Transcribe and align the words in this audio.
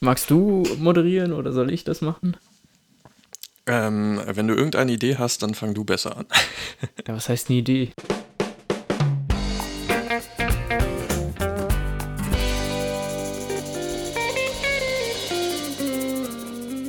Magst 0.00 0.30
du 0.30 0.62
moderieren 0.78 1.32
oder 1.32 1.50
soll 1.50 1.72
ich 1.72 1.82
das 1.82 2.02
machen? 2.02 2.36
Ähm, 3.66 4.22
wenn 4.26 4.46
du 4.46 4.54
irgendeine 4.54 4.92
Idee 4.92 5.16
hast, 5.16 5.42
dann 5.42 5.54
fang 5.54 5.74
du 5.74 5.82
besser 5.82 6.16
an. 6.16 6.26
ja, 7.08 7.16
was 7.16 7.28
heißt 7.28 7.50
eine 7.50 7.58
Idee? 7.58 7.90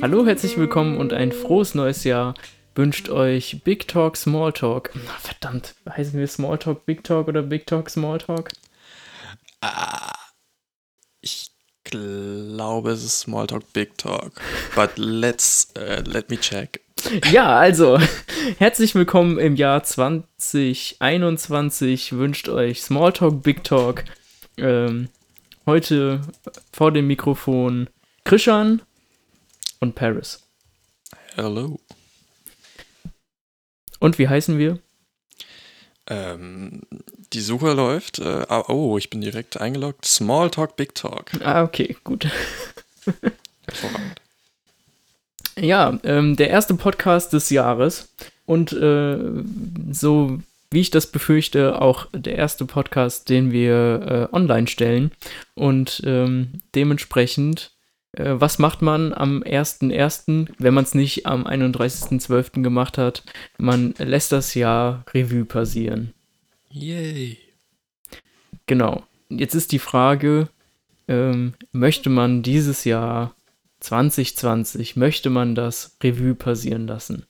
Hallo, 0.00 0.24
herzlich 0.24 0.56
willkommen 0.56 0.96
und 0.96 1.12
ein 1.12 1.32
frohes 1.32 1.74
neues 1.74 2.04
Jahr 2.04 2.34
wünscht 2.76 3.08
euch 3.10 3.62
Big 3.64 3.88
Talk 3.88 4.16
Small 4.16 4.52
Talk. 4.52 4.92
verdammt, 5.18 5.74
heißen 5.88 6.16
wir 6.16 6.28
Small 6.28 6.58
Talk 6.58 6.86
Big 6.86 7.02
Talk 7.02 7.26
oder 7.26 7.42
Big 7.42 7.66
Talk 7.66 7.90
Small 7.90 8.18
Talk? 8.18 8.52
Ah, 9.62 9.99
glaube, 12.60 12.90
es 12.90 13.02
ist 13.02 13.20
Small 13.20 13.46
Talk 13.46 13.72
Big 13.72 13.96
Talk. 13.96 14.32
But 14.74 14.98
let's, 14.98 15.72
uh, 15.78 16.02
let 16.04 16.28
me 16.28 16.36
check. 16.36 16.82
Ja, 17.32 17.58
also, 17.58 17.98
herzlich 18.58 18.94
willkommen 18.94 19.38
im 19.38 19.56
Jahr 19.56 19.82
2021. 19.82 22.12
Wünscht 22.12 22.50
euch 22.50 22.82
Small 22.82 23.14
Talk 23.14 23.42
Big 23.42 23.64
Talk. 23.64 24.04
Ähm, 24.58 25.08
heute 25.64 26.20
vor 26.70 26.92
dem 26.92 27.06
Mikrofon 27.06 27.88
Krishan 28.24 28.82
und 29.78 29.94
Paris. 29.94 30.46
Hello. 31.36 31.80
Und 34.00 34.18
wie 34.18 34.28
heißen 34.28 34.58
wir? 34.58 34.80
Ähm, 36.10 36.82
die 37.32 37.40
Suche 37.40 37.72
läuft. 37.72 38.18
Äh, 38.18 38.44
oh, 38.68 38.98
ich 38.98 39.08
bin 39.08 39.20
direkt 39.20 39.60
eingeloggt. 39.60 40.04
Small 40.04 40.50
Talk, 40.50 40.76
Big 40.76 40.94
Talk. 40.94 41.30
Ah, 41.42 41.62
okay, 41.62 41.96
gut. 42.04 42.26
Hervorragend. 43.64 44.20
Ja, 45.58 45.98
ähm, 46.04 46.36
der 46.36 46.50
erste 46.50 46.74
Podcast 46.74 47.32
des 47.32 47.50
Jahres 47.50 48.08
und 48.46 48.72
äh, 48.72 49.18
so 49.92 50.40
wie 50.72 50.80
ich 50.80 50.90
das 50.90 51.08
befürchte, 51.08 51.80
auch 51.80 52.06
der 52.12 52.36
erste 52.36 52.64
Podcast, 52.64 53.28
den 53.28 53.50
wir 53.50 54.28
äh, 54.32 54.34
online 54.34 54.68
stellen. 54.68 55.10
Und 55.54 56.02
ähm, 56.04 56.62
dementsprechend 56.74 57.72
äh, 58.12 58.34
was 58.34 58.58
macht 58.58 58.82
man 58.82 59.12
am 59.12 59.42
1.1., 59.42 60.48
wenn 60.58 60.74
man 60.74 60.84
es 60.84 60.94
nicht 60.94 61.26
am 61.26 61.46
31.12. 61.46 62.62
gemacht 62.62 62.98
hat? 62.98 63.22
Man 63.58 63.94
lässt 63.98 64.32
das 64.32 64.54
Jahr 64.54 65.04
Revue 65.12 65.44
passieren. 65.44 66.12
Yay. 66.70 67.38
Genau. 68.66 69.04
Jetzt 69.28 69.54
ist 69.54 69.72
die 69.72 69.78
Frage, 69.78 70.48
ähm, 71.08 71.54
möchte 71.72 72.10
man 72.10 72.42
dieses 72.42 72.84
Jahr 72.84 73.34
2020, 73.80 74.96
möchte 74.96 75.30
man 75.30 75.54
das 75.54 75.96
Revue 76.02 76.34
passieren 76.34 76.86
lassen? 76.86 77.26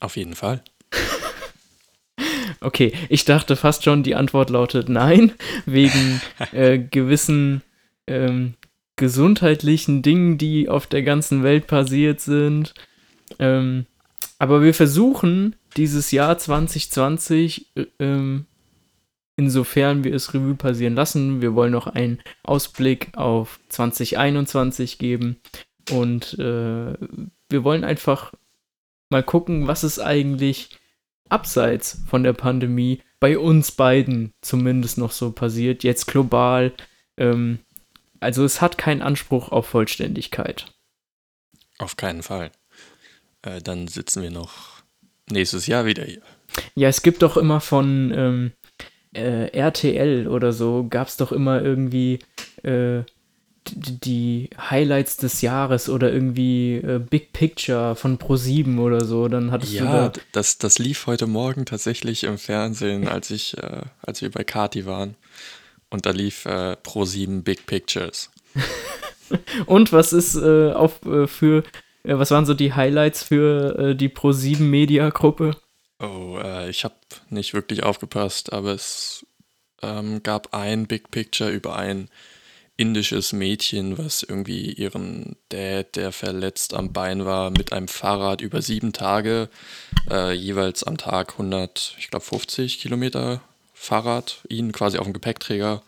Auf 0.00 0.16
jeden 0.16 0.34
Fall. 0.34 0.62
okay, 2.60 2.92
ich 3.08 3.24
dachte 3.24 3.56
fast 3.56 3.84
schon, 3.84 4.02
die 4.02 4.14
Antwort 4.14 4.50
lautet 4.50 4.88
nein, 4.88 5.32
wegen 5.66 6.20
äh, 6.52 6.78
gewissen 6.78 7.62
ähm, 8.06 8.54
gesundheitlichen 8.96 10.02
Dingen, 10.02 10.38
die 10.38 10.68
auf 10.68 10.86
der 10.86 11.02
ganzen 11.02 11.42
Welt 11.42 11.66
passiert 11.66 12.20
sind. 12.20 12.74
Ähm, 13.38 13.86
aber 14.38 14.62
wir 14.62 14.74
versuchen 14.74 15.56
dieses 15.76 16.10
Jahr 16.10 16.38
2020, 16.38 17.70
äh, 17.74 17.86
ähm, 17.98 18.46
insofern 19.36 20.04
wir 20.04 20.14
es 20.14 20.32
Revue 20.32 20.54
passieren 20.54 20.94
lassen, 20.94 21.42
wir 21.42 21.54
wollen 21.54 21.72
noch 21.72 21.86
einen 21.86 22.20
Ausblick 22.42 23.16
auf 23.16 23.58
2021 23.68 24.98
geben 24.98 25.36
und 25.90 26.38
äh, 26.38 26.94
wir 27.48 27.64
wollen 27.64 27.84
einfach 27.84 28.32
mal 29.10 29.22
gucken, 29.22 29.66
was 29.66 29.84
ist 29.84 29.98
eigentlich 29.98 30.78
abseits 31.28 32.02
von 32.06 32.22
der 32.22 32.32
Pandemie 32.32 33.00
bei 33.18 33.38
uns 33.38 33.72
beiden 33.72 34.32
zumindest 34.40 34.98
noch 34.98 35.10
so 35.10 35.32
passiert, 35.32 35.82
jetzt 35.82 36.06
global. 36.06 36.72
Ähm, 37.16 37.58
also 38.24 38.44
es 38.44 38.60
hat 38.60 38.78
keinen 38.78 39.02
Anspruch 39.02 39.52
auf 39.52 39.66
Vollständigkeit. 39.66 40.66
Auf 41.78 41.96
keinen 41.96 42.22
Fall. 42.22 42.50
Äh, 43.42 43.60
dann 43.60 43.86
sitzen 43.86 44.22
wir 44.22 44.30
noch 44.30 44.82
nächstes 45.30 45.66
Jahr 45.66 45.84
wieder 45.84 46.04
hier. 46.04 46.22
Ja, 46.74 46.88
es 46.88 47.02
gibt 47.02 47.22
doch 47.22 47.36
immer 47.36 47.60
von 47.60 48.12
ähm, 48.16 48.52
äh, 49.14 49.48
RTL 49.48 50.26
oder 50.28 50.52
so, 50.52 50.86
gab 50.88 51.08
es 51.08 51.16
doch 51.16 51.32
immer 51.32 51.62
irgendwie 51.62 52.20
äh, 52.62 53.02
die 53.66 54.50
Highlights 54.58 55.16
des 55.16 55.40
Jahres 55.40 55.88
oder 55.88 56.12
irgendwie 56.12 56.76
äh, 56.76 56.98
Big 56.98 57.32
Picture 57.32 57.94
von 57.96 58.18
Pro7 58.18 58.78
oder 58.78 59.04
so. 59.04 59.28
Dann 59.28 59.50
hattest 59.50 59.72
ja, 59.72 59.84
du 59.84 59.86
da 59.86 60.12
das, 60.32 60.58
das 60.58 60.78
lief 60.78 61.06
heute 61.06 61.26
Morgen 61.26 61.64
tatsächlich 61.66 62.24
im 62.24 62.38
Fernsehen, 62.38 63.08
als 63.08 63.30
ich, 63.30 63.56
äh, 63.58 63.82
als 64.02 64.22
wir 64.22 64.30
bei 64.30 64.44
Kati 64.44 64.86
waren. 64.86 65.16
Und 65.94 66.06
da 66.06 66.10
lief 66.10 66.44
äh, 66.44 66.76
Pro7 66.82 67.44
Big 67.44 67.66
Pictures. 67.66 68.28
Und 69.66 69.92
was 69.92 70.12
ist 70.12 70.34
äh, 70.34 70.72
auf, 70.72 71.06
äh, 71.06 71.28
für, 71.28 71.62
äh, 72.02 72.18
was 72.18 72.32
waren 72.32 72.46
so 72.46 72.52
die 72.52 72.72
Highlights 72.72 73.22
für 73.22 73.78
äh, 73.78 73.94
die 73.94 74.08
Pro7 74.08 74.58
Media 74.58 75.10
Gruppe? 75.10 75.56
Oh, 76.00 76.36
äh, 76.42 76.68
ich 76.68 76.82
habe 76.82 76.96
nicht 77.30 77.54
wirklich 77.54 77.84
aufgepasst, 77.84 78.52
aber 78.52 78.72
es 78.72 79.24
ähm, 79.82 80.20
gab 80.24 80.52
ein 80.52 80.88
Big 80.88 81.12
Picture 81.12 81.50
über 81.50 81.76
ein 81.76 82.08
indisches 82.76 83.32
Mädchen, 83.32 83.96
was 83.96 84.24
irgendwie 84.24 84.72
ihren 84.72 85.36
Dad, 85.50 85.94
der 85.94 86.10
verletzt 86.10 86.74
am 86.74 86.92
Bein 86.92 87.24
war, 87.24 87.50
mit 87.50 87.72
einem 87.72 87.86
Fahrrad 87.86 88.40
über 88.40 88.62
sieben 88.62 88.92
Tage, 88.92 89.48
äh, 90.10 90.32
jeweils 90.32 90.82
am 90.82 90.96
Tag 90.96 91.34
100, 91.34 91.94
ich 92.00 92.10
glaube 92.10 92.24
50 92.24 92.80
Kilometer 92.80 93.42
Fahrrad 93.84 94.42
ihn 94.48 94.72
quasi 94.72 94.98
auf 94.98 95.04
den 95.04 95.12
Gepäckträger 95.12 95.82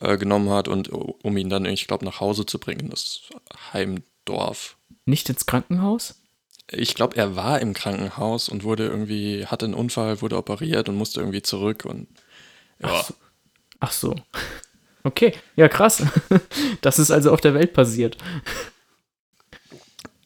äh, 0.00 0.16
genommen 0.16 0.50
hat 0.50 0.68
und 0.68 0.88
um 0.88 1.36
ihn 1.36 1.50
dann, 1.50 1.64
ich 1.64 1.86
glaube, 1.86 2.04
nach 2.04 2.20
Hause 2.20 2.46
zu 2.46 2.58
bringen, 2.58 2.90
das 2.90 3.22
Heimdorf. 3.72 4.76
Nicht 5.04 5.28
ins 5.28 5.46
Krankenhaus? 5.46 6.20
Ich 6.70 6.94
glaube, 6.94 7.16
er 7.16 7.34
war 7.34 7.60
im 7.60 7.72
Krankenhaus 7.74 8.48
und 8.48 8.62
wurde 8.62 8.86
irgendwie, 8.86 9.46
hatte 9.46 9.66
einen 9.66 9.74
Unfall, 9.74 10.20
wurde 10.20 10.36
operiert 10.36 10.88
und 10.88 10.96
musste 10.96 11.20
irgendwie 11.20 11.42
zurück 11.42 11.84
und 11.84 12.08
ja. 12.80 12.90
Ach 12.90 13.04
so. 13.04 13.14
Ach 13.80 13.92
so. 13.92 14.16
Okay, 15.04 15.32
ja 15.56 15.68
krass. 15.68 16.02
Das 16.82 16.98
ist 16.98 17.10
also 17.10 17.32
auf 17.32 17.40
der 17.40 17.54
Welt 17.54 17.72
passiert. 17.72 18.18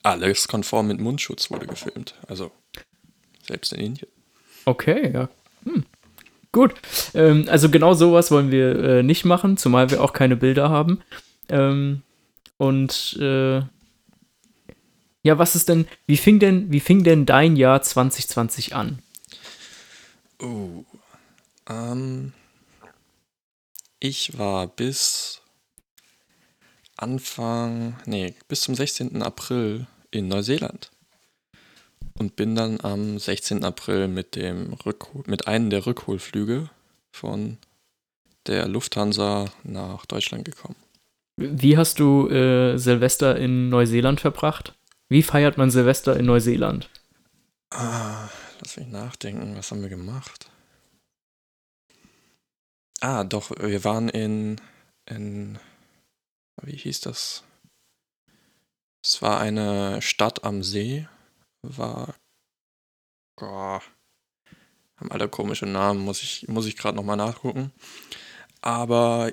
Alles 0.03 0.49
konform 0.49 0.89
mit 0.89 0.99
Mundschutz 0.99 1.51
wurde 1.51 1.67
gefilmt. 1.67 2.15
Also 2.27 2.51
selbst 3.47 3.73
in 3.75 3.81
Indien. 3.81 4.11
Okay, 4.65 5.13
ja. 5.13 5.29
Hm. 5.65 5.85
Gut, 6.53 6.75
ähm, 7.15 7.47
also 7.49 7.71
genau 7.71 7.95
sowas 7.95 8.31
wollen 8.31 8.51
wir 8.51 8.79
äh, 8.79 9.03
nicht 9.03 9.25
machen, 9.25 9.57
zumal 9.57 9.91
wir 9.91 10.03
auch 10.03 10.13
keine 10.13 10.37
Bilder 10.37 10.69
haben. 10.69 11.01
Ähm, 11.49 12.03
und 12.59 13.17
äh, 13.19 13.63
ja, 15.23 15.39
was 15.39 15.57
ist 15.57 15.71
denn, 15.71 15.89
wie 16.07 16.19
fing 16.19 16.39
denn, 16.39 16.71
wie 16.71 16.81
fing 16.81 17.05
denn 17.05 17.25
dein 17.25 17.57
Jahr 17.57 17.81
2020 17.81 18.75
an? 18.75 18.99
Oh, 20.41 20.85
ähm, 21.69 22.33
ich 23.99 24.37
war 24.37 24.67
bis 24.67 25.41
Anfang, 26.97 27.97
nee, 28.05 28.35
bis 28.49 28.61
zum 28.61 28.75
16. 28.75 29.23
April 29.23 29.87
in 30.11 30.29
Neuseeland 30.29 30.92
und 32.15 32.37
bin 32.37 32.55
dann 32.55 32.81
am 32.81 33.19
16. 33.19 33.65
April 33.65 34.09
mit 34.09 34.37
dem 34.37 34.73
Rückhol 34.73 35.25
mit 35.27 35.47
einem 35.49 35.71
der 35.71 35.87
Rückholflüge 35.87 36.71
von 37.11 37.59
der 38.47 38.69
Lufthansa 38.69 39.47
nach 39.65 40.07
Deutschland 40.07 40.45
gekommen. 40.45 40.77
Wie 41.37 41.77
hast 41.77 41.99
du 41.99 42.29
äh, 42.29 42.77
Silvester 42.77 43.37
in 43.37 43.69
Neuseeland 43.69 44.21
verbracht? 44.21 44.75
Wie 45.09 45.23
feiert 45.23 45.59
man 45.59 45.71
Silvester 45.71 46.17
in 46.17 46.27
Neuseeland? 46.27 46.89
Ah, 47.71 48.29
lass 48.61 48.77
mich 48.77 48.89
nachdenken, 48.89 49.57
was 49.57 49.71
haben 49.71 49.83
wir 49.83 49.89
gemacht? 49.89 50.51
Ah, 53.01 53.25
doch, 53.25 53.51
wir 53.51 53.83
waren 53.85 54.09
in, 54.09 54.61
in 55.07 55.59
wie 56.63 56.77
hieß 56.77 57.01
das? 57.01 57.43
Es 59.05 59.21
war 59.21 59.41
eine 59.41 60.01
Stadt 60.01 60.45
am 60.45 60.63
See 60.63 61.09
war. 61.63 62.15
Oh, 63.41 63.81
haben 64.97 65.11
alle 65.11 65.29
komische 65.29 65.67
Namen, 65.67 66.01
muss 66.01 66.23
ich, 66.23 66.47
muss 66.49 66.67
ich 66.67 66.77
gerade 66.77 66.97
nochmal 66.97 67.17
nachgucken. 67.17 67.73
Aber 68.61 69.33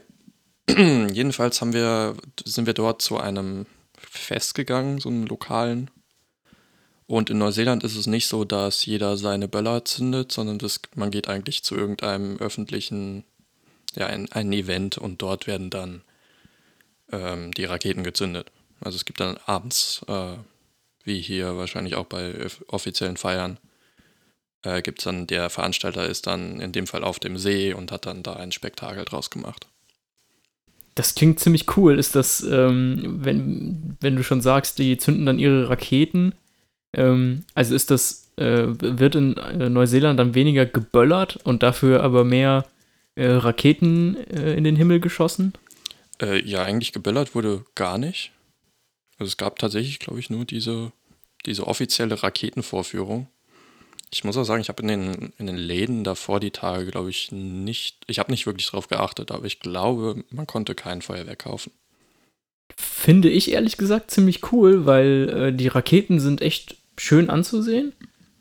jedenfalls 0.68 1.62
haben 1.62 1.74
wir, 1.74 2.16
sind 2.44 2.66
wir 2.66 2.74
dort 2.74 3.02
zu 3.02 3.18
einem 3.18 3.66
Fest 3.98 4.56
gegangen, 4.56 5.00
so 5.00 5.10
einem 5.10 5.26
lokalen. 5.26 5.92
Und 7.06 7.30
in 7.30 7.40
Neuseeland 7.40 7.84
ist 7.84 7.96
es 7.96 8.08
nicht 8.08 8.28
so, 8.28 8.46
dass 8.46 8.86
jeder 8.86 9.18
seine 9.18 9.48
Böller 9.48 9.84
zündet, 9.84 10.32
sondern 10.32 10.60
das, 10.60 10.80
man 10.96 11.12
geht 11.12 11.28
eigentlich 11.28 11.64
zu 11.64 11.76
irgendeinem 11.76 12.38
öffentlichen, 12.38 13.24
ja, 13.96 14.06
ein, 14.08 14.32
ein 14.32 14.54
Event 14.54 14.98
und 14.98 15.22
dort 15.22 15.48
werden 15.48 15.70
dann 15.72 16.04
ähm, 17.12 17.52
die 17.54 17.66
Raketen 17.66 18.04
gezündet. 18.04 18.52
Also 18.80 18.96
es 18.96 19.06
gibt 19.06 19.20
dann 19.20 19.38
abends, 19.46 20.02
äh, 20.08 20.36
wie 21.04 21.20
hier 21.20 21.58
wahrscheinlich 21.58 21.96
auch 21.96 22.06
bei 22.06 22.34
offiziellen 22.68 23.18
Feiern, 23.18 23.58
äh, 24.64 24.82
gibt 24.82 25.00
es 25.00 25.06
dann, 25.06 25.28
der 25.28 25.50
Veranstalter 25.50 26.06
ist 26.06 26.28
dann 26.28 26.60
in 26.60 26.72
dem 26.72 26.88
Fall 26.88 27.04
auf 27.04 27.20
dem 27.20 27.38
See 27.38 27.74
und 27.74 27.92
hat 27.92 28.06
dann 28.06 28.24
da 28.24 28.34
ein 28.34 28.52
Spektakel 28.52 29.06
draus 29.06 29.30
gemacht. 29.30 29.68
Das 30.96 31.16
klingt 31.16 31.40
ziemlich 31.40 31.78
cool. 31.78 31.98
Ist 31.98 32.16
das, 32.16 32.42
ähm, 32.42 33.20
wenn, 33.22 33.98
wenn 34.02 34.16
du 34.18 34.24
schon 34.24 34.42
sagst, 34.42 34.80
die 34.80 34.98
zünden 34.98 35.26
dann 35.26 35.40
ihre 35.40 35.70
Raketen, 35.70 36.34
ähm, 36.94 37.46
also 37.54 37.74
ist 37.74 37.90
das, 37.90 38.32
äh, 38.36 38.66
wird 38.68 39.16
in 39.16 39.38
äh, 39.38 39.70
Neuseeland 39.70 40.20
dann 40.20 40.36
weniger 40.36 40.66
geböllert 40.66 41.38
und 41.44 41.64
dafür 41.64 42.04
aber 42.04 42.26
mehr 42.26 42.66
äh, 43.16 43.28
Raketen 43.28 44.18
äh, 44.30 44.56
in 44.56 44.64
den 44.64 44.76
Himmel 44.76 45.00
geschossen? 45.00 45.54
Äh, 46.22 46.42
ja, 46.44 46.64
eigentlich 46.64 46.92
geböllert 46.92 47.34
wurde 47.34 47.64
gar 47.76 47.98
nicht. 47.98 48.32
Also 49.20 49.30
es 49.30 49.38
gab 49.38 49.60
tatsächlich, 49.60 50.00
glaube 50.00 50.20
ich, 50.20 50.30
nur 50.30 50.46
diese, 50.46 50.92
diese 51.46 51.68
offizielle 51.68 52.24
Raketenvorführung. 52.24 53.28
Ich 54.12 54.24
muss 54.24 54.38
auch 54.38 54.44
sagen, 54.44 54.62
ich 54.62 54.70
habe 54.70 54.82
in 54.82 54.88
den, 54.88 55.34
in 55.38 55.46
den 55.46 55.58
Läden 55.58 56.04
davor 56.04 56.40
die 56.40 56.52
Tage, 56.52 56.88
glaube 56.88 57.10
ich, 57.12 57.32
nicht, 57.32 57.98
ich 58.08 58.18
habe 58.18 58.32
nicht 58.32 58.48
wirklich 58.48 58.68
darauf 58.68 58.88
geachtet, 58.88 59.32
aber 59.32 59.46
ich 59.46 59.60
glaube, 59.60 60.24
man 60.32 60.48
konnte 60.48 60.74
kein 60.74 61.02
Feuerwerk 61.02 61.40
kaufen. 61.40 61.72
Finde 62.76 63.30
ich 63.30 63.52
ehrlich 63.52 63.78
gesagt 63.78 64.10
ziemlich 64.10 64.52
cool, 64.52 64.86
weil 64.86 65.30
äh, 65.30 65.54
die 65.54 65.68
Raketen 65.68 66.20
sind 66.20 66.42
echt 66.42 66.78
schön 66.98 67.30
anzusehen 67.30 67.94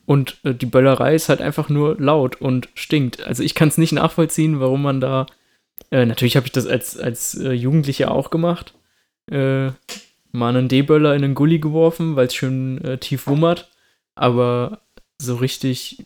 und 0.06 0.38
äh, 0.44 0.54
die 0.54 0.66
Böllerei 0.66 1.14
ist 1.14 1.28
halt 1.28 1.42
einfach 1.42 1.68
nur 1.68 2.00
laut 2.00 2.40
und 2.40 2.68
stinkt. 2.74 3.22
Also 3.26 3.42
ich 3.42 3.54
kann 3.54 3.68
es 3.68 3.78
nicht 3.78 3.92
nachvollziehen, 3.92 4.60
warum 4.60 4.82
man 4.82 5.00
da. 5.00 5.26
Äh, 5.90 6.06
natürlich 6.06 6.36
habe 6.36 6.46
ich 6.46 6.52
das 6.52 6.66
als, 6.66 6.96
als 6.98 7.34
äh, 7.34 7.52
Jugendlicher 7.52 8.10
auch 8.10 8.30
gemacht. 8.30 8.74
Mal 10.32 10.56
einen 10.56 10.68
D-Böller 10.68 11.14
in 11.14 11.24
einen 11.24 11.34
Gully 11.34 11.58
geworfen, 11.58 12.16
weil 12.16 12.26
es 12.26 12.34
schön 12.34 12.82
äh, 12.84 12.98
tief 12.98 13.26
wummert. 13.26 13.70
Aber 14.14 14.82
so 15.18 15.36
richtig. 15.36 16.04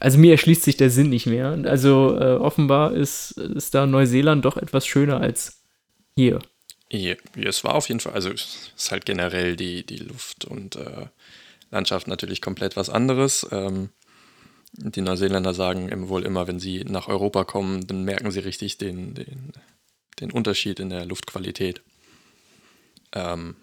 Also 0.00 0.18
mir 0.18 0.32
erschließt 0.32 0.62
sich 0.62 0.76
der 0.76 0.90
Sinn 0.90 1.08
nicht 1.08 1.26
mehr. 1.26 1.58
Also 1.64 2.18
äh, 2.18 2.34
offenbar 2.34 2.92
ist, 2.92 3.32
ist 3.32 3.74
da 3.74 3.86
Neuseeland 3.86 4.44
doch 4.44 4.56
etwas 4.56 4.86
schöner 4.86 5.20
als 5.20 5.62
hier. 6.16 6.38
Ja, 6.90 7.14
es 7.34 7.64
war 7.64 7.74
auf 7.74 7.88
jeden 7.88 8.00
Fall, 8.00 8.12
also 8.12 8.30
es 8.30 8.72
ist 8.76 8.92
halt 8.92 9.04
generell 9.04 9.56
die, 9.56 9.84
die 9.84 9.96
Luft 9.96 10.44
und 10.44 10.76
äh, 10.76 11.06
Landschaft 11.70 12.06
natürlich 12.06 12.40
komplett 12.40 12.76
was 12.76 12.90
anderes. 12.90 13.46
Ähm, 13.50 13.88
die 14.76 15.00
Neuseeländer 15.00 15.54
sagen 15.54 16.08
wohl 16.08 16.24
immer, 16.24 16.46
wenn 16.46 16.60
sie 16.60 16.84
nach 16.84 17.08
Europa 17.08 17.44
kommen, 17.44 17.86
dann 17.86 18.04
merken 18.04 18.30
sie 18.30 18.40
richtig 18.40 18.78
den, 18.78 19.14
den, 19.14 19.52
den 20.20 20.30
Unterschied 20.30 20.78
in 20.78 20.90
der 20.90 21.04
Luftqualität. 21.06 21.82
Ähm, 23.14 23.56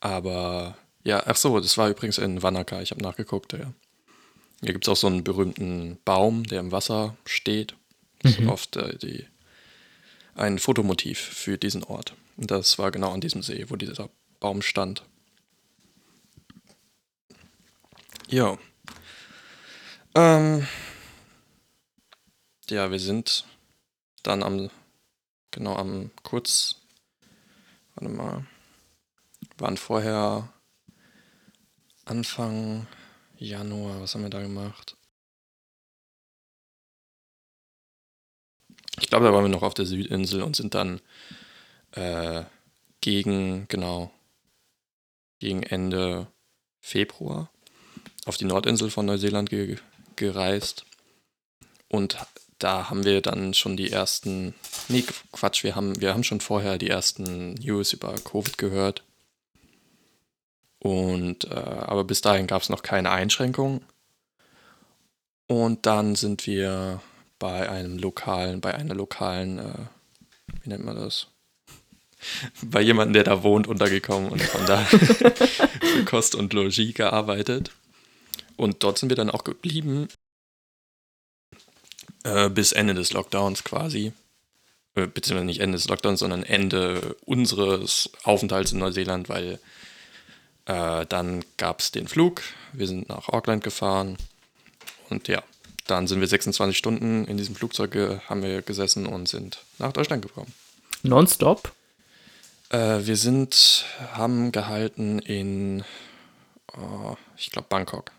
aber 0.00 0.76
ja, 1.04 1.22
ach 1.26 1.36
so, 1.36 1.60
das 1.60 1.78
war 1.78 1.88
übrigens 1.88 2.18
in 2.18 2.42
Wanaka, 2.42 2.82
ich 2.82 2.90
habe 2.90 3.02
nachgeguckt. 3.02 3.52
Ja. 3.52 3.72
Hier 4.62 4.72
gibt 4.72 4.84
es 4.84 4.88
auch 4.88 4.96
so 4.96 5.06
einen 5.06 5.24
berühmten 5.24 5.98
Baum, 6.04 6.44
der 6.44 6.60
im 6.60 6.72
Wasser 6.72 7.16
steht. 7.24 7.76
Das 8.20 8.38
mhm. 8.38 8.44
ist 8.44 8.50
oft 8.50 8.76
äh, 8.76 8.96
die, 8.98 9.26
ein 10.34 10.58
Fotomotiv 10.58 11.18
für 11.18 11.58
diesen 11.58 11.84
Ort. 11.84 12.14
Und 12.36 12.50
das 12.50 12.78
war 12.78 12.90
genau 12.90 13.12
an 13.12 13.20
diesem 13.20 13.42
See, 13.42 13.66
wo 13.68 13.76
dieser 13.76 14.08
Baum 14.40 14.62
stand. 14.62 15.02
Ja. 18.28 18.56
Ähm, 20.14 20.66
ja, 22.70 22.90
wir 22.90 22.98
sind 22.98 23.44
dann 24.22 24.42
am, 24.42 24.70
genau 25.50 25.76
am 25.76 26.10
kurz, 26.22 26.76
warte 27.94 28.12
mal, 28.14 28.46
waren 29.62 29.76
vorher 29.76 30.52
Anfang 32.04 32.86
Januar, 33.38 34.00
was 34.00 34.14
haben 34.14 34.22
wir 34.22 34.30
da 34.30 34.42
gemacht? 34.42 34.96
Ich 39.00 39.08
glaube, 39.08 39.24
da 39.24 39.32
waren 39.32 39.44
wir 39.44 39.48
noch 39.48 39.62
auf 39.62 39.74
der 39.74 39.86
Südinsel 39.86 40.42
und 40.42 40.56
sind 40.56 40.74
dann 40.74 41.00
äh, 41.92 42.42
gegen, 43.00 43.66
genau, 43.68 44.10
gegen 45.38 45.62
Ende 45.62 46.26
Februar 46.80 47.50
auf 48.26 48.36
die 48.36 48.44
Nordinsel 48.44 48.90
von 48.90 49.06
Neuseeland 49.06 49.48
ge 49.48 49.78
gereist. 50.16 50.84
Und 51.88 52.18
da 52.58 52.90
haben 52.90 53.04
wir 53.04 53.20
dann 53.22 53.54
schon 53.54 53.76
die 53.76 53.90
ersten, 53.90 54.54
nee, 54.88 55.04
Quatsch, 55.32 55.64
wir 55.64 55.74
haben, 55.74 56.00
wir 56.00 56.12
haben 56.12 56.24
schon 56.24 56.40
vorher 56.40 56.78
die 56.78 56.90
ersten 56.90 57.54
News 57.54 57.92
über 57.92 58.14
Covid 58.14 58.58
gehört. 58.58 59.02
Und 60.82 61.44
äh, 61.44 61.54
aber 61.54 62.02
bis 62.02 62.22
dahin 62.22 62.48
gab 62.48 62.62
es 62.62 62.68
noch 62.68 62.82
keine 62.82 63.12
Einschränkungen. 63.12 63.82
Und 65.46 65.86
dann 65.86 66.16
sind 66.16 66.46
wir 66.46 67.00
bei 67.38 67.68
einem 67.70 67.98
lokalen, 67.98 68.60
bei 68.60 68.74
einer 68.74 68.94
lokalen, 68.94 69.58
äh, 69.58 69.74
wie 70.62 70.70
nennt 70.70 70.84
man 70.84 70.96
das? 70.96 71.28
bei 72.62 72.80
jemandem, 72.80 73.14
der 73.14 73.24
da 73.24 73.42
wohnt, 73.42 73.66
untergekommen 73.66 74.30
und 74.30 74.42
von 74.42 74.66
da 74.66 74.78
für 74.84 76.04
Kost 76.04 76.34
und 76.34 76.52
Logis 76.52 76.94
gearbeitet. 76.94 77.72
Und 78.56 78.82
dort 78.82 78.98
sind 78.98 79.08
wir 79.08 79.16
dann 79.16 79.30
auch 79.30 79.44
geblieben 79.44 80.08
äh, 82.24 82.48
bis 82.48 82.72
Ende 82.72 82.94
des 82.94 83.12
Lockdowns 83.12 83.64
quasi. 83.64 84.12
Äh, 84.94 85.06
beziehungsweise 85.06 85.46
nicht 85.46 85.60
Ende 85.60 85.76
des 85.76 85.88
Lockdowns, 85.88 86.20
sondern 86.20 86.42
Ende 86.42 87.16
unseres 87.24 88.10
Aufenthalts 88.22 88.72
in 88.72 88.78
Neuseeland, 88.78 89.28
weil 89.28 89.58
äh, 90.66 91.06
dann 91.06 91.44
gab 91.56 91.80
es 91.80 91.90
den 91.90 92.08
Flug. 92.08 92.42
Wir 92.72 92.86
sind 92.86 93.08
nach 93.08 93.28
Auckland 93.28 93.64
gefahren. 93.64 94.16
Und 95.10 95.28
ja, 95.28 95.42
dann 95.86 96.06
sind 96.06 96.20
wir 96.20 96.26
26 96.28 96.76
Stunden 96.76 97.24
in 97.24 97.36
diesem 97.36 97.54
Flugzeug 97.54 98.22
haben 98.28 98.42
wir 98.42 98.62
gesessen 98.62 99.06
und 99.06 99.28
sind 99.28 99.58
nach 99.78 99.92
Deutschland 99.92 100.22
gekommen. 100.22 100.52
Nonstop? 101.02 101.72
Äh, 102.70 103.00
wir 103.04 103.16
sind, 103.16 103.84
haben 104.12 104.52
gehalten 104.52 105.18
in, 105.18 105.84
oh, 106.76 107.16
ich 107.36 107.50
glaube, 107.50 107.68
Bangkok. 107.68 108.12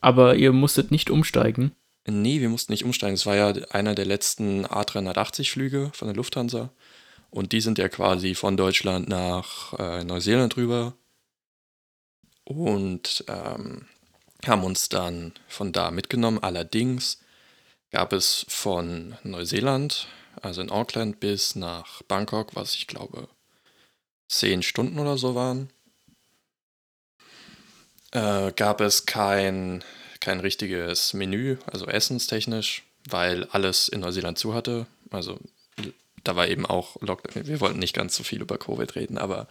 Aber 0.00 0.34
ihr 0.34 0.52
musstet 0.52 0.90
nicht 0.90 1.10
umsteigen? 1.10 1.72
Nee, 2.06 2.40
wir 2.40 2.48
mussten 2.48 2.72
nicht 2.72 2.84
umsteigen. 2.84 3.14
Es 3.14 3.26
war 3.26 3.36
ja 3.36 3.52
einer 3.70 3.94
der 3.94 4.06
letzten 4.06 4.66
A380-Flüge 4.66 5.90
von 5.94 6.08
der 6.08 6.16
Lufthansa. 6.16 6.70
Und 7.30 7.52
die 7.52 7.60
sind 7.60 7.78
ja 7.78 7.88
quasi 7.88 8.34
von 8.34 8.56
Deutschland 8.56 9.08
nach 9.08 9.78
äh, 9.78 10.02
Neuseeland 10.02 10.56
rüber. 10.56 10.94
Und 12.44 13.24
ähm, 13.28 13.86
haben 14.46 14.64
uns 14.64 14.88
dann 14.88 15.32
von 15.48 15.72
da 15.72 15.90
mitgenommen. 15.90 16.42
Allerdings 16.42 17.20
gab 17.90 18.12
es 18.12 18.44
von 18.48 19.16
Neuseeland, 19.22 20.08
also 20.40 20.60
in 20.60 20.70
Auckland, 20.70 21.20
bis 21.20 21.54
nach 21.54 22.02
Bangkok, 22.02 22.54
was 22.54 22.74
ich 22.74 22.86
glaube 22.86 23.28
zehn 24.28 24.62
Stunden 24.62 24.98
oder 24.98 25.18
so 25.18 25.34
waren, 25.34 25.70
äh, 28.12 28.52
gab 28.52 28.80
es 28.80 29.06
kein, 29.06 29.84
kein 30.20 30.40
richtiges 30.40 31.12
Menü, 31.12 31.58
also 31.66 31.86
essenstechnisch, 31.86 32.82
weil 33.08 33.44
alles 33.50 33.88
in 33.88 34.00
Neuseeland 34.00 34.38
zu 34.38 34.54
hatte. 34.54 34.86
Also 35.10 35.38
da 36.24 36.36
war 36.36 36.48
eben 36.48 36.66
auch 36.66 36.96
Lockdown. 37.00 37.46
Wir 37.46 37.60
wollten 37.60 37.78
nicht 37.78 37.94
ganz 37.94 38.14
so 38.14 38.22
viel 38.22 38.40
über 38.40 38.58
Covid 38.58 38.94
reden, 38.94 39.18
aber 39.18 39.48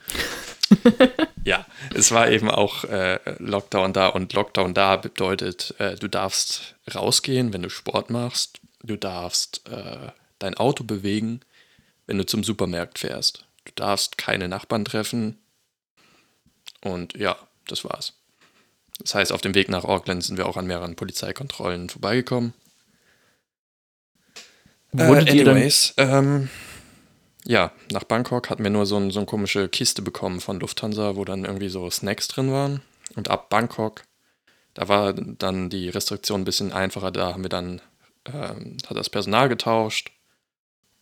ja, 1.43 1.65
es 1.93 2.11
war 2.11 2.29
eben 2.29 2.49
auch 2.49 2.83
äh, 2.85 3.19
Lockdown 3.39 3.93
da 3.93 4.07
und 4.07 4.33
Lockdown 4.33 4.73
da 4.73 4.97
bedeutet, 4.97 5.75
äh, 5.79 5.95
du 5.95 6.07
darfst 6.07 6.75
rausgehen, 6.93 7.53
wenn 7.53 7.63
du 7.63 7.69
Sport 7.69 8.09
machst, 8.09 8.59
du 8.83 8.95
darfst 8.95 9.67
äh, 9.69 10.11
dein 10.39 10.55
Auto 10.55 10.83
bewegen, 10.83 11.41
wenn 12.07 12.17
du 12.17 12.25
zum 12.25 12.43
Supermarkt 12.43 12.99
fährst. 12.99 13.45
Du 13.65 13.71
darfst 13.75 14.17
keine 14.17 14.47
Nachbarn 14.47 14.85
treffen. 14.85 15.37
Und 16.83 17.15
ja, 17.15 17.37
das 17.67 17.83
war's. 17.83 18.13
Das 18.99 19.15
heißt, 19.15 19.31
auf 19.31 19.41
dem 19.41 19.55
Weg 19.55 19.69
nach 19.69 19.83
Auckland 19.83 20.23
sind 20.23 20.37
wir 20.37 20.47
auch 20.47 20.57
an 20.57 20.67
mehreren 20.67 20.95
Polizeikontrollen 20.95 21.89
vorbeigekommen. 21.89 22.53
Äh, 24.97 25.03
anyways, 25.03 25.93
ähm, 25.97 26.49
ja, 27.45 27.71
nach 27.91 28.03
Bangkok 28.03 28.49
hatten 28.49 28.63
wir 28.63 28.69
nur 28.69 28.85
so, 28.85 28.97
ein, 28.97 29.11
so 29.11 29.19
eine 29.19 29.25
komische 29.25 29.69
Kiste 29.69 30.01
bekommen 30.01 30.41
von 30.41 30.59
Lufthansa, 30.59 31.15
wo 31.15 31.25
dann 31.25 31.45
irgendwie 31.45 31.69
so 31.69 31.89
Snacks 31.89 32.27
drin 32.27 32.51
waren. 32.51 32.81
Und 33.15 33.29
ab 33.29 33.49
Bangkok, 33.49 34.03
da 34.73 34.87
war 34.87 35.13
dann 35.13 35.69
die 35.69 35.89
Restriktion 35.89 36.41
ein 36.41 36.45
bisschen 36.45 36.71
einfacher. 36.71 37.11
Da 37.11 37.33
haben 37.33 37.43
wir 37.43 37.49
dann, 37.49 37.81
ähm, 38.25 38.77
hat 38.87 38.97
das 38.97 39.09
Personal 39.09 39.49
getauscht 39.49 40.11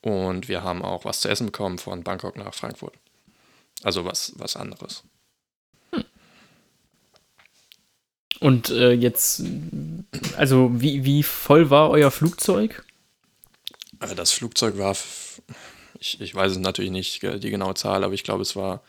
und 0.01 0.47
wir 0.47 0.63
haben 0.63 0.81
auch 0.81 1.05
was 1.05 1.21
zu 1.21 1.29
essen 1.29 1.47
bekommen 1.47 1.77
von 1.77 2.03
Bangkok 2.03 2.37
nach 2.37 2.53
Frankfurt. 2.53 2.93
Also 3.83 4.05
was, 4.05 4.33
was 4.37 4.55
anderes. 4.55 5.03
Hm. 5.91 6.05
Und 8.39 8.69
äh, 8.69 8.91
jetzt, 8.91 9.43
also 10.37 10.71
wie, 10.73 11.03
wie 11.03 11.23
voll 11.23 11.69
war 11.69 11.89
euer 11.89 12.11
Flugzeug? 12.11 12.83
Äh, 13.99 14.15
das 14.15 14.31
Flugzeug 14.31 14.77
war, 14.77 14.95
Ich, 15.99 16.21
ich 16.21 16.33
weiß 16.33 16.53
es 16.53 16.57
natürlich 16.57 16.91
nicht, 16.91 17.23
äh, 17.23 17.39
die 17.39 17.49
genaue 17.49 17.73
Zahl, 17.73 18.03
aber 18.03 18.13
ich 18.13 18.23
glaube, 18.23 18.41
es 18.41 18.55
war 18.55 18.81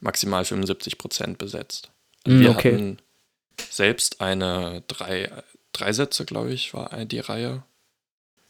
maximal 0.00 0.44
75 0.44 0.98
Prozent 0.98 1.38
besetzt. 1.38 1.90
Also 2.24 2.38
Mm, 2.38 2.40
wir 2.40 2.50
okay. 2.50 2.72
hatten 2.72 2.98
selbst 3.70 4.20
eine 4.20 4.82
drei, 4.88 5.30
drei 5.72 5.92
Sätze, 5.92 6.24
glaube 6.24 6.52
ich, 6.52 6.74
war 6.74 7.04
die 7.04 7.18
Reihe 7.18 7.62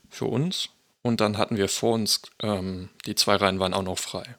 für 0.08 0.26
uns. 0.26 0.70
Und 1.02 1.20
dann 1.20 1.38
hatten 1.38 1.56
wir 1.56 1.68
vor 1.68 1.94
uns, 1.94 2.22
ähm, 2.42 2.90
die 3.06 3.14
zwei 3.14 3.36
Reihen 3.36 3.58
waren 3.58 3.74
auch 3.74 3.82
noch 3.82 3.98
frei. 3.98 4.36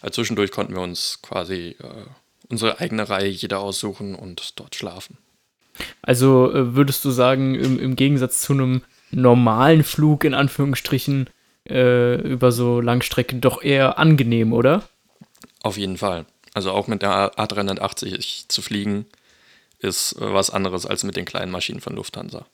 Also 0.00 0.16
zwischendurch 0.16 0.50
konnten 0.50 0.74
wir 0.74 0.82
uns 0.82 1.20
quasi 1.22 1.76
äh, 1.80 2.04
unsere 2.48 2.78
eigene 2.80 3.08
Reihe 3.08 3.28
jeder 3.28 3.60
aussuchen 3.60 4.14
und 4.14 4.58
dort 4.60 4.74
schlafen. 4.74 5.18
Also 6.02 6.52
äh, 6.52 6.74
würdest 6.74 7.04
du 7.04 7.10
sagen, 7.10 7.54
im, 7.54 7.78
im 7.78 7.96
Gegensatz 7.96 8.42
zu 8.42 8.52
einem 8.52 8.82
normalen 9.10 9.84
Flug 9.84 10.24
in 10.24 10.34
Anführungsstrichen 10.34 11.30
äh, 11.68 12.16
über 12.20 12.52
so 12.52 12.80
Langstrecken 12.80 13.40
doch 13.40 13.62
eher 13.62 13.98
angenehm, 13.98 14.52
oder? 14.52 14.88
Auf 15.62 15.76
jeden 15.76 15.96
Fall. 15.96 16.26
Also 16.54 16.72
auch 16.72 16.86
mit 16.86 17.02
der 17.02 17.32
A380 17.34 18.48
zu 18.48 18.62
fliegen, 18.62 19.06
ist 19.78 20.16
was 20.18 20.50
anderes 20.50 20.86
als 20.86 21.04
mit 21.04 21.16
den 21.16 21.24
kleinen 21.24 21.52
Maschinen 21.52 21.80
von 21.80 21.94
Lufthansa. 21.94 22.46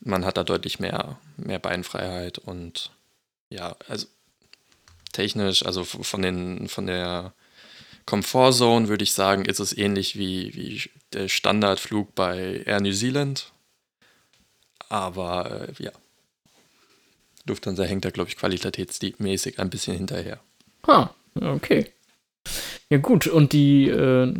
Man 0.00 0.24
hat 0.24 0.36
da 0.36 0.44
deutlich 0.44 0.80
mehr, 0.80 1.18
mehr 1.36 1.58
Beinfreiheit 1.58 2.38
und 2.38 2.90
ja, 3.50 3.76
also 3.88 4.06
technisch, 5.12 5.64
also 5.64 5.84
von, 5.84 6.22
den, 6.22 6.68
von 6.68 6.86
der 6.86 7.32
Komfortzone 8.06 8.88
würde 8.88 9.04
ich 9.04 9.12
sagen, 9.12 9.44
ist 9.44 9.60
es 9.60 9.76
ähnlich 9.76 10.18
wie, 10.18 10.54
wie 10.54 10.90
der 11.12 11.28
Standardflug 11.28 12.14
bei 12.14 12.62
Air 12.64 12.80
New 12.80 12.92
Zealand. 12.92 13.52
Aber 14.90 15.68
äh, 15.68 15.82
ja, 15.82 15.92
Lufthansa 17.46 17.84
hängt 17.84 18.04
da, 18.04 18.10
glaube 18.10 18.28
ich, 18.28 18.36
qualitätsmäßig 18.36 19.58
ein 19.58 19.70
bisschen 19.70 19.96
hinterher. 19.96 20.40
Ha, 20.86 21.14
okay. 21.40 21.86
Ja 22.90 22.98
gut, 22.98 23.26
und 23.28 23.52
die, 23.52 23.88
äh, 23.88 24.34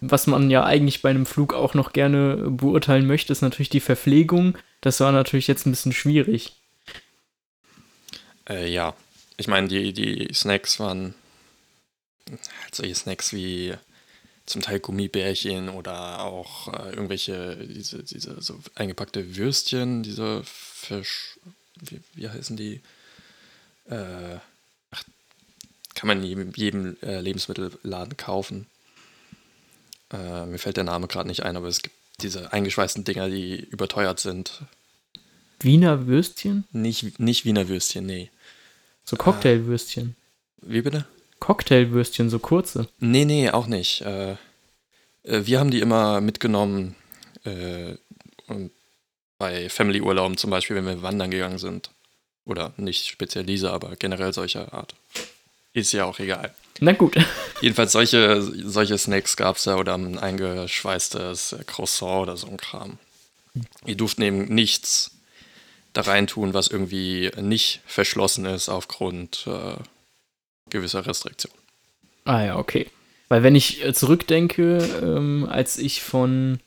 was 0.00 0.26
man 0.26 0.50
ja 0.50 0.64
eigentlich 0.64 1.00
bei 1.00 1.10
einem 1.10 1.26
Flug 1.26 1.54
auch 1.54 1.74
noch 1.74 1.92
gerne 1.92 2.36
beurteilen 2.50 3.06
möchte, 3.06 3.32
ist 3.32 3.42
natürlich 3.42 3.68
die 3.68 3.80
Verpflegung. 3.80 4.58
Das 4.80 5.00
war 5.00 5.12
natürlich 5.12 5.46
jetzt 5.46 5.64
ein 5.66 5.70
bisschen 5.70 5.92
schwierig. 5.92 6.56
Äh, 8.48 8.68
ja, 8.68 8.94
ich 9.36 9.46
meine, 9.46 9.68
die, 9.68 9.92
die 9.92 10.28
Snacks 10.34 10.80
waren 10.80 11.14
halt 12.28 12.74
solche 12.74 12.94
Snacks 12.96 13.32
wie 13.32 13.74
zum 14.48 14.62
Teil 14.62 14.80
Gummibärchen 14.80 15.68
oder 15.68 16.20
auch 16.22 16.72
äh, 16.72 16.90
irgendwelche, 16.90 17.56
diese, 17.56 18.02
diese 18.02 18.40
so 18.40 18.58
eingepackte 18.74 19.36
Würstchen, 19.36 20.02
diese 20.02 20.42
Fisch, 20.44 21.38
wie, 21.80 22.00
wie 22.14 22.28
heißen 22.28 22.56
die? 22.56 22.80
Äh, 23.90 24.36
ach, 24.90 25.04
kann 25.94 26.08
man 26.08 26.22
in 26.22 26.24
jedem, 26.24 26.52
jedem 26.54 26.96
äh, 27.02 27.20
Lebensmittelladen 27.20 28.16
kaufen. 28.16 28.66
Äh, 30.12 30.46
mir 30.46 30.58
fällt 30.58 30.78
der 30.78 30.84
Name 30.84 31.08
gerade 31.08 31.28
nicht 31.28 31.42
ein, 31.42 31.56
aber 31.56 31.68
es 31.68 31.82
gibt 31.82 31.94
diese 32.20 32.52
eingeschweißten 32.52 33.04
Dinger, 33.04 33.28
die 33.28 33.56
überteuert 33.56 34.18
sind. 34.18 34.62
Wiener 35.60 36.06
Würstchen? 36.06 36.64
Nicht, 36.72 37.20
nicht 37.20 37.44
Wiener 37.44 37.68
Würstchen, 37.68 38.06
nee. 38.06 38.30
So 39.04 39.16
Cocktailwürstchen. 39.16 40.16
Wie 40.62 40.82
bitte? 40.82 41.06
Cocktailwürstchen, 41.40 42.30
so 42.30 42.38
kurze. 42.38 42.88
Nee, 42.98 43.24
nee, 43.24 43.50
auch 43.50 43.66
nicht. 43.66 44.02
Äh, 44.02 44.32
äh, 45.22 45.46
wir 45.46 45.60
haben 45.60 45.70
die 45.70 45.80
immer 45.80 46.20
mitgenommen 46.20 46.94
äh, 47.44 47.94
bei 49.38 49.68
Family-Urlauben 49.68 50.36
zum 50.36 50.50
Beispiel, 50.50 50.76
wenn 50.76 50.86
wir 50.86 51.02
wandern 51.02 51.30
gegangen 51.30 51.58
sind. 51.58 51.90
Oder 52.44 52.72
nicht 52.76 53.06
speziell 53.06 53.44
diese, 53.44 53.72
aber 53.72 53.94
generell 53.96 54.32
solcher 54.32 54.72
Art. 54.72 54.94
Ist 55.74 55.92
ja 55.92 56.06
auch 56.06 56.18
egal. 56.18 56.54
Na 56.80 56.92
gut. 56.92 57.16
Jedenfalls 57.60 57.92
solche, 57.92 58.40
solche 58.42 58.96
Snacks 58.96 59.36
gab 59.36 59.56
es 59.56 59.66
ja 59.66 59.76
oder 59.76 59.94
ein 59.94 60.18
eingeschweißtes 60.18 61.56
Croissant 61.66 62.22
oder 62.22 62.36
so 62.36 62.46
ein 62.46 62.56
Kram. 62.56 62.98
Wir 63.84 63.96
durften 63.96 64.22
eben 64.22 64.44
nichts 64.46 65.18
da 65.92 66.02
reintun, 66.02 66.54
was 66.54 66.68
irgendwie 66.68 67.30
nicht 67.40 67.80
verschlossen 67.86 68.44
ist 68.44 68.68
aufgrund 68.68 69.46
äh, 69.46 69.76
gewisser 70.70 71.06
Restriktionen. 71.06 71.58
Ah 72.24 72.44
ja, 72.44 72.56
okay. 72.56 72.86
Weil 73.28 73.42
wenn 73.42 73.54
ich 73.54 73.84
äh, 73.84 73.92
zurückdenke, 73.92 74.78
ähm, 75.02 75.46
als 75.50 75.78
ich 75.78 76.02
von, 76.02 76.60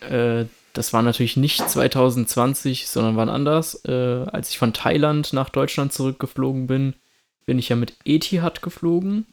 äh, 0.00 0.44
das 0.72 0.92
war 0.92 1.02
natürlich 1.02 1.36
nicht 1.36 1.68
2020, 1.68 2.88
sondern 2.88 3.16
wann 3.16 3.28
anders, 3.28 3.84
äh, 3.84 4.24
als 4.30 4.50
ich 4.50 4.58
von 4.58 4.72
Thailand 4.72 5.32
nach 5.32 5.48
Deutschland 5.48 5.92
zurückgeflogen 5.92 6.66
bin, 6.66 6.94
bin 7.46 7.58
ich 7.58 7.68
ja 7.68 7.76
mit 7.76 7.94
Etihad 8.04 8.60
geflogen 8.62 9.26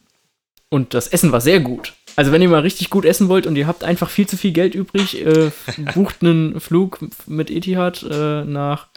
und 0.68 0.94
das 0.94 1.06
Essen 1.08 1.32
war 1.32 1.40
sehr 1.40 1.60
gut. 1.60 1.94
Also 2.16 2.32
wenn 2.32 2.42
ihr 2.42 2.48
mal 2.48 2.60
richtig 2.60 2.90
gut 2.90 3.04
essen 3.04 3.28
wollt 3.28 3.46
und 3.46 3.56
ihr 3.56 3.66
habt 3.66 3.84
einfach 3.84 4.10
viel 4.10 4.26
zu 4.26 4.36
viel 4.36 4.52
Geld 4.52 4.74
übrig, 4.74 5.24
äh, 5.24 5.50
bucht 5.94 6.22
einen 6.22 6.60
Flug 6.60 6.98
mit 7.26 7.50
Etihad 7.50 8.02
äh, 8.02 8.44
nach 8.44 8.88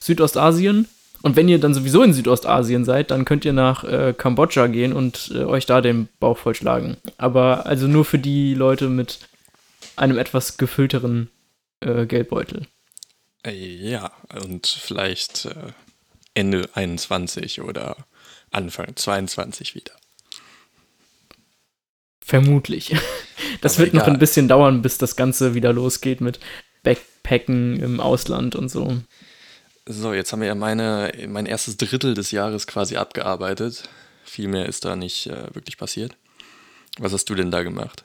Südostasien. 0.00 0.88
Und 1.24 1.36
wenn 1.36 1.48
ihr 1.48 1.58
dann 1.58 1.72
sowieso 1.72 2.02
in 2.02 2.12
Südostasien 2.12 2.84
seid, 2.84 3.10
dann 3.10 3.24
könnt 3.24 3.46
ihr 3.46 3.54
nach 3.54 3.82
äh, 3.82 4.12
Kambodscha 4.12 4.66
gehen 4.66 4.92
und 4.92 5.32
äh, 5.34 5.44
euch 5.44 5.64
da 5.64 5.80
den 5.80 6.10
Bauch 6.20 6.36
vollschlagen. 6.36 6.98
Aber 7.16 7.64
also 7.64 7.86
nur 7.88 8.04
für 8.04 8.18
die 8.18 8.52
Leute 8.52 8.90
mit 8.90 9.20
einem 9.96 10.18
etwas 10.18 10.58
gefüllteren 10.58 11.30
äh, 11.80 12.04
Geldbeutel. 12.04 12.66
Äh, 13.42 13.54
Ja, 13.54 14.12
und 14.44 14.66
vielleicht 14.66 15.46
äh, 15.46 15.72
Ende 16.34 16.68
21 16.74 17.62
oder 17.62 17.96
Anfang 18.50 18.94
22 18.94 19.74
wieder. 19.74 19.92
Vermutlich. 22.20 22.94
Das 23.60 23.76
Aber 23.76 23.84
wird 23.84 23.94
noch 23.94 24.02
egal. 24.02 24.14
ein 24.14 24.18
bisschen 24.18 24.48
dauern, 24.48 24.82
bis 24.82 24.98
das 24.98 25.16
Ganze 25.16 25.54
wieder 25.54 25.72
losgeht 25.72 26.20
mit 26.20 26.40
Backpacken 26.82 27.78
im 27.78 28.00
Ausland 28.00 28.56
und 28.56 28.68
so. 28.68 28.98
So, 29.86 30.14
jetzt 30.14 30.32
haben 30.32 30.40
wir 30.40 30.48
ja 30.48 30.54
meine, 30.54 31.12
mein 31.28 31.46
erstes 31.46 31.76
Drittel 31.76 32.14
des 32.14 32.30
Jahres 32.30 32.66
quasi 32.66 32.96
abgearbeitet. 32.96 33.82
Viel 34.24 34.48
mehr 34.48 34.66
ist 34.66 34.84
da 34.84 34.96
nicht 34.96 35.26
äh, 35.26 35.54
wirklich 35.54 35.76
passiert. 35.76 36.16
Was 36.98 37.12
hast 37.12 37.26
du 37.26 37.34
denn 37.34 37.50
da 37.50 37.62
gemacht? 37.62 38.04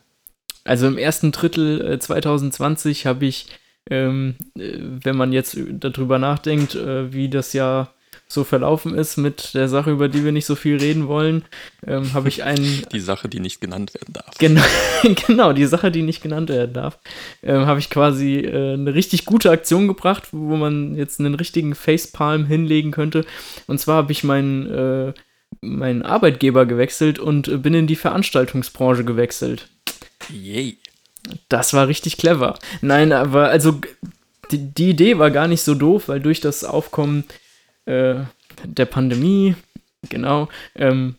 Also 0.66 0.88
im 0.88 0.98
ersten 0.98 1.32
Drittel 1.32 1.94
äh, 1.94 2.00
2020 2.00 3.06
habe 3.06 3.26
ich, 3.26 3.48
ähm, 3.90 4.36
äh, 4.58 4.78
wenn 4.78 5.16
man 5.16 5.32
jetzt 5.32 5.58
darüber 5.72 6.20
nachdenkt, 6.20 6.76
äh, 6.76 7.14
wie 7.14 7.30
das 7.30 7.54
Jahr 7.54 7.94
so 8.32 8.44
verlaufen 8.44 8.94
ist 8.94 9.18
mit 9.18 9.56
der 9.56 9.68
Sache, 9.68 9.90
über 9.90 10.08
die 10.08 10.24
wir 10.24 10.32
nicht 10.32 10.46
so 10.46 10.56
viel 10.56 10.78
reden 10.78 11.08
wollen, 11.08 11.46
ähm, 11.86 12.14
habe 12.14 12.30
ich 12.30 12.44
einen 12.44 12.84
Die 12.94 13.00
Sache, 13.00 13.28
die 13.28 13.40
nicht 13.40 13.60
genannt 13.60 13.96
werden 13.96 14.14
darf. 14.14 14.38
Genau, 14.38 14.62
genau, 15.28 15.52
die 15.52 15.66
Sache, 15.66 15.90
die 15.90 16.04
nicht 16.04 16.22
genannt 16.22 16.50
werden 16.50 16.74
darf, 16.74 17.00
ähm, 17.42 17.66
habe 17.66 17.80
ich 17.80 17.90
quasi 17.90 18.36
äh, 18.36 18.74
eine 18.74 18.94
richtig 18.94 19.26
gute 19.26 19.50
Aktion 19.50 19.88
gebracht, 19.88 20.28
wo 20.32 20.58
man 20.58 20.96
jetzt 20.96 21.20
einen 21.20 21.34
richtigen 21.34 21.74
Facepalm 21.74 22.46
hinlegen 22.46 22.92
könnte. 22.92 23.26
Und 23.66 23.80
zwar 23.80 23.96
habe 23.96 24.12
ich 24.12 24.24
meinen, 24.24 24.70
äh, 24.70 25.14
meinen 25.62 26.04
Arbeitgeber 26.04 26.68
gewechselt 26.68 27.18
und 27.18 27.48
äh, 27.48 27.58
bin 27.58 27.74
in 27.74 27.88
die 27.88 27.96
Veranstaltungsbranche 27.96 29.06
gewechselt. 29.06 29.70
Yay. 30.32 30.78
Das 31.50 31.74
war 31.74 31.88
richtig 31.88 32.18
clever. 32.18 32.60
Nein, 32.82 33.12
aber 33.12 33.50
also 33.50 33.82
die, 34.52 34.72
die 34.72 34.92
Idee 34.92 35.18
war 35.18 35.32
gar 35.32 35.48
nicht 35.48 35.62
so 35.62 35.74
doof, 35.74 36.08
weil 36.08 36.20
durch 36.20 36.42
das 36.42 36.64
Aufkommen 36.64 37.24
äh, 37.90 38.24
der 38.66 38.86
Pandemie, 38.86 39.56
genau, 40.10 40.48
ähm, 40.76 41.16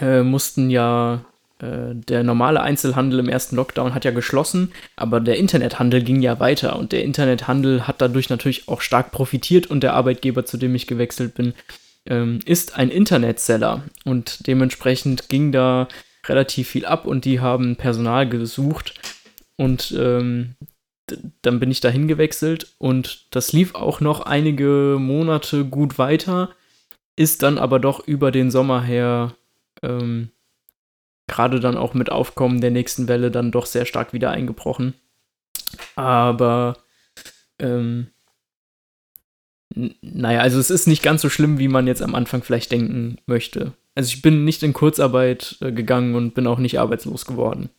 äh, 0.00 0.22
mussten 0.22 0.70
ja 0.70 1.24
äh, 1.58 1.94
der 1.94 2.22
normale 2.24 2.62
Einzelhandel 2.62 3.18
im 3.20 3.28
ersten 3.28 3.56
Lockdown 3.56 3.94
hat 3.94 4.04
ja 4.04 4.10
geschlossen, 4.10 4.72
aber 4.96 5.20
der 5.20 5.36
Internethandel 5.36 6.02
ging 6.02 6.22
ja 6.22 6.40
weiter 6.40 6.76
und 6.78 6.92
der 6.92 7.04
Internethandel 7.04 7.86
hat 7.86 8.00
dadurch 8.00 8.30
natürlich 8.30 8.68
auch 8.68 8.80
stark 8.80 9.12
profitiert 9.12 9.66
und 9.66 9.82
der 9.82 9.94
Arbeitgeber, 9.94 10.44
zu 10.44 10.56
dem 10.56 10.74
ich 10.74 10.86
gewechselt 10.86 11.34
bin, 11.34 11.54
ähm, 12.06 12.40
ist 12.44 12.76
ein 12.76 12.90
Internetseller 12.90 13.82
und 14.04 14.46
dementsprechend 14.46 15.28
ging 15.28 15.52
da 15.52 15.88
relativ 16.26 16.68
viel 16.68 16.86
ab 16.86 17.06
und 17.06 17.24
die 17.24 17.40
haben 17.40 17.76
Personal 17.76 18.28
gesucht 18.28 18.94
und 19.56 19.94
ähm, 19.98 20.56
dann 21.42 21.60
bin 21.60 21.70
ich 21.70 21.80
dahin 21.80 22.08
gewechselt 22.08 22.74
und 22.78 23.26
das 23.30 23.52
lief 23.52 23.74
auch 23.74 24.00
noch 24.00 24.20
einige 24.20 24.96
Monate 24.98 25.64
gut 25.64 25.98
weiter, 25.98 26.50
ist 27.16 27.42
dann 27.42 27.58
aber 27.58 27.78
doch 27.78 28.06
über 28.06 28.30
den 28.30 28.50
Sommer 28.50 28.82
her 28.82 29.34
ähm, 29.82 30.30
gerade 31.26 31.60
dann 31.60 31.76
auch 31.76 31.94
mit 31.94 32.10
Aufkommen 32.10 32.60
der 32.60 32.70
nächsten 32.70 33.08
Welle 33.08 33.30
dann 33.30 33.50
doch 33.50 33.66
sehr 33.66 33.86
stark 33.86 34.12
wieder 34.12 34.30
eingebrochen. 34.30 34.94
Aber 35.96 36.78
ähm, 37.58 38.08
naja, 39.74 40.40
also 40.40 40.58
es 40.58 40.70
ist 40.70 40.86
nicht 40.86 41.02
ganz 41.02 41.22
so 41.22 41.28
schlimm, 41.28 41.58
wie 41.58 41.68
man 41.68 41.86
jetzt 41.86 42.02
am 42.02 42.14
Anfang 42.14 42.42
vielleicht 42.42 42.72
denken 42.72 43.18
möchte. 43.26 43.72
Also 43.94 44.08
ich 44.08 44.22
bin 44.22 44.44
nicht 44.44 44.62
in 44.62 44.72
Kurzarbeit 44.72 45.56
äh, 45.60 45.72
gegangen 45.72 46.14
und 46.14 46.34
bin 46.34 46.46
auch 46.46 46.58
nicht 46.58 46.78
arbeitslos 46.78 47.24
geworden. 47.24 47.70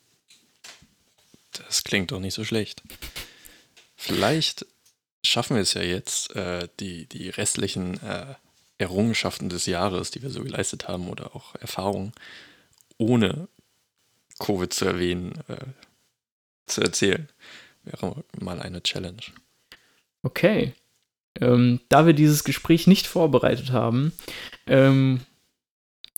Das 1.51 1.83
klingt 1.83 2.11
doch 2.11 2.19
nicht 2.19 2.33
so 2.33 2.43
schlecht. 2.43 2.83
Vielleicht 4.05 4.67
schaffen 5.25 5.55
wir 5.55 5.63
es 5.63 5.73
ja 5.73 5.81
jetzt, 5.81 6.35
äh, 6.35 6.67
die, 6.79 7.07
die 7.07 7.29
restlichen 7.29 7.99
äh, 8.03 8.35
Errungenschaften 8.77 9.49
des 9.49 9.65
Jahres, 9.65 10.11
die 10.11 10.21
wir 10.21 10.29
so 10.29 10.43
geleistet 10.43 10.87
haben 10.87 11.09
oder 11.09 11.35
auch 11.35 11.55
Erfahrungen, 11.55 12.13
ohne 12.99 13.47
Covid 14.37 14.71
zu 14.71 14.85
erwähnen, 14.85 15.33
äh, 15.47 15.65
zu 16.67 16.81
erzählen. 16.81 17.27
Wäre 17.83 18.23
mal 18.39 18.59
eine 18.59 18.83
Challenge. 18.83 19.23
Okay. 20.21 20.73
Ähm, 21.41 21.81
da 21.89 22.05
wir 22.05 22.13
dieses 22.13 22.43
Gespräch 22.43 22.85
nicht 22.85 23.07
vorbereitet 23.07 23.71
haben, 23.71 24.13
ähm, 24.67 25.21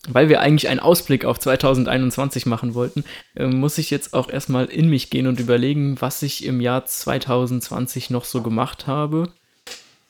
weil 0.07 0.29
wir 0.29 0.41
eigentlich 0.41 0.69
einen 0.69 0.79
Ausblick 0.79 1.25
auf 1.25 1.39
2021 1.39 2.45
machen 2.45 2.73
wollten, 2.73 3.03
äh, 3.35 3.47
muss 3.47 3.77
ich 3.77 3.89
jetzt 3.89 4.13
auch 4.13 4.29
erstmal 4.29 4.65
in 4.65 4.89
mich 4.89 5.09
gehen 5.09 5.27
und 5.27 5.39
überlegen, 5.39 5.99
was 5.99 6.21
ich 6.21 6.45
im 6.45 6.61
Jahr 6.61 6.85
2020 6.85 8.09
noch 8.09 8.25
so 8.25 8.41
gemacht 8.41 8.87
habe. 8.87 9.31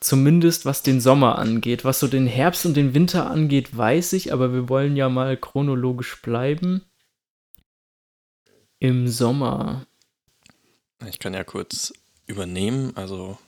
Zumindest 0.00 0.64
was 0.64 0.82
den 0.82 1.00
Sommer 1.00 1.38
angeht. 1.38 1.84
Was 1.84 1.98
so 1.98 2.06
den 2.06 2.28
Herbst 2.28 2.64
und 2.66 2.76
den 2.76 2.94
Winter 2.94 3.28
angeht, 3.28 3.76
weiß 3.76 4.12
ich, 4.12 4.32
aber 4.32 4.52
wir 4.52 4.68
wollen 4.68 4.96
ja 4.96 5.08
mal 5.08 5.36
chronologisch 5.36 6.22
bleiben. 6.22 6.82
Im 8.78 9.08
Sommer. 9.08 9.86
Ich 11.08 11.18
kann 11.18 11.34
ja 11.34 11.42
kurz 11.42 11.92
übernehmen. 12.26 12.92
Also 12.96 13.38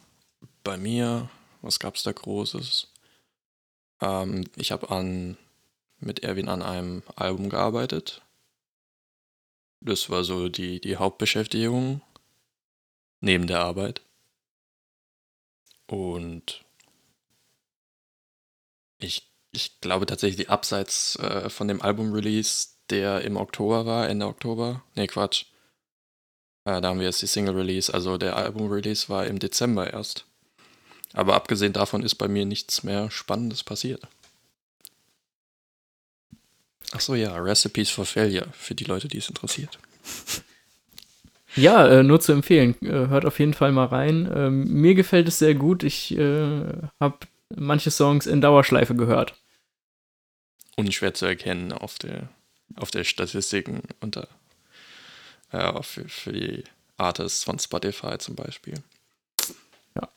bei 0.65 0.77
mir, 0.77 1.29
was 1.63 1.79
gab 1.79 1.95
es 1.95 2.03
da 2.03 2.11
Großes? 2.11 2.89
Ähm, 4.01 4.45
ich 4.57 4.73
habe 4.73 4.91
an 4.91 5.37
mit 6.01 6.23
Erwin 6.23 6.49
an 6.49 6.63
einem 6.63 7.03
Album 7.17 7.49
gearbeitet. 7.49 8.23
Das 9.81 10.11
war 10.11 10.25
so 10.25 10.49
die, 10.49 10.81
die 10.81 10.97
Hauptbeschäftigung 10.97 12.03
neben 13.21 13.47
der 13.47 13.61
Arbeit. 13.61 14.03
Und 15.87 16.65
ich, 18.99 19.31
ich 19.53 19.81
glaube 19.81 20.07
tatsächlich, 20.07 20.51
abseits 20.51 21.17
äh, 21.17 21.49
von 21.51 21.69
dem 21.69 21.83
Album-Release, 21.83 22.69
der 22.91 23.23
im 23.23 23.37
Oktober 23.37 23.87
war, 23.87 24.09
Ende 24.09 24.27
Oktober, 24.27 24.85
nee, 24.95 25.07
Quatsch. 25.07 25.47
Äh, 26.65 26.81
da 26.81 26.89
haben 26.89 26.99
wir 26.99 27.07
jetzt 27.07 27.23
die 27.23 27.27
Single-Release, 27.27 27.93
also 27.93 28.19
der 28.19 28.37
Album-Release 28.37 29.09
war 29.09 29.27
im 29.27 29.39
Dezember 29.39 29.93
erst. 29.93 30.27
Aber 31.13 31.35
abgesehen 31.35 31.73
davon 31.73 32.03
ist 32.03 32.17
bei 32.17 32.29
mir 32.29 32.45
nichts 32.45 32.83
mehr 32.83 33.11
Spannendes 33.11 33.65
passiert. 33.65 34.07
Achso, 36.93 37.15
ja, 37.15 37.37
Recipes 37.37 37.91
for 37.91 38.05
Failure, 38.05 38.49
für 38.53 38.75
die 38.75 38.85
Leute, 38.85 39.09
die 39.09 39.19
es 39.19 39.29
interessiert. 39.29 39.79
Ja, 41.57 41.87
äh, 41.89 42.03
nur 42.03 42.21
zu 42.21 42.33
empfehlen. 42.33 42.77
Äh, 42.83 43.09
hört 43.09 43.25
auf 43.25 43.39
jeden 43.39 43.55
Fall 43.55 43.73
mal 43.73 43.87
rein. 43.87 44.31
Ähm, 44.33 44.73
mir 44.73 44.95
gefällt 44.95 45.27
es 45.27 45.39
sehr 45.39 45.55
gut. 45.55 45.83
Ich 45.83 46.17
äh, 46.17 46.63
habe 47.01 47.19
manche 47.55 47.91
Songs 47.91 48.27
in 48.27 48.41
Dauerschleife 48.41 48.95
gehört. 48.95 49.35
Unschwer 50.77 51.13
zu 51.13 51.27
erkennen 51.27 51.73
auf 51.73 51.99
der, 51.99 52.29
auf 52.77 52.91
der 52.91 53.05
Statistiken 53.05 53.83
unter 54.01 54.29
ja, 55.53 55.83
für, 55.83 56.09
für 56.09 56.33
die 56.33 56.65
Artists 56.97 57.45
von 57.45 57.59
Spotify 57.59 58.19
zum 58.19 58.37
Beispiel. 58.37 58.75
Ja. 59.97 60.09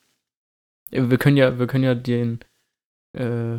Wir 0.91 1.17
können 1.17 1.37
ja, 1.37 1.57
wir 1.57 1.65
können 1.65 1.83
ja 1.83 1.95
den, 1.95 2.39
äh, 3.13 3.57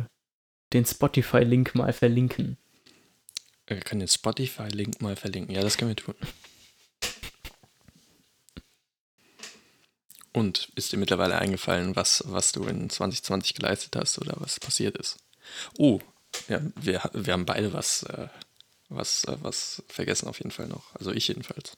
den 0.71 0.85
Spotify-Link 0.85 1.75
mal 1.75 1.91
verlinken. 1.91 2.57
Wir 3.67 3.79
können 3.79 3.99
den 3.99 4.07
Spotify-Link 4.07 5.01
mal 5.01 5.15
verlinken. 5.15 5.55
Ja, 5.55 5.61
das 5.61 5.77
können 5.77 5.89
wir 5.89 5.95
tun. 5.95 6.15
Und 10.33 10.69
ist 10.75 10.91
dir 10.91 10.97
mittlerweile 10.97 11.37
eingefallen, 11.37 11.95
was, 11.95 12.23
was 12.27 12.51
du 12.51 12.65
in 12.65 12.89
2020 12.89 13.53
geleistet 13.53 13.95
hast 13.95 14.19
oder 14.19 14.33
was 14.37 14.59
passiert 14.59 14.97
ist? 14.97 15.17
Oh, 15.77 16.01
ja, 16.49 16.59
wir, 16.75 17.01
wir 17.13 17.33
haben 17.33 17.45
beide 17.45 17.71
was, 17.71 18.03
äh, 18.03 18.27
was, 18.89 19.23
äh, 19.23 19.37
was 19.41 19.81
vergessen 19.87 20.27
auf 20.27 20.39
jeden 20.39 20.51
Fall 20.51 20.67
noch. 20.67 20.93
Also 20.95 21.11
ich 21.11 21.27
jedenfalls. 21.29 21.77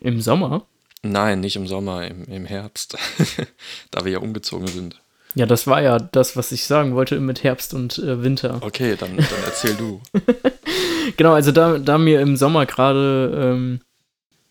Im 0.00 0.20
Sommer? 0.20 0.66
Nein, 1.02 1.40
nicht 1.40 1.56
im 1.56 1.66
Sommer, 1.66 2.06
im, 2.06 2.24
im 2.26 2.46
Herbst. 2.46 2.96
da 3.90 4.04
wir 4.04 4.12
ja 4.12 4.18
umgezogen 4.20 4.68
sind. 4.68 5.00
Ja, 5.36 5.44
das 5.44 5.66
war 5.66 5.82
ja 5.82 5.98
das, 5.98 6.34
was 6.34 6.50
ich 6.50 6.64
sagen 6.64 6.94
wollte 6.94 7.20
mit 7.20 7.44
Herbst 7.44 7.74
und 7.74 7.98
äh, 7.98 8.22
Winter. 8.22 8.58
Okay, 8.62 8.96
dann, 8.98 9.18
dann 9.18 9.44
erzähl 9.44 9.74
du. 9.74 10.00
genau, 11.18 11.34
also 11.34 11.52
da, 11.52 11.76
da 11.76 11.98
mir 11.98 12.22
im 12.22 12.38
Sommer 12.38 12.64
gerade, 12.64 13.54
ähm, 13.54 13.80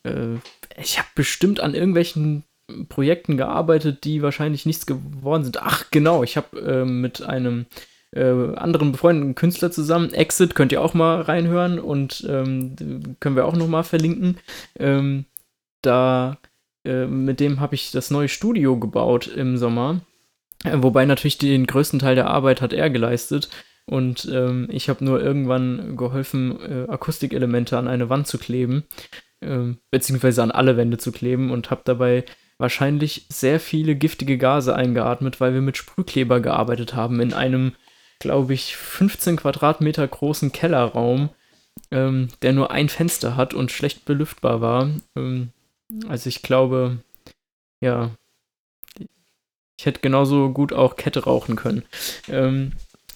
äh, 0.04 0.38
ich 0.80 1.00
habe 1.00 1.08
bestimmt 1.16 1.60
an 1.60 1.74
irgendwelchen 1.74 2.44
Projekten 2.88 3.36
gearbeitet, 3.36 4.04
die 4.04 4.22
wahrscheinlich 4.22 4.68
nichts 4.68 4.86
geworden 4.86 5.44
sind. 5.44 5.60
Ach, 5.60 5.86
genau, 5.90 6.22
ich 6.22 6.38
habe 6.38 6.60
äh, 6.60 6.86
mit 6.86 7.24
einem 7.24 7.66
äh, 8.12 8.56
anderen 8.56 8.92
befreundeten 8.92 9.34
Künstler 9.34 9.72
zusammen, 9.72 10.14
Exit, 10.14 10.54
könnt 10.54 10.72
ihr 10.72 10.84
auch 10.84 10.94
mal 10.94 11.22
reinhören 11.22 11.80
und 11.80 12.24
ähm, 12.30 13.16
können 13.20 13.36
wir 13.36 13.46
auch 13.46 13.56
noch 13.56 13.68
mal 13.68 13.82
verlinken. 13.82 14.38
Ähm, 14.78 15.26
da, 15.82 16.38
äh, 16.86 17.08
mit 17.08 17.40
dem 17.40 17.60
habe 17.60 17.74
ich 17.74 17.90
das 17.90 18.12
neue 18.12 18.30
Studio 18.30 18.78
gebaut 18.78 19.26
im 19.26 19.58
Sommer. 19.58 20.02
Wobei 20.74 21.06
natürlich 21.06 21.38
den 21.38 21.66
größten 21.66 22.00
Teil 22.00 22.16
der 22.16 22.28
Arbeit 22.28 22.62
hat 22.62 22.74
er 22.74 22.90
geleistet. 22.90 23.50
Und 23.86 24.28
ähm, 24.32 24.68
ich 24.72 24.90
habe 24.90 25.06
nur 25.06 25.22
irgendwann 25.22 25.96
geholfen, 25.96 26.60
äh, 26.62 26.90
Akustikelemente 26.90 27.78
an 27.78 27.88
eine 27.88 28.10
Wand 28.10 28.26
zu 28.26 28.40
kleben, 28.40 28.84
äh, 29.42 29.74
beziehungsweise 29.92 30.42
an 30.42 30.52
alle 30.52 30.76
Wände 30.76 30.98
zu 30.98 31.12
kleben 31.12 31.52
und 31.52 31.70
habe 31.70 31.82
dabei 31.86 32.26
wahrscheinlich 32.58 33.28
sehr 33.30 33.60
viele 33.60 33.96
giftige 33.96 34.38
Gase 34.38 34.76
eingeatmet, 34.76 35.40
weil 35.40 35.54
wir 35.54 35.62
mit 35.62 35.78
Sprühkleber 35.78 36.40
gearbeitet 36.40 36.96
haben 36.96 37.20
in 37.20 37.34
einem, 37.34 37.74
glaube 38.20 38.54
ich, 38.54 38.76
15 38.76 39.36
Quadratmeter 39.36 40.08
großen 40.08 40.52
Kellerraum, 40.52 41.30
ähm, 41.92 42.30
der 42.42 42.54
nur 42.54 42.72
ein 42.72 42.90
Fenster 42.90 43.36
hat 43.36 43.54
und 43.54 43.72
schlecht 43.72 44.06
belüftbar 44.06 44.62
war. 44.62 44.90
Ähm, 45.16 45.50
also 46.08 46.28
ich 46.28 46.42
glaube, 46.42 46.98
ja, 47.82 48.12
ich 49.78 49.86
hätte 49.86 50.00
genauso 50.02 50.50
gut 50.50 50.74
auch 50.74 50.96
Kette 50.96 51.24
rauchen 51.24 51.56
können. 51.56 51.84
Ähm, 52.30 52.74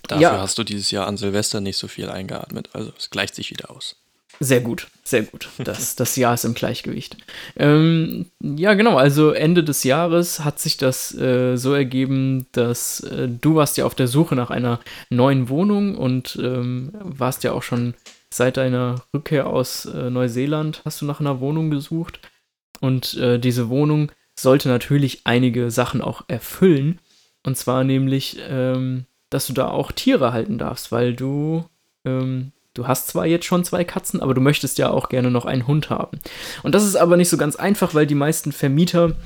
Dafür 0.07 0.21
ja. 0.21 0.39
hast 0.39 0.57
du 0.57 0.63
dieses 0.63 0.91
Jahr 0.91 1.07
an 1.07 1.17
Silvester 1.17 1.61
nicht 1.61 1.77
so 1.77 1.87
viel 1.87 2.09
eingeatmet, 2.09 2.69
also 2.73 2.91
es 2.97 3.09
gleicht 3.09 3.35
sich 3.35 3.51
wieder 3.51 3.69
aus. 3.69 3.95
Sehr 4.41 4.61
gut, 4.61 4.87
sehr 5.03 5.23
gut. 5.23 5.49
Das, 5.63 5.95
das 5.95 6.15
Jahr 6.15 6.33
ist 6.33 6.45
im 6.45 6.53
Gleichgewicht. 6.53 7.17
Ähm, 7.57 8.27
ja, 8.39 8.73
genau, 8.73 8.97
also 8.97 9.31
Ende 9.31 9.63
des 9.63 9.83
Jahres 9.83 10.39
hat 10.39 10.59
sich 10.59 10.77
das 10.77 11.13
äh, 11.13 11.57
so 11.57 11.73
ergeben, 11.73 12.47
dass 12.53 13.01
äh, 13.01 13.27
du 13.27 13.55
warst 13.55 13.77
ja 13.77 13.85
auf 13.85 13.95
der 13.95 14.07
Suche 14.07 14.35
nach 14.35 14.49
einer 14.49 14.79
neuen 15.09 15.49
Wohnung 15.49 15.95
und 15.95 16.39
ähm, 16.41 16.91
warst 17.01 17.43
ja 17.43 17.51
auch 17.51 17.63
schon 17.63 17.95
seit 18.33 18.57
deiner 18.57 19.03
Rückkehr 19.13 19.47
aus 19.47 19.85
äh, 19.85 20.09
Neuseeland, 20.09 20.81
hast 20.85 21.01
du 21.01 21.05
nach 21.05 21.19
einer 21.19 21.39
Wohnung 21.41 21.69
gesucht. 21.69 22.19
Und 22.79 23.15
äh, 23.17 23.39
diese 23.39 23.67
Wohnung 23.67 24.09
sollte 24.41 24.69
natürlich 24.69 25.21
einige 25.25 25.71
Sachen 25.71 26.01
auch 26.01 26.23
erfüllen. 26.27 26.99
Und 27.43 27.57
zwar 27.57 27.83
nämlich, 27.83 28.37
ähm, 28.49 29.05
dass 29.29 29.47
du 29.47 29.53
da 29.53 29.69
auch 29.69 29.91
Tiere 29.91 30.33
halten 30.33 30.57
darfst, 30.57 30.91
weil 30.91 31.13
du 31.13 31.65
ähm, 32.05 32.51
Du 32.79 32.87
hast 32.87 33.07
zwar 33.07 33.25
jetzt 33.25 33.45
schon 33.45 33.65
zwei 33.65 33.83
Katzen, 33.83 34.21
aber 34.21 34.33
du 34.33 34.39
möchtest 34.39 34.77
ja 34.77 34.89
auch 34.89 35.09
gerne 35.09 35.31
noch 35.31 35.45
einen 35.45 35.67
Hund 35.67 35.89
haben. 35.89 36.19
Und 36.63 36.75
das 36.75 36.85
ist 36.85 36.95
aber 36.95 37.17
nicht 37.17 37.27
so 37.27 37.35
ganz 37.35 37.57
einfach, 37.57 37.93
weil 37.93 38.07
die 38.07 38.15
meisten 38.15 38.53
Vermieter 38.53 39.17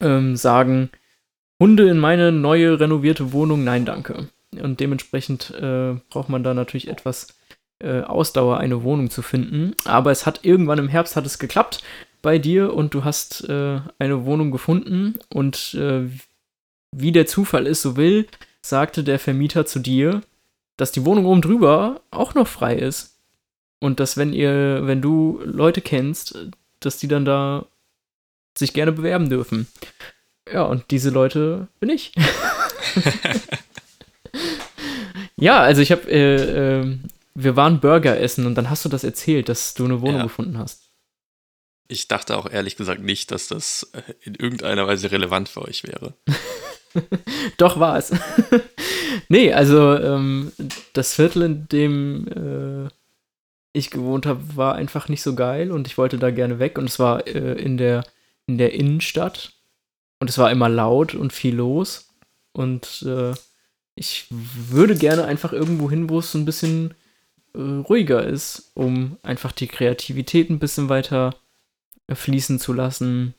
ähm, 0.00 0.36
sagen, 0.36 0.90
Hunde 1.58 1.88
in 1.88 1.98
meine 1.98 2.32
neue 2.32 2.78
renovierte 2.78 3.32
Wohnung, 3.32 3.64
nein, 3.64 3.86
danke. 3.86 4.28
Und 4.60 4.80
dementsprechend 4.80 5.52
äh, 5.52 5.94
braucht 6.10 6.28
man 6.28 6.42
da 6.42 6.52
natürlich 6.52 6.88
etwas 6.88 7.28
äh, 7.78 8.02
Ausdauer, 8.02 8.58
eine 8.58 8.82
Wohnung 8.82 9.10
zu 9.10 9.22
finden. 9.22 9.74
Aber 9.84 10.10
es 10.10 10.26
hat 10.26 10.40
irgendwann 10.44 10.78
im 10.78 10.88
Herbst 10.88 11.16
hat 11.16 11.24
es 11.24 11.38
geklappt 11.38 11.82
bei 12.26 12.40
dir 12.40 12.74
und 12.74 12.92
du 12.92 13.04
hast 13.04 13.48
äh, 13.48 13.78
eine 14.00 14.24
Wohnung 14.24 14.50
gefunden. 14.50 15.14
Und 15.32 15.74
äh, 15.74 16.10
wie 16.90 17.12
der 17.12 17.28
Zufall 17.28 17.68
ist, 17.68 17.82
so 17.82 17.96
will, 17.96 18.26
sagte 18.62 19.04
der 19.04 19.20
Vermieter 19.20 19.64
zu 19.64 19.78
dir, 19.78 20.22
dass 20.76 20.90
die 20.90 21.04
Wohnung 21.04 21.26
oben 21.26 21.40
drüber 21.40 22.00
auch 22.10 22.34
noch 22.34 22.48
frei 22.48 22.74
ist. 22.74 23.20
Und 23.78 24.00
dass, 24.00 24.16
wenn 24.16 24.32
ihr, 24.32 24.88
wenn 24.88 25.00
du 25.00 25.40
Leute 25.44 25.80
kennst, 25.80 26.36
dass 26.80 26.98
die 26.98 27.06
dann 27.06 27.24
da 27.24 27.66
sich 28.58 28.72
gerne 28.72 28.90
bewerben 28.90 29.30
dürfen. 29.30 29.68
Ja, 30.52 30.64
und 30.64 30.90
diese 30.90 31.10
Leute 31.10 31.68
bin 31.78 31.90
ich. 31.90 32.12
ja, 35.36 35.60
also 35.60 35.80
ich 35.80 35.92
habe, 35.92 36.10
äh, 36.10 36.80
äh, 36.80 36.98
wir 37.36 37.54
waren 37.54 37.78
Burger 37.78 38.18
essen 38.18 38.46
und 38.46 38.56
dann 38.56 38.68
hast 38.68 38.84
du 38.84 38.88
das 38.88 39.04
erzählt, 39.04 39.48
dass 39.48 39.74
du 39.74 39.84
eine 39.84 40.00
Wohnung 40.00 40.16
ja. 40.16 40.22
gefunden 40.24 40.58
hast. 40.58 40.85
Ich 41.88 42.08
dachte 42.08 42.36
auch 42.36 42.50
ehrlich 42.50 42.76
gesagt 42.76 43.02
nicht, 43.02 43.30
dass 43.30 43.48
das 43.48 43.90
äh, 43.92 44.12
in 44.22 44.34
irgendeiner 44.34 44.86
Weise 44.86 45.10
relevant 45.10 45.48
für 45.48 45.62
euch 45.62 45.84
wäre. 45.84 46.14
Doch 47.58 47.78
war 47.78 47.98
es. 47.98 48.12
nee, 49.28 49.52
also 49.52 49.94
ähm, 49.96 50.52
das 50.92 51.14
Viertel, 51.14 51.42
in 51.42 51.68
dem 51.68 52.28
äh, 52.28 52.90
ich 53.72 53.90
gewohnt 53.90 54.26
habe, 54.26 54.56
war 54.56 54.74
einfach 54.74 55.08
nicht 55.08 55.22
so 55.22 55.34
geil 55.34 55.70
und 55.70 55.86
ich 55.86 55.98
wollte 55.98 56.18
da 56.18 56.30
gerne 56.30 56.58
weg. 56.58 56.78
Und 56.78 56.88
es 56.88 56.98
war 56.98 57.26
äh, 57.26 57.52
in, 57.60 57.76
der, 57.76 58.04
in 58.46 58.58
der 58.58 58.72
Innenstadt. 58.72 59.52
Und 60.18 60.30
es 60.30 60.38
war 60.38 60.50
immer 60.50 60.68
laut 60.68 61.14
und 61.14 61.32
viel 61.32 61.56
los. 61.56 62.08
Und 62.52 63.04
äh, 63.06 63.34
ich 63.94 64.26
würde 64.30 64.96
gerne 64.96 65.24
einfach 65.24 65.52
irgendwo 65.52 65.90
hin, 65.90 66.08
wo 66.08 66.20
es 66.20 66.32
so 66.32 66.38
ein 66.38 66.46
bisschen 66.46 66.94
äh, 67.54 67.60
ruhiger 67.60 68.24
ist, 68.24 68.70
um 68.74 69.18
einfach 69.22 69.52
die 69.52 69.68
Kreativität 69.68 70.48
ein 70.50 70.58
bisschen 70.58 70.88
weiter 70.88 71.34
fließen 72.12 72.58
zu 72.58 72.72
lassen 72.72 73.34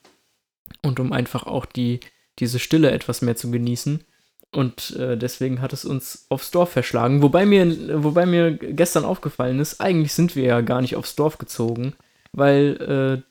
und 0.82 1.00
um 1.00 1.12
einfach 1.12 1.44
auch 1.44 1.66
die, 1.66 2.00
diese 2.38 2.58
Stille 2.58 2.90
etwas 2.90 3.22
mehr 3.22 3.36
zu 3.36 3.50
genießen. 3.50 4.04
Und 4.50 4.96
äh, 4.96 5.18
deswegen 5.18 5.60
hat 5.60 5.72
es 5.72 5.84
uns 5.84 6.26
aufs 6.30 6.50
Dorf 6.50 6.70
verschlagen. 6.70 7.22
Wobei 7.22 7.44
mir, 7.44 8.02
wobei 8.02 8.24
mir 8.24 8.52
gestern 8.52 9.04
aufgefallen 9.04 9.60
ist, 9.60 9.80
eigentlich 9.80 10.14
sind 10.14 10.36
wir 10.36 10.44
ja 10.44 10.60
gar 10.62 10.80
nicht 10.80 10.96
aufs 10.96 11.16
Dorf 11.16 11.36
gezogen, 11.36 11.94
weil 12.32 13.20
äh, 13.20 13.22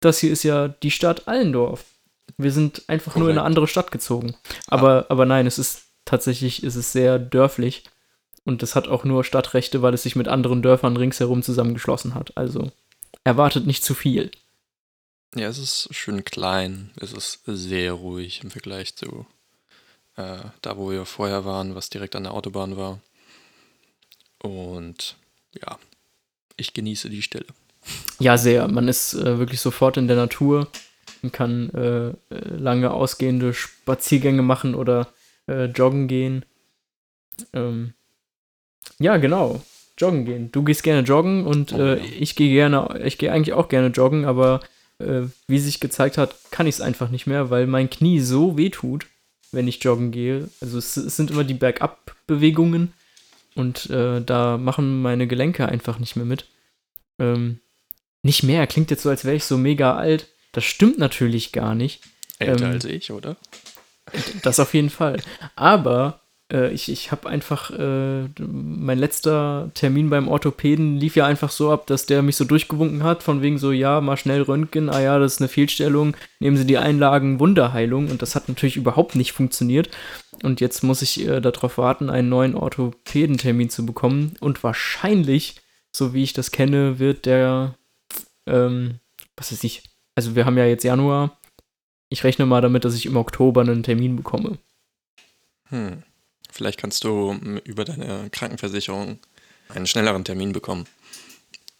das 0.00 0.18
hier 0.18 0.30
ist 0.30 0.42
ja 0.42 0.68
die 0.68 0.90
Stadt 0.90 1.26
Allendorf. 1.26 1.84
Wir 2.36 2.52
sind 2.52 2.82
einfach 2.86 3.14
Korrekt. 3.14 3.20
nur 3.20 3.30
in 3.30 3.38
eine 3.38 3.46
andere 3.46 3.66
Stadt 3.66 3.90
gezogen. 3.90 4.34
Aber, 4.66 5.04
ah. 5.04 5.06
aber 5.08 5.24
nein, 5.24 5.46
es 5.46 5.58
ist 5.58 5.84
tatsächlich 6.04 6.62
ist 6.62 6.76
es 6.76 6.92
sehr 6.92 7.18
dörflich. 7.18 7.84
Und 8.44 8.62
es 8.62 8.74
hat 8.74 8.88
auch 8.88 9.04
nur 9.04 9.24
Stadtrechte, 9.24 9.82
weil 9.82 9.92
es 9.92 10.02
sich 10.02 10.16
mit 10.16 10.28
anderen 10.28 10.62
Dörfern 10.62 10.96
ringsherum 10.96 11.42
zusammengeschlossen 11.42 12.14
hat. 12.14 12.36
Also 12.36 12.70
erwartet 13.24 13.66
nicht 13.66 13.84
zu 13.84 13.94
viel. 13.94 14.30
Ja, 15.34 15.48
es 15.48 15.58
ist 15.58 15.88
schön 15.94 16.24
klein. 16.24 16.90
Es 16.96 17.12
ist 17.12 17.40
sehr 17.46 17.92
ruhig 17.92 18.42
im 18.42 18.50
Vergleich 18.50 18.96
zu 18.96 19.26
äh, 20.18 20.38
da, 20.62 20.76
wo 20.76 20.90
wir 20.90 21.04
vorher 21.06 21.44
waren, 21.44 21.74
was 21.74 21.90
direkt 21.90 22.16
an 22.16 22.24
der 22.24 22.34
Autobahn 22.34 22.76
war. 22.76 22.98
Und 24.42 25.16
ja, 25.54 25.78
ich 26.56 26.74
genieße 26.74 27.08
die 27.08 27.22
Stille. 27.22 27.46
Ja, 28.18 28.36
sehr. 28.36 28.68
Man 28.68 28.88
ist 28.88 29.14
äh, 29.14 29.38
wirklich 29.38 29.60
sofort 29.60 29.96
in 29.96 30.08
der 30.08 30.16
Natur 30.16 30.68
und 31.22 31.32
kann 31.32 31.70
äh, 31.70 32.08
äh 32.08 32.14
lange 32.56 32.90
ausgehende 32.90 33.54
Spaziergänge 33.54 34.42
machen 34.42 34.74
oder 34.74 35.08
äh, 35.46 35.66
joggen 35.66 36.08
gehen. 36.08 36.44
Ähm, 37.52 37.94
ja, 38.98 39.16
genau. 39.16 39.62
Joggen 39.96 40.24
gehen. 40.24 40.52
Du 40.52 40.62
gehst 40.62 40.82
gerne 40.82 41.06
joggen 41.06 41.46
und 41.46 41.72
oh, 41.72 41.78
äh, 41.78 41.98
ja. 41.98 42.04
ich 42.18 42.36
gehe 42.36 42.52
gerne, 42.52 43.00
ich 43.04 43.18
gehe 43.18 43.32
eigentlich 43.32 43.54
auch 43.54 43.68
gerne 43.68 43.88
joggen, 43.88 44.24
aber 44.24 44.60
äh, 44.98 45.22
wie 45.46 45.58
sich 45.58 45.80
gezeigt 45.80 46.18
hat, 46.18 46.34
kann 46.50 46.66
ich 46.66 46.76
es 46.76 46.80
einfach 46.80 47.10
nicht 47.10 47.26
mehr, 47.26 47.50
weil 47.50 47.66
mein 47.66 47.90
Knie 47.90 48.20
so 48.20 48.56
weh 48.56 48.70
tut, 48.70 49.06
wenn 49.52 49.68
ich 49.68 49.82
joggen 49.82 50.10
gehe. 50.10 50.48
Also 50.60 50.78
es, 50.78 50.96
es 50.96 51.16
sind 51.16 51.30
immer 51.30 51.44
die 51.44 51.54
Bergab-Bewegungen 51.54 52.92
und 53.54 53.90
äh, 53.90 54.20
da 54.20 54.58
machen 54.58 55.02
meine 55.02 55.26
Gelenke 55.26 55.66
einfach 55.68 55.98
nicht 55.98 56.16
mehr 56.16 56.26
mit. 56.26 56.46
Ähm, 57.18 57.60
nicht 58.22 58.42
mehr, 58.42 58.66
klingt 58.66 58.90
jetzt 58.90 59.02
so, 59.02 59.10
als 59.10 59.24
wäre 59.24 59.36
ich 59.36 59.44
so 59.44 59.56
mega 59.56 59.96
alt. 59.96 60.28
Das 60.52 60.64
stimmt 60.64 60.98
natürlich 60.98 61.52
gar 61.52 61.74
nicht. 61.74 62.00
Älter 62.38 62.66
ähm, 62.66 62.72
als 62.72 62.84
ich, 62.84 63.12
oder? 63.12 63.36
Das 64.42 64.60
auf 64.60 64.74
jeden 64.74 64.90
Fall. 64.90 65.22
Aber 65.54 66.20
äh, 66.52 66.72
ich, 66.72 66.90
ich 66.90 67.12
habe 67.12 67.28
einfach, 67.28 67.70
äh, 67.70 68.28
mein 68.38 68.98
letzter 68.98 69.70
Termin 69.74 70.10
beim 70.10 70.28
Orthopäden 70.28 70.96
lief 70.96 71.16
ja 71.16 71.26
einfach 71.26 71.50
so 71.50 71.70
ab, 71.70 71.86
dass 71.86 72.06
der 72.06 72.22
mich 72.22 72.36
so 72.36 72.44
durchgewunken 72.44 73.02
hat, 73.02 73.22
von 73.22 73.42
wegen 73.42 73.58
so, 73.58 73.72
ja, 73.72 74.00
mal 74.00 74.16
schnell 74.16 74.42
Röntgen, 74.42 74.88
ah 74.88 75.00
ja, 75.00 75.18
das 75.18 75.34
ist 75.34 75.40
eine 75.40 75.48
Fehlstellung, 75.48 76.16
nehmen 76.40 76.56
Sie 76.56 76.66
die 76.66 76.78
Einlagen 76.78 77.40
Wunderheilung. 77.40 78.10
Und 78.10 78.22
das 78.22 78.34
hat 78.34 78.48
natürlich 78.48 78.76
überhaupt 78.76 79.14
nicht 79.14 79.32
funktioniert. 79.32 79.90
Und 80.42 80.60
jetzt 80.60 80.82
muss 80.82 81.02
ich 81.02 81.26
äh, 81.26 81.40
darauf 81.40 81.78
warten, 81.78 82.10
einen 82.10 82.28
neuen 82.28 82.54
Orthopädentermin 82.54 83.70
zu 83.70 83.84
bekommen. 83.84 84.36
Und 84.40 84.62
wahrscheinlich, 84.62 85.60
so 85.92 86.14
wie 86.14 86.22
ich 86.22 86.32
das 86.32 86.50
kenne, 86.50 86.98
wird 86.98 87.26
der, 87.26 87.74
ähm, 88.46 89.00
was 89.36 89.52
weiß 89.52 89.64
ich, 89.64 89.82
also 90.14 90.34
wir 90.34 90.46
haben 90.46 90.58
ja 90.58 90.64
jetzt 90.64 90.84
Januar, 90.84 91.38
ich 92.08 92.24
rechne 92.24 92.46
mal 92.46 92.62
damit, 92.62 92.84
dass 92.84 92.94
ich 92.94 93.06
im 93.06 93.16
Oktober 93.16 93.60
einen 93.60 93.82
Termin 93.82 94.16
bekomme. 94.16 94.58
Hm. 95.68 96.02
Vielleicht 96.58 96.80
kannst 96.80 97.04
du 97.04 97.34
über 97.62 97.84
deine 97.84 98.30
Krankenversicherung 98.30 99.20
einen 99.68 99.86
schnelleren 99.86 100.24
Termin 100.24 100.52
bekommen. 100.52 100.88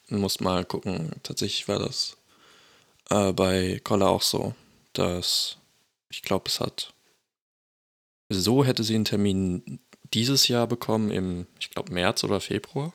Du 0.09 0.19
musst 0.19 0.41
mal 0.41 0.65
gucken. 0.65 1.11
Tatsächlich 1.25 1.67
war 1.67 1.81
das 1.81 2.17
äh, 3.11 3.33
bei 3.33 3.81
Kolla 3.83 4.07
auch 4.07 4.23
so, 4.23 4.55
dass 4.93 5.57
ich 6.11 6.23
glaube, 6.23 6.45
es 6.47 6.61
hat. 6.61 6.95
So 8.29 8.65
hätte 8.65 8.85
sie 8.85 8.95
einen 8.95 9.05
Termin 9.05 9.81
dieses 10.15 10.47
Jahr 10.47 10.69
bekommen, 10.69 11.11
im, 11.11 11.49
ich 11.59 11.71
glaube, 11.71 11.93
März 11.93 12.23
oder 12.23 12.41
Februar. 12.41 12.93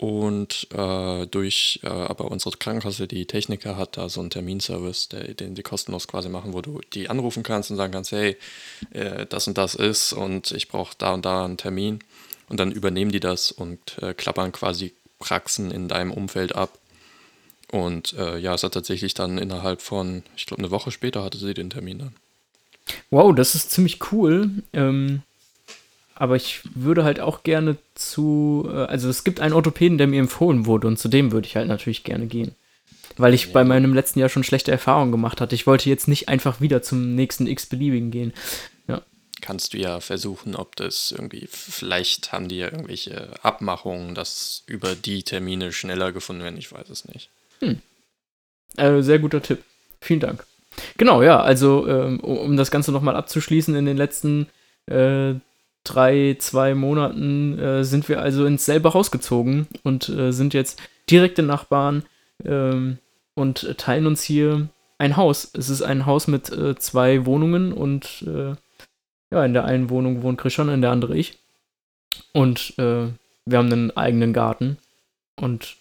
Und 0.00 0.66
äh, 0.72 1.26
durch 1.26 1.80
äh, 1.82 1.88
aber 1.88 2.30
unsere 2.30 2.56
Krankenkasse, 2.56 3.06
die 3.06 3.26
Techniker, 3.26 3.76
hat 3.76 3.98
da 3.98 4.08
so 4.08 4.20
einen 4.20 4.30
Terminservice, 4.30 5.10
der, 5.10 5.34
den 5.34 5.54
die 5.54 5.62
kostenlos 5.62 6.08
quasi 6.08 6.30
machen, 6.30 6.54
wo 6.54 6.62
du 6.62 6.80
die 6.94 7.10
anrufen 7.10 7.42
kannst 7.42 7.70
und 7.70 7.76
sagen 7.76 7.92
kannst, 7.92 8.10
hey, 8.12 8.38
äh, 8.92 9.26
das 9.26 9.46
und 9.46 9.58
das 9.58 9.74
ist 9.74 10.14
und 10.14 10.52
ich 10.52 10.68
brauche 10.68 10.94
da 10.96 11.12
und 11.12 11.26
da 11.26 11.44
einen 11.44 11.58
Termin. 11.58 11.98
Und 12.48 12.58
dann 12.58 12.72
übernehmen 12.72 13.12
die 13.12 13.20
das 13.20 13.52
und 13.52 14.02
äh, 14.02 14.14
klappern 14.14 14.52
quasi 14.52 14.94
Praxen 15.18 15.70
in 15.70 15.86
deinem 15.86 16.12
Umfeld 16.12 16.56
ab. 16.56 16.78
Und 17.70 18.14
äh, 18.14 18.38
ja, 18.38 18.54
es 18.54 18.62
hat 18.62 18.72
tatsächlich 18.72 19.12
dann 19.12 19.36
innerhalb 19.36 19.82
von, 19.82 20.22
ich 20.34 20.46
glaube, 20.46 20.62
eine 20.62 20.70
Woche 20.70 20.92
später 20.92 21.22
hatte 21.22 21.36
sie 21.36 21.52
den 21.52 21.68
Termin 21.68 21.98
dann. 21.98 22.14
Wow, 23.10 23.34
das 23.34 23.54
ist 23.54 23.70
ziemlich 23.70 23.98
cool. 24.12 24.48
Ähm, 24.72 25.20
aber 26.20 26.36
ich 26.36 26.60
würde 26.74 27.02
halt 27.02 27.18
auch 27.18 27.44
gerne 27.44 27.78
zu, 27.94 28.68
äh, 28.70 28.84
also 28.84 29.08
es 29.08 29.24
gibt 29.24 29.40
einen 29.40 29.54
Orthopäden, 29.54 29.96
der 29.96 30.06
mir 30.06 30.20
empfohlen 30.20 30.66
wurde 30.66 30.86
und 30.86 30.98
zu 30.98 31.08
dem 31.08 31.32
würde 31.32 31.46
ich 31.46 31.56
halt 31.56 31.66
natürlich 31.66 32.04
gerne 32.04 32.26
gehen. 32.26 32.54
Weil 33.16 33.32
ich 33.32 33.46
ja. 33.46 33.52
bei 33.52 33.64
meinem 33.64 33.94
letzten 33.94 34.18
Jahr 34.18 34.28
schon 34.28 34.44
schlechte 34.44 34.70
Erfahrungen 34.70 35.12
gemacht 35.12 35.40
hatte. 35.40 35.54
Ich 35.54 35.66
wollte 35.66 35.88
jetzt 35.88 36.08
nicht 36.08 36.28
einfach 36.28 36.60
wieder 36.60 36.82
zum 36.82 37.14
nächsten 37.14 37.46
x-beliebigen 37.46 38.10
gehen. 38.10 38.34
Ja. 38.86 39.00
Kannst 39.40 39.72
du 39.72 39.78
ja 39.78 40.00
versuchen, 40.00 40.56
ob 40.56 40.76
das 40.76 41.10
irgendwie, 41.10 41.48
vielleicht 41.50 42.32
haben 42.32 42.48
die 42.48 42.58
ja 42.58 42.66
irgendwelche 42.66 43.32
Abmachungen, 43.42 44.14
dass 44.14 44.62
über 44.66 44.94
die 44.94 45.22
Termine 45.22 45.72
schneller 45.72 46.12
gefunden 46.12 46.42
werden. 46.42 46.58
Ich 46.58 46.70
weiß 46.70 46.90
es 46.90 47.06
nicht. 47.06 47.30
Hm. 47.60 47.80
Äh, 48.76 49.00
sehr 49.00 49.20
guter 49.20 49.40
Tipp. 49.40 49.62
Vielen 50.02 50.20
Dank. 50.20 50.44
Genau, 50.98 51.22
ja, 51.22 51.40
also 51.40 51.88
ähm, 51.88 52.20
um 52.20 52.58
das 52.58 52.70
Ganze 52.70 52.92
nochmal 52.92 53.16
abzuschließen, 53.16 53.74
in 53.74 53.86
den 53.86 53.96
letzten 53.96 54.48
äh, 54.84 55.34
drei, 55.84 56.36
zwei 56.38 56.74
Monaten 56.74 57.58
äh, 57.58 57.84
sind 57.84 58.08
wir 58.08 58.20
also 58.20 58.44
ins 58.46 58.64
selbe 58.64 58.94
Haus 58.94 59.10
gezogen 59.10 59.66
und 59.82 60.08
äh, 60.08 60.32
sind 60.32 60.54
jetzt 60.54 60.80
direkte 61.10 61.42
Nachbarn 61.42 62.04
ähm, 62.44 62.98
und 63.34 63.78
teilen 63.78 64.06
uns 64.06 64.22
hier 64.22 64.68
ein 64.98 65.16
Haus. 65.16 65.50
Es 65.54 65.70
ist 65.70 65.82
ein 65.82 66.06
Haus 66.06 66.26
mit 66.26 66.50
äh, 66.50 66.76
zwei 66.76 67.24
Wohnungen 67.26 67.72
und 67.72 68.22
äh, 68.26 68.54
ja, 69.32 69.44
in 69.44 69.54
der 69.54 69.64
einen 69.64 69.90
Wohnung 69.90 70.22
wohnt 70.22 70.38
Christian, 70.38 70.68
in 70.68 70.82
der 70.82 70.90
andere 70.90 71.16
ich. 71.16 71.38
Und 72.32 72.74
äh, 72.78 73.08
wir 73.46 73.58
haben 73.58 73.72
einen 73.72 73.96
eigenen 73.96 74.32
Garten 74.32 74.78
und 75.36 75.76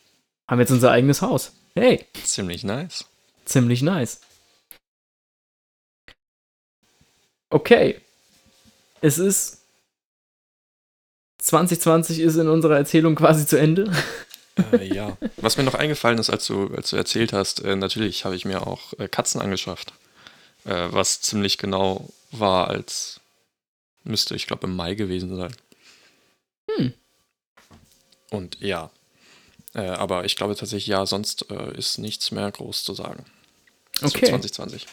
haben 0.48 0.60
jetzt 0.60 0.72
unser 0.72 0.92
eigenes 0.92 1.22
Haus. 1.22 1.54
Hey! 1.76 2.06
Ziemlich 2.24 2.64
nice. 2.64 3.06
Ziemlich 3.46 3.82
nice. 3.82 4.22
Okay. 7.50 8.00
Es 9.02 9.18
ist 9.18 9.59
2020 11.40 12.20
ist 12.20 12.36
in 12.36 12.48
unserer 12.48 12.78
Erzählung 12.78 13.16
quasi 13.16 13.46
zu 13.46 13.58
Ende. 13.58 13.92
Äh, 14.74 14.94
ja. 14.94 15.18
Was 15.38 15.58
mir 15.58 15.64
noch 15.64 15.74
eingefallen 15.76 16.20
ist, 16.20 16.30
als 16.30 16.46
du, 16.46 16.68
als 16.76 16.90
du 16.90 16.98
erzählt 16.98 17.34
hast, 17.34 17.64
äh, 17.64 17.76
natürlich 17.76 18.26
habe 18.26 18.36
ich 18.36 18.46
mir 18.46 18.68
auch 18.68 18.94
äh, 19.00 19.08
Katzen 19.08 19.42
angeschafft. 19.42 19.94
Äh, 20.66 20.88
was 20.92 21.22
ziemlich 21.22 21.58
genau 21.58 22.10
war, 22.32 22.68
als 22.68 23.22
müsste, 24.04 24.36
ich 24.36 24.48
glaube, 24.48 24.68
im 24.68 24.76
Mai 24.76 24.96
gewesen 24.96 25.36
sein. 25.36 25.56
Hm. 26.70 26.94
Und 28.32 28.60
ja. 28.60 28.92
Äh, 29.74 29.82
aber 29.82 30.26
ich 30.26 30.36
glaube 30.36 30.56
tatsächlich, 30.56 30.88
ja, 30.88 31.06
sonst 31.06 31.50
äh, 31.50 31.78
ist 31.78 31.98
nichts 31.98 32.32
mehr 32.32 32.52
groß 32.52 32.84
zu 32.84 32.94
sagen. 32.94 33.26
Okay. 34.02 34.28
2020. 34.28 34.86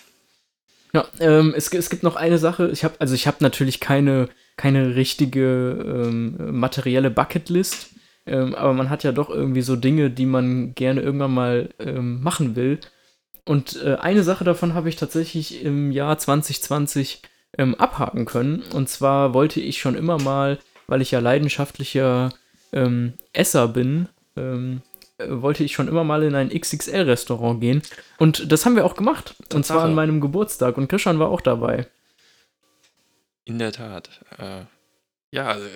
Ja, 0.96 1.04
ähm, 1.20 1.52
es, 1.56 1.68
es 1.72 1.90
gibt 1.90 2.02
noch 2.02 2.16
eine 2.16 2.38
Sache. 2.38 2.70
Ich 2.72 2.82
habe, 2.82 2.94
also 2.98 3.14
ich 3.14 3.26
habe 3.26 3.36
natürlich 3.40 3.80
keine 3.80 4.28
keine 4.56 4.96
richtige 4.96 5.84
ähm, 5.86 6.58
materielle 6.58 7.10
Bucketlist. 7.10 7.90
Ähm, 8.24 8.54
aber 8.54 8.72
man 8.72 8.90
hat 8.90 9.04
ja 9.04 9.12
doch 9.12 9.30
irgendwie 9.30 9.62
so 9.62 9.76
Dinge, 9.76 10.10
die 10.10 10.26
man 10.26 10.74
gerne 10.74 11.00
irgendwann 11.02 11.34
mal 11.34 11.68
ähm, 11.78 12.22
machen 12.22 12.56
will. 12.56 12.80
Und 13.44 13.80
äh, 13.84 13.96
eine 13.96 14.24
Sache 14.24 14.42
davon 14.42 14.74
habe 14.74 14.88
ich 14.88 14.96
tatsächlich 14.96 15.62
im 15.62 15.92
Jahr 15.92 16.18
2020 16.18 17.22
ähm, 17.58 17.74
abhaken 17.76 18.24
können. 18.24 18.62
Und 18.72 18.88
zwar 18.88 19.34
wollte 19.34 19.60
ich 19.60 19.78
schon 19.78 19.94
immer 19.94 20.18
mal, 20.18 20.58
weil 20.88 21.02
ich 21.02 21.12
ja 21.12 21.20
leidenschaftlicher 21.20 22.30
ähm, 22.72 23.12
Esser 23.32 23.68
bin, 23.68 24.08
wollte 25.18 25.64
ich 25.64 25.72
schon 25.72 25.88
immer 25.88 26.04
mal 26.04 26.22
in 26.22 26.34
ein 26.34 26.50
XXL-Restaurant 26.50 27.60
gehen. 27.60 27.82
Und 28.18 28.50
das 28.50 28.66
haben 28.66 28.76
wir 28.76 28.84
auch 28.84 28.96
gemacht. 28.96 29.34
Tatsache. 29.38 29.56
Und 29.56 29.66
zwar 29.66 29.84
an 29.84 29.94
meinem 29.94 30.20
Geburtstag. 30.20 30.76
Und 30.76 30.88
Christian 30.88 31.18
war 31.18 31.28
auch 31.28 31.40
dabei. 31.40 31.86
In 33.44 33.58
der 33.58 33.72
Tat. 33.72 34.10
Äh, 34.38 34.62
ja, 35.30 35.48
also, 35.48 35.66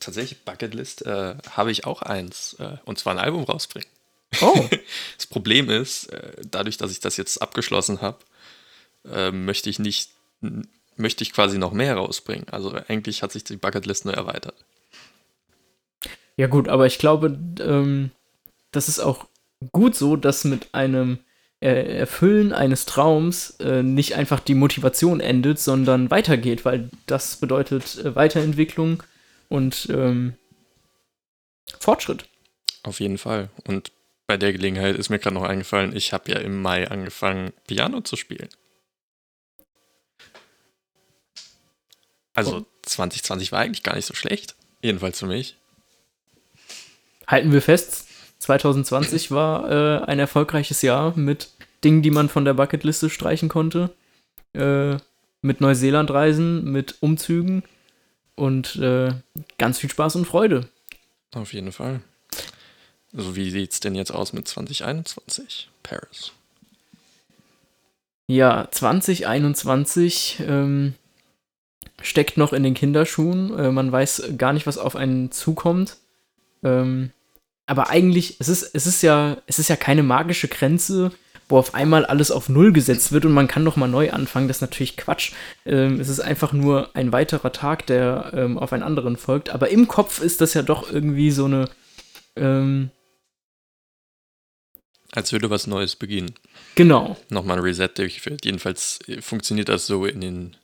tatsächlich 0.00 0.44
Bucketlist 0.44 1.06
äh, 1.06 1.36
habe 1.50 1.70
ich 1.70 1.86
auch 1.86 2.02
eins. 2.02 2.56
Äh, 2.58 2.76
und 2.84 2.98
zwar 2.98 3.14
ein 3.14 3.20
Album 3.20 3.44
rausbringen. 3.44 3.88
Oh. 4.40 4.68
das 5.16 5.26
Problem 5.26 5.70
ist, 5.70 6.12
äh, 6.12 6.32
dadurch, 6.50 6.76
dass 6.76 6.90
ich 6.90 7.00
das 7.00 7.16
jetzt 7.16 7.40
abgeschlossen 7.40 8.00
habe, 8.00 8.18
äh, 9.10 9.30
möchte 9.30 9.70
ich 9.70 9.78
nicht 9.78 10.10
möchte 10.96 11.24
ich 11.24 11.32
quasi 11.32 11.58
noch 11.58 11.72
mehr 11.72 11.96
rausbringen. 11.96 12.48
Also 12.50 12.72
eigentlich 12.88 13.22
hat 13.22 13.32
sich 13.32 13.44
die 13.44 13.56
Bucketlist 13.56 14.04
nur 14.04 14.14
erweitert. 14.14 14.54
Ja 16.36 16.46
gut, 16.48 16.68
aber 16.68 16.86
ich 16.86 16.98
glaube, 16.98 17.38
ähm, 17.60 18.10
das 18.76 18.88
ist 18.88 19.00
auch 19.00 19.26
gut 19.72 19.94
so, 19.94 20.16
dass 20.16 20.44
mit 20.44 20.74
einem 20.74 21.18
äh, 21.60 21.98
Erfüllen 21.98 22.52
eines 22.52 22.84
Traums 22.84 23.50
äh, 23.60 23.82
nicht 23.82 24.14
einfach 24.14 24.40
die 24.40 24.54
Motivation 24.54 25.20
endet, 25.20 25.58
sondern 25.58 26.10
weitergeht, 26.10 26.64
weil 26.64 26.90
das 27.06 27.36
bedeutet 27.36 27.98
äh, 27.98 28.14
Weiterentwicklung 28.14 29.02
und 29.48 29.88
ähm, 29.90 30.34
Fortschritt. 31.80 32.26
Auf 32.82 33.00
jeden 33.00 33.18
Fall. 33.18 33.50
Und 33.66 33.92
bei 34.26 34.36
der 34.36 34.52
Gelegenheit 34.52 34.96
ist 34.96 35.10
mir 35.10 35.18
gerade 35.18 35.34
noch 35.34 35.42
eingefallen, 35.44 35.94
ich 35.94 36.12
habe 36.12 36.32
ja 36.32 36.38
im 36.38 36.60
Mai 36.60 36.88
angefangen, 36.90 37.52
Piano 37.66 38.00
zu 38.00 38.16
spielen. 38.16 38.48
Also 42.34 42.58
oh. 42.58 42.66
2020 42.82 43.52
war 43.52 43.60
eigentlich 43.60 43.82
gar 43.82 43.94
nicht 43.94 44.06
so 44.06 44.14
schlecht. 44.14 44.54
Jedenfalls 44.82 45.18
für 45.18 45.26
mich. 45.26 45.56
Halten 47.26 47.52
wir 47.52 47.62
fest, 47.62 48.06
2020 48.44 49.30
war 49.30 49.70
äh, 49.70 50.04
ein 50.04 50.18
erfolgreiches 50.18 50.82
Jahr 50.82 51.16
mit 51.16 51.48
Dingen, 51.82 52.02
die 52.02 52.10
man 52.10 52.28
von 52.28 52.44
der 52.44 52.54
Bucketliste 52.54 53.08
streichen 53.08 53.48
konnte. 53.48 53.90
Äh, 54.52 54.96
mit 55.40 55.60
Neuseeland-Reisen, 55.60 56.64
mit 56.70 56.96
Umzügen 57.00 57.64
und 58.34 58.76
äh, 58.76 59.12
ganz 59.58 59.78
viel 59.78 59.90
Spaß 59.90 60.16
und 60.16 60.26
Freude. 60.26 60.68
Auf 61.34 61.52
jeden 61.52 61.72
Fall. 61.72 62.00
Also 63.16 63.34
wie 63.34 63.50
sieht 63.50 63.72
es 63.72 63.80
denn 63.80 63.94
jetzt 63.94 64.12
aus 64.12 64.32
mit 64.32 64.46
2021? 64.46 65.70
Paris. 65.82 66.32
Ja, 68.26 68.68
2021 68.70 70.42
ähm, 70.46 70.94
steckt 72.02 72.36
noch 72.36 72.52
in 72.52 72.62
den 72.62 72.74
Kinderschuhen. 72.74 73.58
Äh, 73.58 73.70
man 73.70 73.90
weiß 73.90 74.32
gar 74.36 74.52
nicht, 74.52 74.66
was 74.66 74.78
auf 74.78 74.96
einen 74.96 75.30
zukommt. 75.30 75.96
Ähm, 76.62 77.10
aber 77.66 77.88
eigentlich, 77.88 78.36
es 78.40 78.48
ist, 78.48 78.70
es 78.74 78.86
ist 78.86 79.02
ja, 79.02 79.38
es 79.46 79.58
ist 79.58 79.68
ja 79.68 79.76
keine 79.76 80.02
magische 80.02 80.48
Grenze, 80.48 81.12
wo 81.48 81.58
auf 81.58 81.74
einmal 81.74 82.04
alles 82.06 82.30
auf 82.30 82.48
Null 82.48 82.72
gesetzt 82.72 83.12
wird 83.12 83.24
und 83.24 83.32
man 83.32 83.48
kann 83.48 83.64
noch 83.64 83.76
mal 83.76 83.86
neu 83.88 84.10
anfangen. 84.10 84.48
Das 84.48 84.58
ist 84.58 84.62
natürlich 84.62 84.96
Quatsch. 84.96 85.32
Ähm, 85.66 86.00
es 86.00 86.08
ist 86.08 86.20
einfach 86.20 86.52
nur 86.52 86.90
ein 86.94 87.12
weiterer 87.12 87.52
Tag, 87.52 87.86
der 87.86 88.32
ähm, 88.34 88.58
auf 88.58 88.72
einen 88.72 88.82
anderen 88.82 89.16
folgt. 89.16 89.50
Aber 89.50 89.68
im 89.68 89.88
Kopf 89.88 90.20
ist 90.20 90.40
das 90.40 90.54
ja 90.54 90.62
doch 90.62 90.90
irgendwie 90.90 91.30
so 91.30 91.44
eine. 91.44 91.68
Ähm, 92.36 92.90
Als 95.12 95.32
würde 95.32 95.50
was 95.50 95.66
Neues 95.66 95.96
beginnen. 95.96 96.34
Genau. 96.74 97.16
Nochmal 97.28 97.58
ein 97.58 97.64
Reset 97.64 97.88
durchgeführt. 97.94 98.44
Jedenfalls 98.44 99.00
funktioniert 99.20 99.68
das 99.68 99.86
so 99.86 100.06
in 100.06 100.20
den 100.20 100.56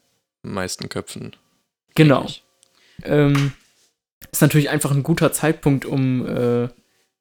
meisten 0.42 0.88
Köpfen. 0.88 1.36
Genau. 1.94 2.26
Ähm, 3.04 3.52
ist 4.32 4.42
natürlich 4.42 4.70
einfach 4.70 4.90
ein 4.90 5.02
guter 5.02 5.32
Zeitpunkt, 5.32 5.84
um, 5.84 6.26
äh, 6.26 6.68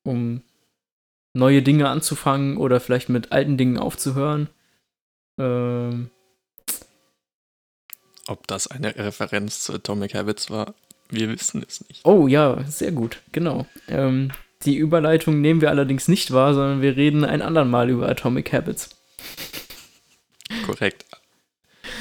um 0.03 0.41
neue 1.33 1.61
Dinge 1.61 1.89
anzufangen 1.89 2.57
oder 2.57 2.79
vielleicht 2.79 3.09
mit 3.09 3.31
alten 3.31 3.57
Dingen 3.57 3.77
aufzuhören. 3.77 4.49
Ähm, 5.37 6.09
Ob 8.27 8.47
das 8.47 8.67
eine 8.67 8.95
Referenz 8.95 9.63
zu 9.63 9.73
Atomic 9.73 10.15
Habits 10.15 10.49
war, 10.49 10.73
wir 11.09 11.29
wissen 11.29 11.63
es 11.67 11.87
nicht. 11.87 12.05
Oh 12.05 12.27
ja, 12.27 12.63
sehr 12.67 12.91
gut, 12.91 13.21
genau. 13.31 13.65
Ähm, 13.87 14.31
die 14.65 14.75
Überleitung 14.75 15.41
nehmen 15.41 15.61
wir 15.61 15.69
allerdings 15.69 16.07
nicht 16.07 16.31
wahr, 16.31 16.53
sondern 16.53 16.81
wir 16.81 16.97
reden 16.97 17.23
ein 17.23 17.41
andermal 17.41 17.89
über 17.89 18.09
Atomic 18.09 18.51
Habits. 18.51 18.89
Korrekt. 20.65 21.05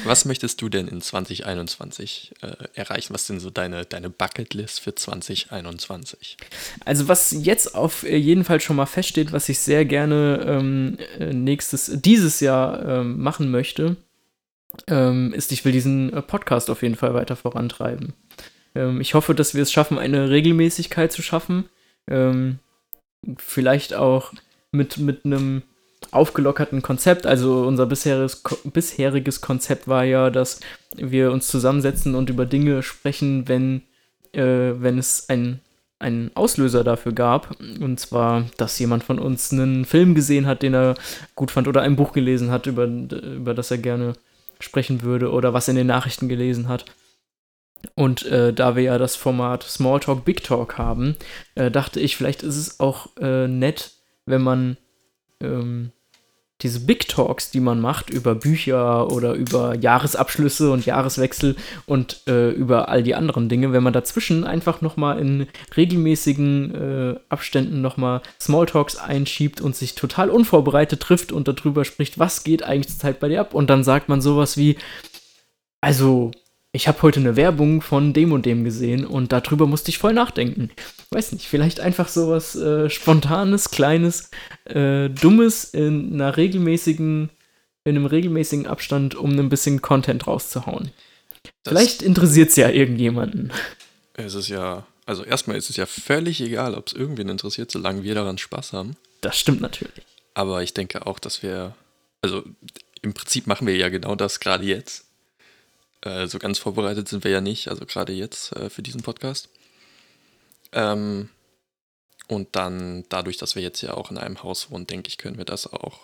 Was 0.05 0.25
möchtest 0.25 0.61
du 0.61 0.69
denn 0.69 0.87
in 0.87 1.01
2021 1.01 2.33
äh, 2.41 2.47
erreichen? 2.73 3.13
Was 3.13 3.27
sind 3.27 3.39
so 3.39 3.49
deine, 3.49 3.85
deine 3.85 4.09
Bucketlist 4.09 4.79
für 4.79 4.95
2021? 4.95 6.37
Also 6.85 7.07
was 7.07 7.31
jetzt 7.31 7.75
auf 7.75 8.03
jeden 8.03 8.43
Fall 8.43 8.59
schon 8.59 8.75
mal 8.75 8.85
feststeht, 8.85 9.31
was 9.31 9.49
ich 9.49 9.59
sehr 9.59 9.85
gerne 9.85 10.45
ähm, 10.47 10.97
äh, 11.19 11.33
nächstes, 11.33 11.91
dieses 11.93 12.39
Jahr 12.39 12.85
ähm, 12.85 13.21
machen 13.21 13.51
möchte, 13.51 13.97
ähm, 14.87 15.33
ist, 15.33 15.51
ich 15.51 15.65
will 15.65 15.71
diesen 15.71 16.13
äh, 16.13 16.21
Podcast 16.21 16.69
auf 16.69 16.81
jeden 16.81 16.95
Fall 16.95 17.13
weiter 17.13 17.35
vorantreiben. 17.35 18.13
Ähm, 18.75 19.01
ich 19.01 19.13
hoffe, 19.13 19.35
dass 19.35 19.55
wir 19.55 19.63
es 19.63 19.71
schaffen, 19.71 19.97
eine 19.97 20.29
Regelmäßigkeit 20.29 21.11
zu 21.11 21.21
schaffen. 21.21 21.69
Ähm, 22.07 22.59
vielleicht 23.37 23.93
auch 23.93 24.33
mit, 24.71 24.97
mit 24.97 25.25
einem 25.25 25.63
aufgelockerten 26.11 26.81
Konzept. 26.81 27.25
Also 27.25 27.63
unser 27.63 27.85
bisheriges, 27.85 28.43
bisheriges 28.63 29.41
Konzept 29.41 29.87
war 29.87 30.03
ja, 30.03 30.29
dass 30.29 30.59
wir 30.95 31.31
uns 31.31 31.47
zusammensetzen 31.47 32.15
und 32.15 32.29
über 32.29 32.45
Dinge 32.45 32.83
sprechen, 32.83 33.47
wenn, 33.47 33.83
äh, 34.33 34.73
wenn 34.77 34.97
es 34.97 35.29
ein 35.29 35.61
einen 35.99 36.31
Auslöser 36.33 36.83
dafür 36.83 37.11
gab. 37.11 37.57
Und 37.59 37.99
zwar, 37.99 38.45
dass 38.57 38.79
jemand 38.79 39.03
von 39.03 39.19
uns 39.19 39.51
einen 39.51 39.85
Film 39.85 40.15
gesehen 40.15 40.47
hat, 40.47 40.63
den 40.63 40.73
er 40.73 40.95
gut 41.35 41.51
fand, 41.51 41.67
oder 41.67 41.81
ein 41.81 41.97
Buch 41.97 42.13
gelesen 42.13 42.51
hat, 42.51 42.65
über, 42.65 42.85
über 42.85 43.53
das 43.53 43.69
er 43.69 43.77
gerne 43.77 44.13
sprechen 44.59 45.03
würde, 45.03 45.31
oder 45.31 45.53
was 45.53 45.67
in 45.67 45.75
den 45.75 45.87
Nachrichten 45.87 46.29
gelesen 46.29 46.67
hat. 46.69 46.85
Und 47.95 48.25
äh, 48.25 48.53
da 48.53 48.75
wir 48.75 48.83
ja 48.83 48.97
das 48.97 49.15
Format 49.15 49.63
Smalltalk, 49.63 50.25
Big 50.25 50.43
Talk 50.43 50.77
haben, 50.77 51.15
äh, 51.55 51.71
dachte 51.71 51.99
ich, 51.99 52.15
vielleicht 52.15 52.43
ist 52.43 52.57
es 52.57 52.79
auch 52.79 53.15
äh, 53.17 53.47
nett, 53.47 53.93
wenn 54.25 54.41
man 54.41 54.77
ähm, 55.41 55.91
diese 56.61 56.81
Big 56.81 57.07
Talks, 57.07 57.51
die 57.51 57.61
man 57.61 57.79
macht 57.79 58.09
über 58.09 58.35
Bücher 58.35 59.11
oder 59.11 59.33
über 59.33 59.75
Jahresabschlüsse 59.75 60.71
und 60.71 60.85
Jahreswechsel 60.85 61.55
und 61.85 62.21
äh, 62.27 62.49
über 62.49 62.89
all 62.89 63.01
die 63.01 63.15
anderen 63.15 63.47
Dinge, 63.47 63.71
wenn 63.71 63.83
man 63.83 63.93
dazwischen 63.93 64.43
einfach 64.43 64.81
nochmal 64.81 65.19
in 65.19 65.47
regelmäßigen 65.77 66.75
äh, 66.75 67.19
Abständen 67.29 67.81
nochmal 67.81 68.21
Smalltalks 68.41 68.97
einschiebt 68.97 69.61
und 69.61 69.75
sich 69.75 69.95
total 69.95 70.29
unvorbereitet 70.29 70.99
trifft 70.99 71.31
und 71.31 71.47
darüber 71.47 71.85
spricht, 71.85 72.19
was 72.19 72.43
geht 72.43 72.63
eigentlich 72.63 72.89
zur 72.89 72.99
Zeit 72.99 73.19
bei 73.19 73.29
dir 73.29 73.39
ab? 73.39 73.53
Und 73.53 73.69
dann 73.69 73.85
sagt 73.85 74.09
man 74.09 74.19
sowas 74.19 74.57
wie, 74.57 74.77
also 75.79 76.31
ich 76.71 76.87
habe 76.87 77.01
heute 77.01 77.19
eine 77.19 77.35
Werbung 77.35 77.81
von 77.81 78.13
dem 78.13 78.31
und 78.31 78.45
dem 78.45 78.63
gesehen 78.63 79.05
und 79.05 79.31
darüber 79.31 79.65
musste 79.65 79.89
ich 79.89 79.97
voll 79.97 80.13
nachdenken. 80.13 80.69
Weiß 81.09 81.31
nicht, 81.31 81.47
vielleicht 81.47 81.79
einfach 81.79 82.07
sowas 82.07 82.55
äh, 82.55 82.89
Spontanes, 82.89 83.71
Kleines, 83.71 84.29
äh, 84.65 85.09
Dummes 85.09 85.63
in 85.63 86.13
einer 86.13 86.37
regelmäßigen, 86.37 87.31
in 87.85 87.95
einem 87.95 88.05
regelmäßigen 88.05 88.67
Abstand, 88.67 89.15
um 89.15 89.31
ein 89.31 89.49
bisschen 89.49 89.81
Content 89.81 90.27
rauszuhauen. 90.27 90.91
Das 91.63 91.73
vielleicht 91.73 92.01
interessiert 92.03 92.49
es 92.49 92.55
ja 92.55 92.69
irgendjemanden. 92.69 93.51
Es 94.13 94.35
ist 94.35 94.49
ja, 94.49 94.85
also 95.07 95.23
erstmal 95.23 95.57
ist 95.57 95.71
es 95.71 95.77
ja 95.77 95.87
völlig 95.87 96.39
egal, 96.39 96.75
ob 96.75 96.87
es 96.87 96.93
irgendwen 96.93 97.29
interessiert, 97.29 97.71
solange 97.71 98.03
wir 98.03 98.13
daran 98.13 98.37
Spaß 98.37 98.73
haben. 98.73 98.95
Das 99.21 99.39
stimmt 99.39 99.61
natürlich. 99.61 100.05
Aber 100.35 100.61
ich 100.61 100.75
denke 100.75 101.07
auch, 101.07 101.17
dass 101.17 101.41
wir, 101.41 101.73
also 102.21 102.43
im 103.01 103.13
Prinzip 103.13 103.47
machen 103.47 103.65
wir 103.65 103.75
ja 103.75 103.89
genau 103.89 104.13
das 104.13 104.39
gerade 104.39 104.65
jetzt 104.65 105.08
äh, 106.01 106.27
so 106.27 106.39
ganz 106.39 106.59
vorbereitet 106.59 107.07
sind 107.07 107.23
wir 107.23 107.31
ja 107.31 107.41
nicht, 107.41 107.67
also 107.67 107.85
gerade 107.85 108.13
jetzt 108.13 108.55
äh, 108.55 108.69
für 108.69 108.81
diesen 108.81 109.01
Podcast. 109.01 109.49
Ähm, 110.71 111.29
und 112.27 112.55
dann, 112.55 113.05
dadurch, 113.09 113.37
dass 113.37 113.55
wir 113.55 113.63
jetzt 113.63 113.81
ja 113.81 113.95
auch 113.95 114.11
in 114.11 114.17
einem 114.17 114.43
Haus 114.43 114.69
wohnen, 114.69 114.87
denke 114.87 115.07
ich, 115.07 115.17
können 115.17 115.37
wir 115.37 115.45
das 115.45 115.71
auch 115.71 115.99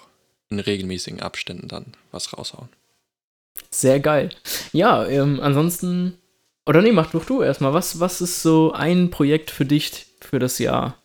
in 0.50 0.60
regelmäßigen 0.60 1.22
Abständen 1.22 1.68
dann 1.68 1.94
was 2.12 2.34
raushauen. 2.34 2.70
Sehr 3.70 4.00
geil. 4.00 4.32
Ja, 4.74 5.06
ähm, 5.06 5.40
ansonsten, 5.40 6.18
oder 6.66 6.82
nee, 6.82 6.92
mach 6.92 7.12
doch 7.12 7.26
du 7.26 7.42
erstmal. 7.42 7.74
Was, 7.74 8.00
was 8.00 8.22
ist 8.22 8.42
so 8.42 8.74
ein 8.74 9.12
Projekt 9.12 9.52
für 9.52 9.66
dich 9.66 10.08
für 10.20 10.40
das 10.40 10.60
Jahr? 10.60 10.98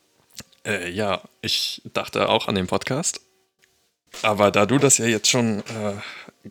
Äh, 0.65 0.91
ja, 0.91 1.23
ich 1.43 1.83
dachte 1.93 2.29
auch 2.29 2.49
an 2.49 2.55
den 2.55 2.67
Podcast. 2.67 3.21
Aber 4.23 4.51
da 4.51 4.67
du 4.67 4.79
das 4.79 4.99
ja 4.99 5.07
jetzt 5.07 5.29
schon 5.29 5.61
äh, 5.61 6.49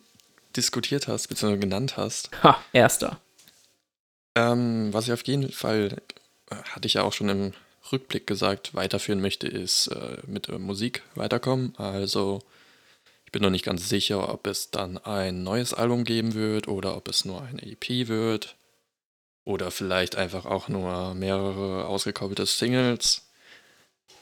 diskutiert 0.59 1.07
hast, 1.07 1.27
beziehungsweise 1.27 1.59
genannt 1.59 1.97
hast. 1.97 2.29
Ha, 2.43 2.61
erster. 2.73 3.19
Ähm, 4.35 4.93
was 4.93 5.05
ich 5.05 5.13
auf 5.13 5.25
jeden 5.25 5.51
Fall, 5.51 6.01
äh, 6.49 6.55
hatte 6.55 6.87
ich 6.87 6.95
ja 6.95 7.03
auch 7.03 7.13
schon 7.13 7.29
im 7.29 7.53
Rückblick 7.91 8.27
gesagt, 8.27 8.75
weiterführen 8.75 9.21
möchte, 9.21 9.47
ist 9.47 9.87
äh, 9.87 10.17
mit 10.27 10.47
der 10.47 10.59
Musik 10.59 11.01
weiterkommen. 11.15 11.73
Also 11.77 12.41
ich 13.25 13.31
bin 13.31 13.41
noch 13.41 13.49
nicht 13.49 13.65
ganz 13.65 13.87
sicher, 13.87 14.33
ob 14.33 14.47
es 14.47 14.71
dann 14.71 14.97
ein 14.97 15.43
neues 15.43 15.73
Album 15.73 16.03
geben 16.03 16.33
wird 16.33 16.67
oder 16.67 16.95
ob 16.95 17.07
es 17.07 17.25
nur 17.25 17.41
eine 17.41 17.61
EP 17.63 18.07
wird. 18.07 18.55
Oder 19.45 19.71
vielleicht 19.71 20.15
einfach 20.15 20.45
auch 20.45 20.67
nur 20.67 21.15
mehrere 21.15 21.85
ausgekoppelte 21.85 22.45
Singles. 22.45 23.27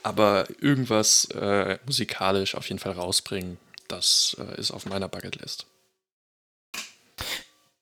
Aber 0.02 0.46
irgendwas 0.60 1.26
äh, 1.34 1.78
musikalisch 1.84 2.54
auf 2.54 2.68
jeden 2.68 2.78
Fall 2.78 2.92
rausbringen, 2.92 3.58
das 3.88 4.36
äh, 4.38 4.58
ist 4.60 4.70
auf 4.70 4.86
meiner 4.86 5.08
Bucketlist. 5.08 5.66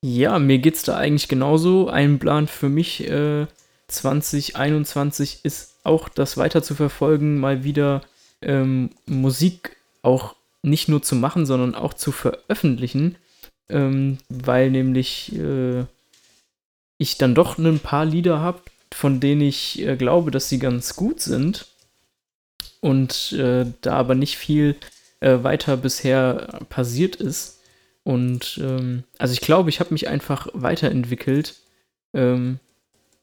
Ja, 0.03 0.39
mir 0.39 0.59
geht 0.59 0.77
es 0.77 0.83
da 0.83 0.97
eigentlich 0.97 1.29
genauso. 1.29 1.89
Ein 1.89 2.19
Plan 2.19 2.47
für 2.47 2.69
mich 2.69 3.09
äh, 3.09 3.47
2021 3.89 5.41
ist 5.45 5.77
auch 5.85 6.09
das 6.09 6.37
weiter 6.37 6.63
zu 6.63 6.75
verfolgen, 6.75 7.39
mal 7.39 7.65
wieder 7.65 8.03
ähm, 8.43 8.91
Musik 9.07 9.77
auch 10.03 10.35
nicht 10.63 10.89
nur 10.89 11.03
zu 11.03 11.15
machen, 11.17 11.47
sondern 11.47 11.75
auch 11.75 11.95
zu 11.95 12.13
veröffentlichen. 12.13 13.17
ähm, 13.69 14.19
weil 14.29 14.71
nämlich 14.71 15.35
äh, 15.37 15.85
ich 16.99 17.19
dann 17.19 17.35
doch 17.35 17.59
ein 17.59 17.79
paar 17.81 18.05
Lieder 18.05 18.41
habe, 18.41 18.61
von 18.93 19.21
denen 19.21 19.43
ich 19.43 19.81
äh, 19.81 19.97
glaube, 19.97 20.31
dass 20.31 20.49
sie 20.49 20.59
ganz 20.59 20.97
gut 20.97 21.21
sind 21.21 21.67
und 22.81 23.33
äh, 23.33 23.67
da 23.81 23.95
aber 23.95 24.15
nicht 24.15 24.37
viel 24.39 24.77
äh, 25.21 25.43
weiter 25.43 25.77
bisher 25.77 26.61
passiert 26.69 27.17
ist. 27.17 27.56
Und 28.07 28.61
ähm, 28.63 29.03
also 29.19 29.33
ich 29.33 29.41
glaube, 29.41 29.69
ich 29.69 29.81
habe 29.81 29.93
mich 29.93 30.07
einfach 30.07 30.47
weiterentwickelt, 30.53 31.57
ähm, 32.15 32.61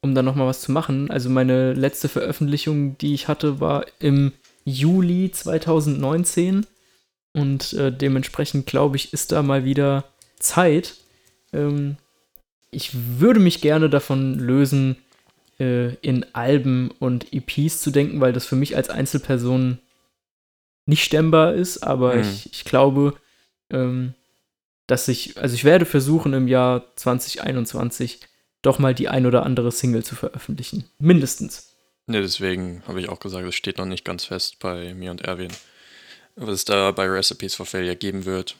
um 0.02 0.14
da 0.14 0.20
nochmal 0.20 0.46
was 0.46 0.60
zu 0.60 0.72
machen. 0.72 1.10
Also 1.10 1.30
meine 1.30 1.72
letzte 1.72 2.10
Veröffentlichung, 2.10 2.98
die 2.98 3.14
ich 3.14 3.26
hatte, 3.26 3.60
war 3.60 3.86
im 3.98 4.32
Juli 4.66 5.30
2019. 5.30 6.66
Und 7.32 7.72
äh, 7.72 7.92
dementsprechend 7.92 8.66
glaube 8.66 8.96
ich, 8.96 9.14
ist 9.14 9.32
da 9.32 9.42
mal 9.42 9.64
wieder 9.64 10.04
Zeit. 10.38 10.96
Ähm, 11.54 11.96
ich 12.70 12.90
würde 13.18 13.40
mich 13.40 13.62
gerne 13.62 13.88
davon 13.88 14.38
lösen, 14.38 14.96
äh, 15.58 15.94
in 16.02 16.26
Alben 16.34 16.90
und 16.98 17.32
EPs 17.32 17.80
zu 17.80 17.90
denken, 17.90 18.20
weil 18.20 18.34
das 18.34 18.44
für 18.44 18.56
mich 18.56 18.76
als 18.76 18.90
Einzelperson 18.90 19.78
nicht 20.84 21.04
stemmbar 21.04 21.54
ist, 21.54 21.82
aber 21.82 22.12
hm. 22.12 22.20
ich, 22.20 22.52
ich 22.52 22.64
glaube, 22.66 23.14
ähm, 23.70 24.12
dass 24.86 25.08
ich, 25.08 25.38
also 25.38 25.54
ich 25.54 25.64
werde 25.64 25.86
versuchen 25.86 26.32
im 26.32 26.48
Jahr 26.48 26.94
2021 26.96 28.20
doch 28.62 28.78
mal 28.78 28.94
die 28.94 29.08
ein 29.08 29.26
oder 29.26 29.44
andere 29.44 29.72
Single 29.72 30.04
zu 30.04 30.14
veröffentlichen. 30.14 30.84
Mindestens. 30.98 31.74
Ne, 32.06 32.20
deswegen 32.20 32.82
habe 32.86 33.00
ich 33.00 33.08
auch 33.08 33.20
gesagt, 33.20 33.46
es 33.46 33.54
steht 33.54 33.78
noch 33.78 33.86
nicht 33.86 34.04
ganz 34.04 34.24
fest 34.24 34.58
bei 34.58 34.94
mir 34.94 35.10
und 35.10 35.22
Erwin, 35.22 35.52
was 36.36 36.50
es 36.50 36.64
da 36.64 36.90
bei 36.90 37.06
Recipes 37.06 37.54
for 37.54 37.66
Failure 37.66 37.96
geben 37.96 38.24
wird. 38.24 38.56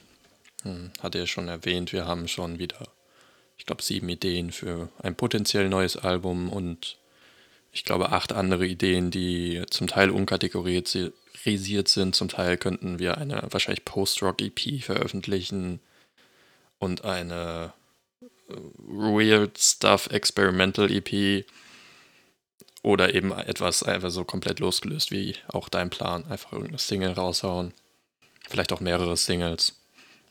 Hm, 0.63 0.91
hat 1.01 1.15
er 1.15 1.27
schon 1.27 1.47
erwähnt, 1.47 1.93
wir 1.93 2.05
haben 2.07 2.27
schon 2.27 2.57
wieder 2.57 2.87
ich 3.57 3.65
glaube, 3.65 3.83
sieben 3.83 4.09
Ideen 4.09 4.51
für 4.51 4.89
ein 5.01 5.15
potenziell 5.15 5.69
neues 5.69 5.97
Album 5.97 6.49
und 6.49 6.97
ich 7.71 7.83
glaube, 7.83 8.11
acht 8.11 8.31
andere 8.31 8.65
Ideen, 8.65 9.11
die 9.11 9.63
zum 9.69 9.87
Teil 9.87 10.09
unkategorisiert 10.09 11.87
sind. 11.87 12.15
Zum 12.15 12.29
Teil 12.29 12.57
könnten 12.57 12.99
wir 12.99 13.17
eine 13.17 13.43
wahrscheinlich 13.49 13.83
Post-Rock-EP 13.83 14.81
veröffentlichen 14.81 15.81
und 16.85 17.03
eine 17.03 17.73
äh, 18.49 18.53
Weird 18.77 19.57
Stuff 19.57 20.07
Experimental 20.11 20.89
EP 20.91 21.45
oder 22.83 23.13
eben 23.15 23.31
etwas 23.31 23.83
einfach 23.83 24.11
so 24.11 24.23
komplett 24.23 24.59
losgelöst 24.59 25.11
wie 25.11 25.35
auch 25.47 25.67
dein 25.67 25.89
Plan. 25.89 26.23
Einfach 26.29 26.53
irgendeine 26.53 26.77
Single 26.77 27.13
raushauen. 27.13 27.73
Vielleicht 28.47 28.71
auch 28.71 28.79
mehrere 28.79 29.17
Singles. 29.17 29.73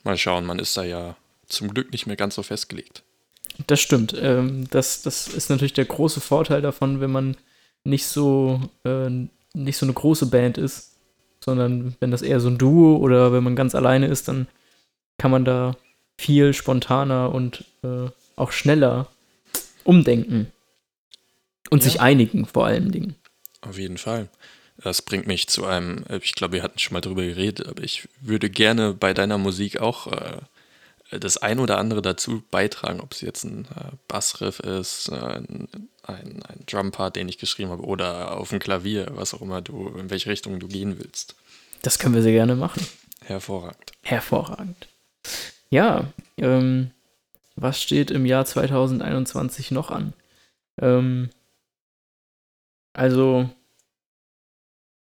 Mal 0.05 0.17
schauen, 0.17 0.47
man 0.47 0.61
ist 0.61 0.77
da 0.77 0.85
ja 0.85 1.17
zum 1.49 1.75
Glück 1.75 1.91
nicht 1.91 2.07
mehr 2.07 2.17
ganz 2.17 2.37
so 2.37 2.45
festgelegt. 2.45 3.03
Das 3.67 3.81
stimmt. 3.81 4.15
Ähm, 4.17 4.69
das, 4.71 5.03
das 5.03 5.27
ist 5.27 5.51
natürlich 5.51 5.73
der 5.73 5.85
große 5.85 6.21
Vorteil 6.21 6.63
davon, 6.63 7.01
wenn 7.01 7.11
man 7.11 7.37
nicht 7.83 8.07
so, 8.07 8.61
äh, 8.85 9.11
nicht 9.53 9.77
so 9.77 9.87
eine 9.87 9.93
große 9.93 10.27
Band 10.27 10.57
ist, 10.57 10.93
sondern 11.41 11.97
wenn 12.01 12.11
das 12.11 12.23
eher 12.23 12.41
so 12.41 12.49
ein 12.49 12.59
Duo 12.59 12.97
oder 12.97 13.33
wenn 13.33 13.45
man 13.45 13.57
ganz 13.57 13.75
alleine 13.75 14.07
ist, 14.07 14.29
dann 14.29 14.47
kann 15.19 15.31
man 15.31 15.45
da 15.45 15.77
viel 16.17 16.53
spontaner 16.55 17.35
und 17.35 17.65
äh, 17.83 18.09
auch 18.37 18.53
schneller 18.53 19.09
umdenken. 19.85 20.53
Und 21.71 21.83
ja. 21.83 21.91
sich 21.91 22.01
einigen, 22.01 22.47
vor 22.47 22.67
allen 22.67 22.93
Dingen. 22.93 23.17
Auf 23.63 23.79
jeden 23.79 23.99
Fall. 23.99 24.29
Das 24.77 25.03
bringt 25.03 25.27
mich 25.27 25.49
zu 25.49 25.65
einem, 25.65 26.05
ich 26.21 26.35
glaube, 26.35 26.55
wir 26.55 26.63
hatten 26.63 26.79
schon 26.79 26.95
mal 26.95 27.01
drüber 27.01 27.23
geredet, 27.23 27.67
aber 27.67 27.83
ich 27.83 28.09
würde 28.21 28.51
gerne 28.51 28.93
bei 28.93 29.15
deiner 29.15 29.39
Musik 29.39 29.81
auch 29.81 30.09
äh, 30.13 30.41
das 31.19 31.37
ein 31.37 31.61
oder 31.61 31.79
andere 31.79 32.03
dazu 32.03 32.43
beitragen, 32.51 33.01
ob 33.01 33.13
es 33.13 33.21
jetzt 33.21 33.45
ein 33.45 33.67
äh, 33.77 33.93
Bassriff 34.09 34.61
ist, 34.61 35.09
äh, 35.09 35.15
ein, 35.15 35.69
ein, 36.03 36.43
ein 36.43 36.65
Drumpart, 36.67 37.17
den 37.17 37.29
ich 37.29 37.39
geschrieben 37.39 37.71
habe, 37.71 37.85
oder 37.85 38.37
auf 38.37 38.51
dem 38.51 38.59
Klavier, 38.59 39.09
was 39.13 39.33
auch 39.33 39.43
immer 39.43 39.63
du, 39.63 39.89
in 39.97 40.11
welche 40.11 40.31
Richtung 40.31 40.59
du 40.59 40.69
gehen 40.69 40.99
willst. 40.99 41.37
Das 41.83 41.99
können 41.99 42.15
wir 42.15 42.23
sehr 42.23 42.33
gerne 42.33 42.57
machen. 42.57 42.87
Hervorragend. 43.25 43.93
Hervorragend. 44.03 44.89
Ja, 45.75 46.05
ähm, 46.37 46.93
was 47.57 47.83
steht 47.83 48.13
im 48.13 48.27
Jahr 48.27 48.45
2021 48.45 49.73
noch 49.73 49.91
an? 49.91 50.13
Ähm, 50.81 51.31
also, 52.93 53.51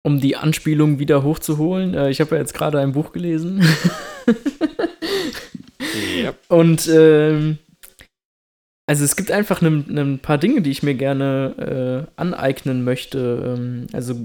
um 0.02 0.22
die 0.22 0.38
Anspielung 0.38 0.98
wieder 0.98 1.24
hochzuholen, 1.24 1.94
äh, 1.94 2.10
ich 2.10 2.22
habe 2.22 2.36
ja 2.36 2.42
jetzt 2.42 2.54
gerade 2.54 2.80
ein 2.80 2.94
Buch 2.94 3.12
gelesen. 3.12 3.64
Yep. 6.18 6.40
Und 6.50 6.90
ähm, 6.90 7.58
also 8.86 9.06
es 9.06 9.16
gibt 9.16 9.32
einfach 9.32 9.62
ein 9.62 9.86
ne, 9.88 10.04
ne 10.04 10.18
paar 10.18 10.38
Dinge, 10.38 10.62
die 10.62 10.72
ich 10.72 10.84
mir 10.84 10.96
gerne 10.96 12.08
äh, 12.18 12.20
aneignen 12.20 12.84
möchte. 12.84 13.58
Ähm, 13.58 13.88
also 13.94 14.16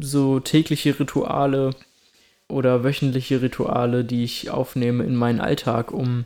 so 0.00 0.40
tägliche 0.40 0.98
Rituale 0.98 1.70
oder 2.48 2.84
wöchentliche 2.84 3.42
Rituale, 3.42 4.04
die 4.04 4.24
ich 4.24 4.50
aufnehme 4.50 5.04
in 5.04 5.16
meinen 5.16 5.40
Alltag, 5.40 5.92
um, 5.92 6.24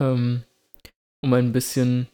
ähm, 0.00 0.42
um 1.20 1.32
ein 1.34 1.52
bisschen 1.52 2.08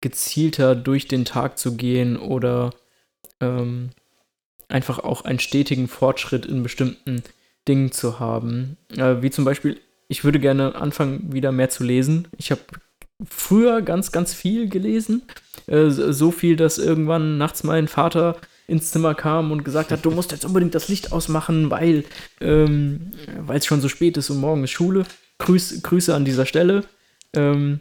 gezielter 0.00 0.76
durch 0.76 1.08
den 1.08 1.24
Tag 1.24 1.58
zu 1.58 1.76
gehen 1.76 2.16
oder 2.16 2.70
ähm, 3.40 3.90
einfach 4.68 4.98
auch 5.00 5.22
einen 5.24 5.40
stetigen 5.40 5.88
Fortschritt 5.88 6.46
in 6.46 6.62
bestimmten 6.62 7.22
Dingen 7.66 7.90
zu 7.90 8.20
haben. 8.20 8.76
Äh, 8.96 9.22
wie 9.22 9.30
zum 9.30 9.44
Beispiel 9.44 9.80
ich 10.08 10.24
würde 10.24 10.40
gerne 10.40 10.74
anfangen, 10.74 11.32
wieder 11.32 11.52
mehr 11.52 11.68
zu 11.68 11.84
lesen. 11.84 12.28
Ich 12.38 12.50
habe 12.50 12.62
früher 13.28 13.82
ganz, 13.82 14.10
ganz 14.10 14.32
viel 14.32 14.68
gelesen. 14.68 15.22
Äh, 15.66 15.90
so 15.90 16.30
viel, 16.30 16.56
dass 16.56 16.78
irgendwann 16.78 17.38
nachts 17.38 17.62
mein 17.62 17.88
Vater 17.88 18.36
ins 18.68 18.90
Zimmer 18.90 19.14
kam 19.14 19.50
und 19.50 19.64
gesagt 19.64 19.90
hat, 19.90 20.04
du 20.04 20.10
musst 20.10 20.30
jetzt 20.30 20.44
unbedingt 20.44 20.74
das 20.74 20.88
Licht 20.88 21.10
ausmachen, 21.10 21.70
weil 21.70 22.04
ähm, 22.40 23.12
es 23.48 23.66
schon 23.66 23.80
so 23.80 23.88
spät 23.88 24.16
ist 24.16 24.30
und 24.30 24.38
morgen 24.38 24.62
ist 24.62 24.70
Schule. 24.70 25.04
Grüß, 25.38 25.82
Grüße 25.82 26.14
an 26.14 26.24
dieser 26.24 26.46
Stelle. 26.46 26.84
Ähm, 27.34 27.80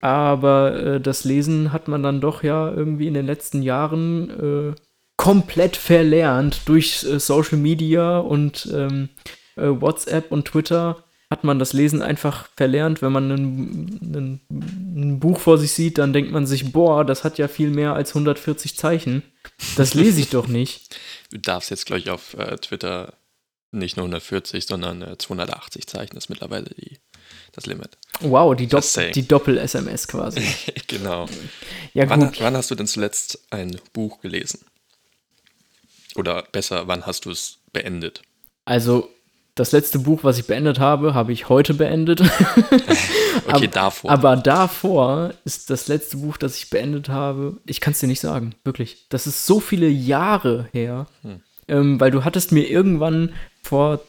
aber 0.00 0.76
äh, 0.76 1.00
das 1.00 1.24
Lesen 1.24 1.72
hat 1.72 1.88
man 1.88 2.02
dann 2.02 2.20
doch 2.20 2.42
ja 2.42 2.70
irgendwie 2.70 3.06
in 3.06 3.14
den 3.14 3.26
letzten 3.26 3.62
Jahren 3.62 4.30
äh, 4.30 4.74
komplett 5.16 5.76
verlernt 5.76 6.62
durch 6.66 7.04
äh, 7.04 7.18
Social 7.18 7.58
Media 7.58 8.18
und 8.18 8.68
ähm, 8.72 9.08
äh, 9.56 9.68
WhatsApp 9.68 10.32
und 10.32 10.46
Twitter 10.46 11.04
hat 11.30 11.44
man 11.44 11.58
das 11.58 11.72
Lesen 11.72 12.00
einfach 12.00 12.48
verlernt. 12.56 13.02
Wenn 13.02 13.12
man 13.12 13.30
ein, 13.30 14.40
ein, 14.50 15.20
Buch 15.20 15.40
vor 15.40 15.58
sich 15.58 15.72
sieht, 15.72 15.98
dann 15.98 16.12
denkt 16.12 16.32
man 16.32 16.46
sich, 16.46 16.72
boah, 16.72 17.04
das 17.04 17.22
hat 17.22 17.38
ja 17.38 17.48
viel 17.48 17.70
mehr 17.70 17.92
als 17.92 18.10
140 18.10 18.76
Zeichen. 18.76 19.22
Das 19.76 19.94
lese 19.94 20.20
ich 20.20 20.30
doch 20.30 20.48
nicht. 20.48 20.96
Du 21.30 21.36
darfst 21.36 21.68
jetzt, 21.68 21.84
glaube 21.84 22.00
ich, 22.00 22.08
auf 22.08 22.32
äh, 22.38 22.56
Twitter 22.56 23.12
nicht 23.70 23.98
nur 23.98 24.04
140, 24.04 24.64
sondern 24.64 25.02
äh, 25.02 25.18
280 25.18 25.86
Zeichen 25.86 26.16
ist 26.16 26.30
mittlerweile 26.30 26.70
die, 26.70 26.98
das 27.52 27.66
Limit. 27.66 27.98
Wow, 28.20 28.56
die, 28.56 28.66
Dop 28.66 28.82
die 29.14 29.28
Doppel-SMS 29.28 30.08
quasi. 30.08 30.40
genau. 30.86 31.28
Ja, 31.92 32.08
wann, 32.08 32.32
wann 32.38 32.56
hast 32.56 32.70
du 32.70 32.76
denn 32.76 32.86
zuletzt 32.86 33.40
ein 33.50 33.78
Buch 33.92 34.22
gelesen? 34.22 34.60
Oder 36.14 36.44
besser, 36.50 36.88
wann 36.88 37.04
hast 37.04 37.26
du 37.26 37.30
es 37.30 37.58
beendet? 37.74 38.22
Also, 38.64 39.10
das 39.58 39.72
letzte 39.72 39.98
Buch, 39.98 40.20
was 40.22 40.38
ich 40.38 40.46
beendet 40.46 40.78
habe, 40.78 41.14
habe 41.14 41.32
ich 41.32 41.48
heute 41.48 41.74
beendet. 41.74 42.20
okay, 42.20 42.28
aber, 43.48 43.66
davor. 43.66 44.10
Aber 44.10 44.36
davor 44.36 45.34
ist 45.44 45.70
das 45.70 45.88
letzte 45.88 46.18
Buch, 46.18 46.36
das 46.36 46.56
ich 46.58 46.70
beendet 46.70 47.08
habe, 47.08 47.56
ich 47.66 47.80
kann 47.80 47.92
es 47.92 48.00
dir 48.00 48.06
nicht 48.06 48.20
sagen, 48.20 48.54
wirklich. 48.64 49.06
Das 49.08 49.26
ist 49.26 49.46
so 49.46 49.60
viele 49.60 49.88
Jahre 49.88 50.68
her, 50.72 51.06
hm. 51.22 51.40
ähm, 51.66 52.00
weil 52.00 52.10
du 52.10 52.24
hattest 52.24 52.52
mir 52.52 52.68
irgendwann 52.68 53.32
vor 53.62 54.00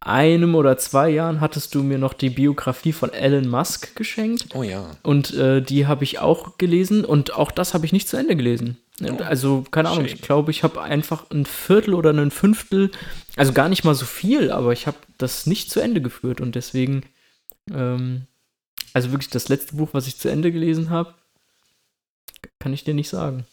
einem 0.00 0.54
oder 0.54 0.76
zwei 0.76 1.10
Jahren 1.10 1.40
hattest 1.40 1.74
du 1.74 1.82
mir 1.82 1.98
noch 1.98 2.12
die 2.12 2.30
Biografie 2.30 2.92
von 2.92 3.12
Elon 3.12 3.48
Musk 3.48 3.96
geschenkt. 3.96 4.54
Oh 4.54 4.62
ja. 4.62 4.90
Und 5.02 5.34
äh, 5.34 5.62
die 5.62 5.86
habe 5.86 6.04
ich 6.04 6.18
auch 6.18 6.58
gelesen 6.58 7.04
und 7.04 7.34
auch 7.34 7.50
das 7.50 7.74
habe 7.74 7.86
ich 7.86 7.92
nicht 7.92 8.08
zu 8.08 8.16
Ende 8.16 8.36
gelesen. 8.36 8.76
Also, 9.00 9.64
keine 9.70 9.88
Ahnung, 9.88 10.04
ich 10.04 10.22
glaube, 10.22 10.52
ich 10.52 10.62
habe 10.62 10.80
einfach 10.80 11.28
ein 11.30 11.46
Viertel 11.46 11.94
oder 11.94 12.10
ein 12.10 12.30
Fünftel, 12.30 12.92
also 13.34 13.52
gar 13.52 13.68
nicht 13.68 13.82
mal 13.82 13.94
so 13.94 14.04
viel, 14.04 14.52
aber 14.52 14.72
ich 14.72 14.86
habe 14.86 14.98
das 15.18 15.46
nicht 15.46 15.70
zu 15.70 15.80
Ende 15.80 16.00
geführt 16.00 16.40
und 16.40 16.54
deswegen, 16.54 17.04
ähm, 17.72 18.26
also 18.92 19.10
wirklich 19.10 19.30
das 19.30 19.48
letzte 19.48 19.74
Buch, 19.74 19.88
was 19.92 20.06
ich 20.06 20.18
zu 20.18 20.28
Ende 20.28 20.52
gelesen 20.52 20.90
habe, 20.90 21.14
kann 22.60 22.72
ich 22.72 22.84
dir 22.84 22.94
nicht 22.94 23.08
sagen. 23.08 23.46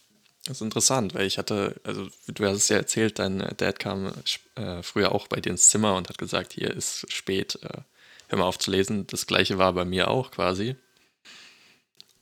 Das 0.46 0.58
ist 0.58 0.62
interessant, 0.62 1.14
weil 1.14 1.26
ich 1.26 1.38
hatte, 1.38 1.80
also 1.84 2.08
du 2.28 2.46
hast 2.46 2.58
es 2.58 2.70
ja 2.70 2.78
erzählt, 2.78 3.20
dein 3.20 3.40
Dad 3.58 3.80
kam 3.80 4.12
äh, 4.56 4.82
früher 4.82 5.12
auch 5.12 5.28
bei 5.28 5.40
dir 5.40 5.52
ins 5.52 5.70
Zimmer 5.70 5.96
und 5.96 6.10
hat 6.10 6.18
gesagt, 6.18 6.54
hier 6.54 6.72
ist 6.72 7.12
spät, 7.12 7.60
äh, 7.64 7.82
hör 8.30 8.40
mal 8.40 8.46
auf 8.46 8.58
zu 8.58 8.72
lesen. 8.72 9.06
Das 9.08 9.28
gleiche 9.28 9.58
war 9.58 9.74
bei 9.74 9.86
mir 9.86 10.10
auch 10.10 10.32
quasi. 10.32 10.76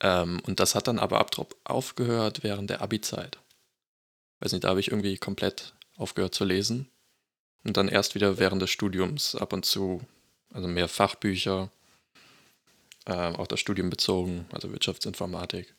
Ähm, 0.02 0.41
und 0.45 0.60
das 0.60 0.76
hat 0.76 0.88
dann 0.88 1.00
aber 1.00 1.20
abtrupp 1.20 1.56
aufgehört 1.64 2.43
während 2.43 2.70
der 2.70 2.82
Abi-Zeit. 2.82 3.38
Weiß 4.39 4.52
nicht, 4.54 4.64
da 4.64 4.70
habe 4.70 4.80
ich 4.80 4.89
irgendwie 4.89 5.18
komplett 5.18 5.74
aufgehört 5.97 6.34
zu 6.34 6.45
lesen. 6.45 6.89
Und 7.64 7.76
dann 7.76 7.89
erst 7.89 8.16
wieder 8.16 8.38
während 8.39 8.62
des 8.62 8.70
Studiums 8.70 9.36
ab 9.36 9.54
und 9.54 9.66
zu 9.66 10.02
Also 10.52 10.68
mehr 10.68 10.88
Fachbücher, 10.88 11.70
ähm, 13.06 13.36
auch 13.36 13.47
das 13.47 13.60
Studium 13.60 13.89
bezogen, 13.89 14.47
also 14.52 14.72
Wirtschaftsinformatik. 14.72 15.76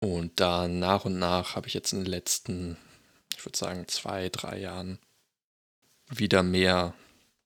Und 0.00 0.40
dann 0.40 0.78
nach 0.78 1.04
und 1.04 1.18
nach 1.18 1.56
habe 1.56 1.66
ich 1.68 1.74
jetzt 1.74 1.92
in 1.92 2.00
den 2.00 2.10
letzten, 2.10 2.76
ich 3.36 3.44
würde 3.44 3.58
sagen, 3.58 3.88
zwei, 3.88 4.28
drei 4.28 4.58
Jahren 4.58 4.98
wieder 6.08 6.42
mehr 6.42 6.94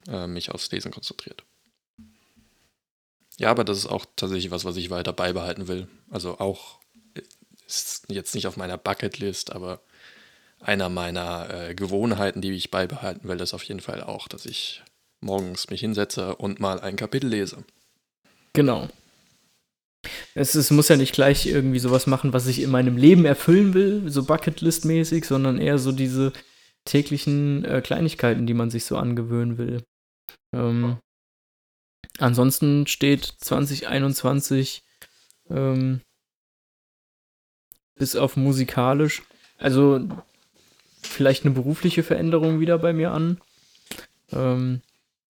äh, 0.07 0.27
mich 0.27 0.51
aufs 0.51 0.71
Lesen 0.71 0.93
konzentriert. 0.93 1.45
Ja, 3.41 3.51
aber 3.51 3.65
das 3.65 3.79
ist 3.79 3.87
auch 3.87 4.05
tatsächlich 4.17 4.51
was, 4.51 4.67
was 4.67 4.77
ich 4.77 4.91
weiter 4.91 5.15
beibehalten 5.15 5.67
will. 5.67 5.89
Also 6.11 6.39
auch 6.39 6.79
ist 7.67 8.05
jetzt 8.09 8.35
nicht 8.35 8.47
auf 8.47 8.59
meiner 8.59 8.77
Bucketlist, 8.77 9.53
aber 9.53 9.81
einer 10.61 10.91
meiner 10.91 11.49
äh, 11.49 11.75
Gewohnheiten, 11.75 12.43
die 12.43 12.53
ich 12.53 12.71
beibehalten 12.71 13.27
will, 13.27 13.41
ist 13.41 13.55
auf 13.55 13.63
jeden 13.63 13.81
Fall 13.81 14.03
auch, 14.03 14.29
dass 14.29 14.45
ich 14.45 14.83
morgens 15.23 15.71
mich 15.71 15.81
hinsetze 15.81 16.37
und 16.37 16.61
mal 16.61 16.81
ein 16.81 16.97
Kapitel 16.97 17.31
lese. 17.31 17.65
Genau. 18.53 18.91
Es, 20.35 20.55
es 20.55 20.71
muss 20.71 20.89
ja 20.89 20.99
nicht 20.99 21.15
gleich 21.15 21.47
irgendwie 21.47 21.79
sowas 21.79 22.07
machen, 22.07 22.35
was 22.35 22.47
ich 22.47 22.61
in 22.61 22.71
meinem 22.71 22.99
Leben 22.99 23.25
erfüllen 23.25 23.73
will, 23.73 24.11
so 24.11 24.21
Bucketlist-mäßig, 24.21 25.25
sondern 25.25 25.59
eher 25.59 25.79
so 25.79 25.93
diese 25.93 26.35
täglichen 26.85 27.65
äh, 27.65 27.81
Kleinigkeiten, 27.81 28.47
die 28.47 28.55
man 28.55 28.69
sich 28.69 28.85
so 28.85 28.99
angewöhnen 28.99 29.57
will. 29.57 29.83
Ähm, 30.55 30.99
ansonsten 32.19 32.87
steht 32.87 33.25
2021 33.25 34.83
ähm, 35.51 36.01
bis 37.97 38.17
auf 38.17 38.37
musikalisch, 38.37 39.23
also 39.59 40.01
vielleicht 41.03 41.45
eine 41.45 41.55
berufliche 41.55 42.03
Veränderung 42.03 42.61
wieder 42.61 42.79
bei 42.79 42.93
mir 42.93 43.13
an. 43.13 43.41
Ähm, 44.33 44.81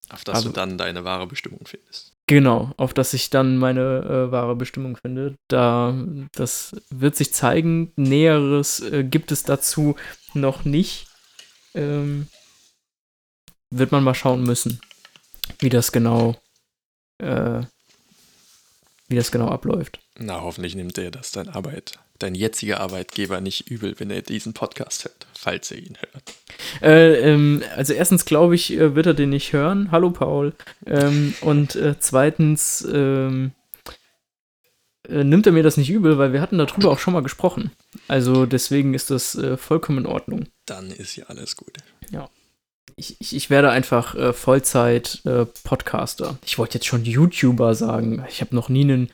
auf 0.09 0.25
dass 0.25 0.43
du 0.43 0.51
dann 0.51 0.77
deine 0.77 1.05
wahre 1.05 1.27
Bestimmung 1.27 1.61
findest. 1.64 2.14
Genau, 2.27 2.73
auf 2.77 2.95
dass 2.95 3.12
ich 3.12 3.31
dann 3.31 3.57
meine 3.57 3.81
äh, 4.29 4.31
wahre 4.31 4.55
Bestimmung 4.55 4.97
finde. 4.97 5.37
Da, 5.49 5.95
das 6.33 6.77
wird 6.91 7.16
sich 7.16 7.33
zeigen. 7.33 7.93
Näheres 7.97 8.81
äh, 8.81 9.03
gibt 9.03 9.33
es 9.33 9.43
dazu 9.43 9.97
noch 10.33 10.64
nicht. 10.64 11.09
Ähm, 11.75 12.29
wird 13.71 13.93
man 13.93 14.05
mal 14.05 14.14
schauen 14.14 14.43
müssen, 14.43 14.81
wie 15.59 15.71
das 15.71 15.93
genau, 15.93 16.37
äh, 17.21 17.62
wie 19.09 19.16
das 19.16 19.33
genau 19.33 19.49
abläuft. 19.49 20.01
Na, 20.18 20.41
hoffentlich 20.41 20.75
nimmt 20.75 20.97
er 20.99 21.11
das 21.11 21.33
dein 21.33 21.49
Arbeit, 21.49 21.99
dein 22.18 22.35
jetziger 22.35 22.81
Arbeitgeber 22.81 23.41
nicht 23.41 23.68
übel, 23.68 23.95
wenn 23.99 24.11
er 24.11 24.23
diesen 24.23 24.55
Podcast 24.55 25.05
hört, 25.05 25.27
falls 25.35 25.71
er 25.71 25.79
ihn 25.79 25.99
hört. 25.99 26.35
Äh, 26.83 27.33
ähm, 27.33 27.62
also 27.75 27.93
erstens 27.93 28.25
glaube 28.25 28.55
ich, 28.55 28.73
äh, 28.73 28.95
wird 28.95 29.07
er 29.07 29.14
den 29.14 29.31
nicht 29.31 29.53
hören. 29.53 29.91
Hallo 29.91 30.11
Paul. 30.11 30.55
Ähm, 30.87 31.35
und 31.41 31.75
äh, 31.75 31.97
zweitens 31.99 32.87
ähm, 32.93 33.53
äh, 35.09 35.25
nimmt 35.25 35.47
er 35.47 35.53
mir 35.53 35.62
das 35.62 35.77
nicht 35.77 35.91
übel, 35.91 36.18
weil 36.18 36.33
wir 36.33 36.41
hatten 36.41 36.59
darüber 36.59 36.91
auch 36.91 36.99
schon 36.99 37.14
mal 37.14 37.23
gesprochen. 37.23 37.73
Also 38.07 38.47
deswegen 38.47 38.95
ist 38.95 39.11
das 39.11 39.35
äh, 39.35 39.57
vollkommen 39.57 39.99
in 39.99 40.07
Ordnung. 40.07 40.47
Dann 40.66 40.91
ist 40.91 41.16
ja 41.16 41.27
alles 41.27 41.57
gut. 41.57 41.79
Ja. 42.11 42.31
Ich, 42.97 43.16
ich, 43.20 43.35
ich 43.35 43.51
werde 43.51 43.70
einfach 43.70 44.14
äh, 44.14 44.33
Vollzeit-Podcaster. 44.33 46.39
ich 46.45 46.59
wollte 46.59 46.74
jetzt 46.74 46.87
schon 46.87 47.05
YouTuber 47.05 47.74
sagen. 47.74 48.24
Ich 48.28 48.41
habe 48.41 48.55
noch 48.55 48.68
nie 48.68 48.83
einen. 48.83 49.11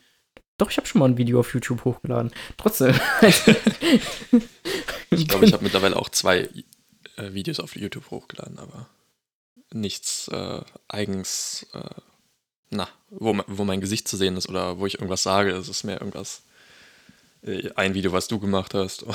Doch, 0.59 0.71
ich 0.71 0.79
habe 0.79 0.87
schon 0.87 1.01
mal 1.01 1.09
ein 1.09 1.19
Video 1.19 1.41
auf 1.41 1.55
YouTube 1.55 1.85
hochgeladen. 1.85 2.33
Trotzdem. 2.57 2.95
ich 5.11 5.29
glaube, 5.29 5.45
ich 5.45 5.53
habe 5.53 5.63
mittlerweile 5.63 5.97
auch 5.97 6.09
zwei 6.09 6.49
äh, 7.17 7.33
Videos 7.33 7.61
auf 7.61 7.77
YouTube 7.77 8.11
hochgeladen, 8.11 8.59
aber 8.59 8.89
nichts 9.73 10.29
äh, 10.29 10.63
eigens, 10.89 11.67
äh, 11.75 12.01
na, 12.71 12.89
wo, 13.11 13.37
wo 13.47 13.65
mein 13.65 13.81
Gesicht 13.81 14.09
zu 14.09 14.17
sehen 14.17 14.37
ist 14.37 14.49
oder 14.49 14.79
wo 14.79 14.87
ich 14.87 14.95
irgendwas 14.95 15.23
sage. 15.23 15.53
Es 15.53 15.69
ist 15.69 15.85
mehr 15.85 16.01
irgendwas, 16.01 16.43
äh, 17.43 17.71
ein 17.77 17.95
Video, 17.95 18.13
was 18.13 18.29
du 18.29 18.39
gemacht 18.39 18.75
hast. 18.75 19.05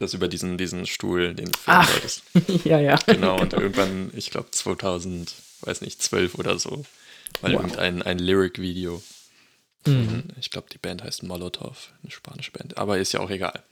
das 0.00 0.14
über 0.14 0.28
diesen, 0.28 0.58
diesen 0.58 0.86
Stuhl, 0.86 1.34
den 1.34 1.50
du 1.52 1.58
filmen 1.58 1.88
wolltest. 1.88 2.22
ja, 2.64 2.78
ja. 2.80 2.98
Genau, 3.06 3.40
und 3.40 3.52
irgendwann, 3.52 4.10
ich 4.14 4.30
glaube 4.30 4.50
2000, 4.50 5.34
weiß 5.62 5.80
nicht, 5.82 6.02
12 6.02 6.36
oder 6.36 6.58
so, 6.58 6.84
weil 7.40 7.54
wow. 7.54 7.62
irgendein 7.62 8.02
ein 8.02 8.18
Lyric-Video. 8.18 9.02
Mhm. 9.86 10.24
Ich 10.38 10.50
glaube, 10.50 10.68
die 10.72 10.78
Band 10.78 11.04
heißt 11.04 11.22
Molotov, 11.22 11.92
eine 12.02 12.10
spanische 12.10 12.50
Band, 12.50 12.76
aber 12.78 12.98
ist 12.98 13.12
ja 13.12 13.20
auch 13.20 13.30
egal. 13.30 13.62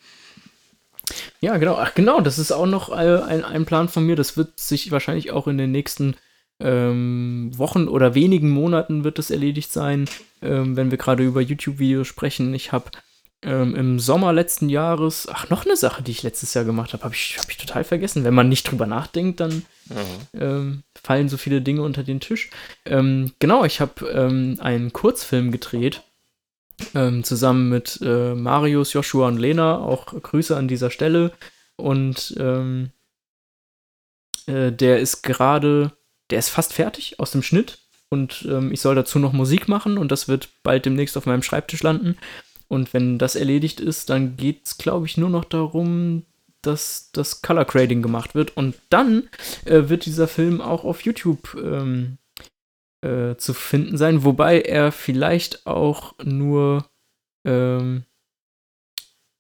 Ja, 1.41 1.57
genau. 1.57 1.77
Ach, 1.77 1.95
genau, 1.95 2.21
das 2.21 2.39
ist 2.39 2.53
auch 2.53 2.67
noch 2.67 2.91
äh, 2.91 3.23
ein, 3.23 3.45
ein 3.45 3.65
Plan 3.65 3.89
von 3.89 4.05
mir. 4.05 4.17
Das 4.17 4.37
wird 4.37 4.59
sich 4.59 4.91
wahrscheinlich 4.91 5.31
auch 5.31 5.47
in 5.47 5.59
den 5.59 5.73
nächsten 5.73 6.17
ähm, 6.61 7.51
Wochen 7.57 7.89
oder 7.89 8.15
wenigen 8.15 8.51
Monaten 8.51 9.05
wird 9.05 9.19
das 9.19 9.31
erledigt 9.31 9.73
sein, 9.73 10.09
ähm, 10.43 10.77
wenn 10.77 10.91
wir 10.91 10.99
gerade 10.99 11.25
über 11.25 11.41
YouTube-Videos 11.41 12.07
sprechen. 12.07 12.53
Ich 12.55 12.73
habe 12.73 12.91
ähm, 13.43 13.75
im 13.77 13.99
Sommer 14.01 14.33
letzten 14.33 14.69
Jahres, 14.69 15.29
ach, 15.31 15.49
noch 15.49 15.65
eine 15.65 15.77
Sache, 15.77 16.03
die 16.03 16.11
ich 16.11 16.23
letztes 16.23 16.55
Jahr 16.55 16.65
gemacht 16.65 16.93
habe, 16.93 17.05
habe 17.05 17.15
ich, 17.15 17.39
hab 17.39 17.51
ich 17.51 17.57
total 17.57 17.85
vergessen. 17.85 18.25
Wenn 18.25 18.35
man 18.35 18.49
nicht 18.49 18.65
drüber 18.71 18.87
nachdenkt, 18.87 19.41
dann 19.41 19.65
mhm. 20.33 20.83
fallen 21.01 21.29
so 21.29 21.37
viele 21.37 21.63
Dinge 21.63 21.83
unter 21.83 22.03
den 22.03 22.21
Tisch. 22.21 22.51
Ähm, 22.85 23.33
genau, 23.39 23.65
ich 23.65 23.81
habe 23.81 24.07
ähm, 24.09 24.57
einen 24.61 24.93
Kurzfilm 24.93 25.53
gedreht 25.53 26.03
ähm, 26.95 27.25
zusammen 27.25 27.69
mit 27.69 28.01
äh, 28.03 28.35
Marius, 28.35 28.93
Joshua 28.93 29.29
und 29.29 29.39
Lena. 29.39 29.79
Auch 29.79 30.07
Grüße 30.07 30.57
an 30.57 30.69
dieser 30.69 30.91
Stelle. 30.91 31.33
Und 31.77 32.35
ähm, 32.39 32.91
äh, 34.47 34.73
der 34.73 35.01
ist 35.01 35.23
gerade, 35.23 35.93
der 36.31 36.39
ist 36.39 36.49
fast 36.49 36.73
fertig 36.73 37.21
aus 37.21 37.31
dem 37.33 37.43
Schnitt. 37.43 37.79
Und 38.11 38.47
ähm, 38.49 38.73
ich 38.73 38.81
soll 38.81 38.95
dazu 38.95 39.19
noch 39.19 39.35
Musik 39.35 39.69
machen 39.69 39.99
und 39.99 40.11
das 40.11 40.29
wird 40.29 40.49
bald 40.63 40.87
demnächst 40.87 41.19
auf 41.19 41.27
meinem 41.27 41.43
Schreibtisch 41.43 41.83
landen. 41.83 42.17
Und 42.69 42.93
wenn 42.93 43.19
das 43.19 43.35
erledigt 43.35 43.81
ist, 43.81 44.11
dann 44.11 44.37
geht 44.37 44.67
es, 44.67 44.79
glaube 44.79 45.07
ich, 45.07 45.17
nur 45.17 45.31
noch 45.31 45.45
darum, 45.45 46.25
dass 46.63 47.11
das 47.13 47.41
Color 47.43 47.65
Grading 47.65 48.03
gemacht 48.03 48.35
wird. 48.35 48.57
Und 48.57 48.77
dann 48.91 49.29
äh, 49.65 49.89
wird 49.89 50.05
dieser 50.05 50.29
Film 50.29 50.61
auch 50.61 50.85
auf 50.85 51.03
YouTube 51.03 51.55
ähm, 51.55 52.19
äh, 53.01 53.37
zu 53.37 53.55
finden 53.55 53.97
sein, 53.97 54.25
wobei 54.25 54.61
er 54.61 54.93
vielleicht 54.93 55.67
auch 55.67 56.15
nur 56.23 56.87
ähm, 57.45 58.05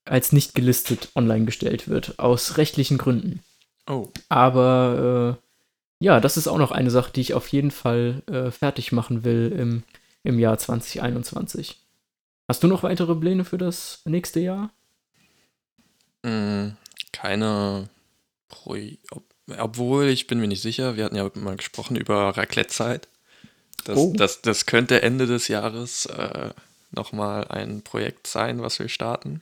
als 0.04 0.32
nicht 0.32 0.54
gelistet 0.54 1.10
online 1.14 1.44
gestellt 1.44 1.88
wird, 1.88 2.18
aus 2.18 2.56
rechtlichen 2.56 2.98
Gründen. 2.98 3.40
Oh. 3.88 4.08
Aber 4.28 5.38
äh, 5.38 6.04
ja, 6.04 6.20
das 6.20 6.36
ist 6.36 6.48
auch 6.48 6.58
noch 6.58 6.70
eine 6.70 6.90
Sache, 6.90 7.12
die 7.12 7.20
ich 7.20 7.34
auf 7.34 7.48
jeden 7.48 7.70
Fall 7.70 8.22
äh, 8.26 8.50
fertig 8.50 8.92
machen 8.92 9.24
will 9.24 9.52
im, 9.56 9.82
im 10.22 10.38
Jahr 10.38 10.56
2021. 10.56 11.80
Hast 12.48 12.62
du 12.62 12.66
noch 12.66 12.82
weitere 12.82 13.14
Pläne 13.14 13.44
für 13.44 13.58
das 13.58 14.00
nächste 14.04 14.40
Jahr? 14.40 14.72
Mm, 16.22 16.70
keine 17.12 17.88
Pro 18.48 18.76
obwohl, 19.56 20.08
ich 20.08 20.26
bin 20.26 20.40
mir 20.40 20.48
nicht 20.48 20.60
sicher, 20.60 20.96
wir 20.96 21.04
hatten 21.04 21.16
ja 21.16 21.30
mal 21.34 21.56
gesprochen 21.56 21.96
über 21.96 22.36
Raclette-Zeit. 22.36 23.08
Das, 23.84 23.96
oh. 23.96 24.12
das, 24.14 24.42
das 24.42 24.66
könnte 24.66 25.02
Ende 25.02 25.26
des 25.26 25.48
Jahres 25.48 26.06
äh, 26.06 26.50
nochmal 26.90 27.48
ein 27.48 27.82
Projekt 27.82 28.26
sein, 28.26 28.60
was 28.60 28.78
wir 28.78 28.88
starten. 28.88 29.40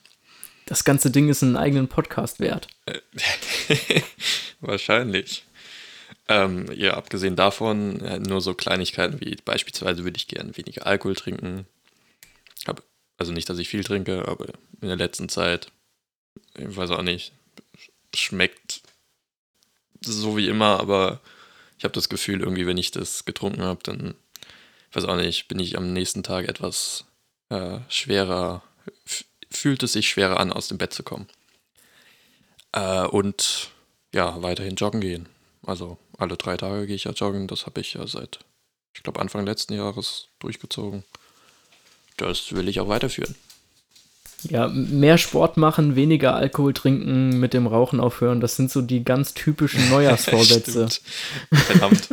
Das 0.67 0.85
ganze 0.85 1.11
Ding 1.11 1.29
ist 1.29 1.43
einen 1.43 1.57
eigenen 1.57 1.89
Podcast 1.89 2.41
wert. 2.41 2.69
Wahrscheinlich. 4.61 5.45
Ähm, 6.29 6.67
ja, 6.73 6.95
abgesehen 6.95 7.37
davon, 7.37 8.01
äh, 8.01 8.19
nur 8.19 8.41
so 8.41 8.55
Kleinigkeiten 8.55 9.21
wie 9.21 9.37
beispielsweise 9.45 10.05
würde 10.05 10.17
ich 10.17 10.27
gerne 10.27 10.57
weniger 10.57 10.87
Alkohol 10.87 11.15
trinken. 11.15 11.67
Hab, 12.67 12.83
also 13.19 13.33
nicht, 13.33 13.49
dass 13.49 13.59
ich 13.59 13.69
viel 13.69 13.85
trinke, 13.85 14.27
aber 14.29 14.47
in 14.81 14.89
der 14.89 14.97
letzten 14.97 15.29
Zeit, 15.29 15.73
ich 16.55 16.77
weiß 16.77 16.91
auch 16.91 17.03
nicht, 17.03 17.33
schmeckt 18.14 18.83
so 20.01 20.37
wie 20.37 20.49
immer, 20.49 20.81
aber 20.81 21.21
ich 21.79 21.85
habe 21.85 21.95
das 21.95 22.09
Gefühl, 22.09 22.41
irgendwie, 22.41 22.67
wenn 22.67 22.79
ich 22.79 22.91
das 22.91 23.25
getrunken 23.25 23.62
habe, 23.62 23.81
dann 23.83 24.14
weiß 24.93 25.05
auch 25.05 25.17
nicht, 25.17 25.49
bin 25.49 25.59
ich 25.59 25.77
am 25.77 25.93
nächsten 25.93 26.23
Tag 26.23 26.49
etwas 26.49 27.05
äh, 27.51 27.81
schwerer, 27.89 28.62
fühlt 29.51 29.83
es 29.83 29.93
sich 29.93 30.09
schwerer 30.09 30.41
an, 30.41 30.53
aus 30.53 30.69
dem 30.69 30.79
Bett 30.79 30.93
zu 30.93 31.03
kommen. 31.03 31.27
Äh, 32.73 33.07
und 33.07 33.71
ja, 34.14 34.43
weiterhin 34.43 34.77
joggen 34.77 35.01
gehen. 35.01 35.29
Also 35.64 35.99
alle 36.19 36.37
drei 36.37 36.57
Tage 36.57 36.87
gehe 36.87 36.97
ich 36.97 37.05
ja 37.05 37.12
joggen. 37.12 37.49
Das 37.49 37.67
habe 37.67 37.81
ich 37.81 37.95
ja 37.95 38.07
seit, 38.07 38.39
ich 38.95 39.03
glaube, 39.03 39.21
Anfang 39.21 39.45
letzten 39.45 39.75
Jahres 39.75 40.29
durchgezogen. 40.39 41.05
Das 42.17 42.53
will 42.55 42.69
ich 42.69 42.81
auch 42.81 42.89
weiterführen. 42.89 43.35
Ja, 44.49 44.69
mehr 44.69 45.19
Sport 45.19 45.57
machen, 45.57 45.97
weniger 45.97 46.35
Alkohol 46.35 46.73
trinken, 46.73 47.41
mit 47.41 47.53
dem 47.55 47.67
Rauchen 47.67 48.01
aufhören, 48.01 48.41
das 48.41 48.57
sind 48.57 48.71
so 48.71 48.83
die 48.83 49.03
ganz 49.03 49.35
typischen 49.35 49.89
Neujahrsvorsätze. 49.91 50.89
Verdammt. 51.53 52.09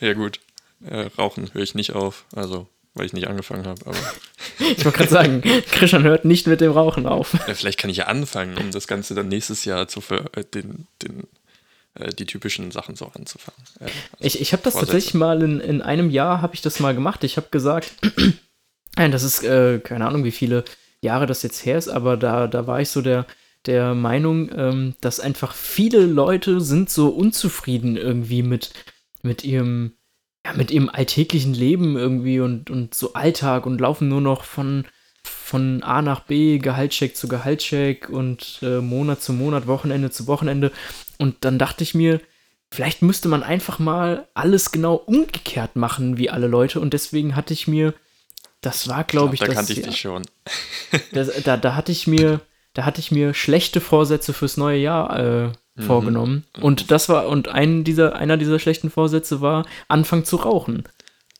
Ja, 0.00 0.12
gut. 0.12 0.40
Äh, 0.84 1.08
rauchen 1.18 1.50
höre 1.54 1.62
ich 1.62 1.74
nicht 1.74 1.92
auf, 1.92 2.24
also 2.34 2.66
weil 2.94 3.06
ich 3.06 3.12
nicht 3.14 3.26
angefangen 3.26 3.66
habe. 3.66 3.80
Aber 3.86 3.96
ich 4.58 4.84
wollte 4.84 4.98
gerade 4.98 5.10
sagen, 5.10 5.40
Christian 5.70 6.02
hört 6.02 6.24
nicht 6.24 6.46
mit 6.46 6.60
dem 6.60 6.72
Rauchen 6.72 7.06
auf. 7.06 7.32
Ja, 7.48 7.54
vielleicht 7.54 7.78
kann 7.78 7.88
ich 7.90 7.96
ja 7.98 8.06
anfangen, 8.06 8.58
um 8.58 8.70
das 8.70 8.86
Ganze 8.86 9.14
dann 9.14 9.28
nächstes 9.28 9.64
Jahr 9.64 9.88
zu 9.88 10.00
ver 10.00 10.24
äh, 10.36 10.44
den, 10.44 10.86
den 11.00 11.24
äh, 11.94 12.10
die 12.12 12.26
typischen 12.26 12.70
Sachen 12.70 12.94
so 12.96 13.06
anzufangen. 13.14 13.62
Also 13.80 13.94
Ich, 14.20 14.40
ich 14.40 14.52
habe 14.52 14.62
das 14.62 14.74
Vorsätze. 14.74 14.92
tatsächlich 14.92 15.14
mal 15.14 15.42
in, 15.42 15.60
in 15.60 15.80
einem 15.82 16.10
Jahr 16.10 16.42
habe 16.42 16.54
ich 16.54 16.60
das 16.60 16.80
mal 16.80 16.94
gemacht. 16.94 17.24
Ich 17.24 17.36
habe 17.38 17.48
gesagt, 17.50 17.92
das 18.96 19.22
ist 19.22 19.42
äh, 19.42 19.78
keine 19.80 20.06
Ahnung, 20.06 20.24
wie 20.24 20.30
viele 20.30 20.64
Jahre 21.00 21.26
das 21.26 21.42
jetzt 21.42 21.64
her 21.64 21.78
ist, 21.78 21.88
aber 21.88 22.16
da, 22.16 22.46
da 22.46 22.66
war 22.66 22.80
ich 22.80 22.90
so 22.90 23.02
der, 23.02 23.26
der 23.66 23.94
Meinung, 23.94 24.50
ähm, 24.54 24.94
dass 25.00 25.20
einfach 25.20 25.54
viele 25.54 26.06
Leute 26.06 26.60
sind 26.60 26.90
so 26.90 27.08
unzufrieden 27.08 27.96
irgendwie 27.96 28.42
mit, 28.42 28.72
mit 29.22 29.44
ihrem, 29.44 29.92
ja, 30.44 30.52
mit 30.54 30.70
ihrem 30.70 30.88
alltäglichen 30.88 31.54
Leben 31.54 31.96
irgendwie 31.96 32.40
und, 32.40 32.70
und 32.70 32.94
so 32.94 33.14
Alltag 33.14 33.66
und 33.66 33.80
laufen 33.80 34.08
nur 34.08 34.20
noch 34.20 34.44
von, 34.44 34.84
von 35.24 35.82
A 35.82 36.02
nach 36.02 36.20
B, 36.20 36.58
Gehaltscheck 36.58 37.16
zu 37.16 37.28
Gehaltscheck 37.28 38.08
und 38.08 38.58
äh, 38.62 38.80
Monat 38.80 39.22
zu 39.22 39.32
Monat, 39.32 39.66
Wochenende 39.66 40.10
zu 40.10 40.26
Wochenende. 40.26 40.72
Und 41.18 41.36
dann 41.40 41.58
dachte 41.58 41.84
ich 41.84 41.94
mir, 41.94 42.20
vielleicht 42.70 43.02
müsste 43.02 43.28
man 43.28 43.42
einfach 43.42 43.78
mal 43.78 44.26
alles 44.34 44.72
genau 44.72 44.94
umgekehrt 44.94 45.76
machen 45.76 46.18
wie 46.18 46.30
alle 46.30 46.48
Leute. 46.48 46.80
Und 46.80 46.92
deswegen 46.92 47.36
hatte 47.36 47.54
ich 47.54 47.68
mir, 47.68 47.94
das 48.62 48.88
war, 48.88 49.04
glaube 49.04 49.34
ich, 49.34 49.40
da 49.40 49.46
das, 49.46 49.54
kannte 49.56 49.72
ich 49.74 49.82
dich 49.82 49.98
schon. 50.00 50.22
das, 51.12 51.30
da, 51.44 51.56
da 51.58 51.74
hatte 51.76 51.92
ich 51.92 52.06
mir, 52.06 52.40
da 52.74 52.84
hatte 52.86 53.00
ich 53.00 53.10
mir 53.12 53.34
schlechte 53.34 53.80
Vorsätze 53.82 54.32
fürs 54.32 54.56
neue 54.56 54.78
Jahr 54.78 55.18
äh, 55.46 55.48
Mhm. 55.74 55.82
vorgenommen. 55.84 56.44
Und 56.60 56.90
das 56.90 57.08
war, 57.08 57.28
und 57.28 57.48
ein 57.48 57.82
dieser, 57.82 58.14
einer 58.16 58.36
dieser 58.36 58.58
schlechten 58.58 58.90
Vorsätze 58.90 59.40
war, 59.40 59.64
anfangen 59.88 60.26
zu 60.26 60.36
rauchen. 60.36 60.84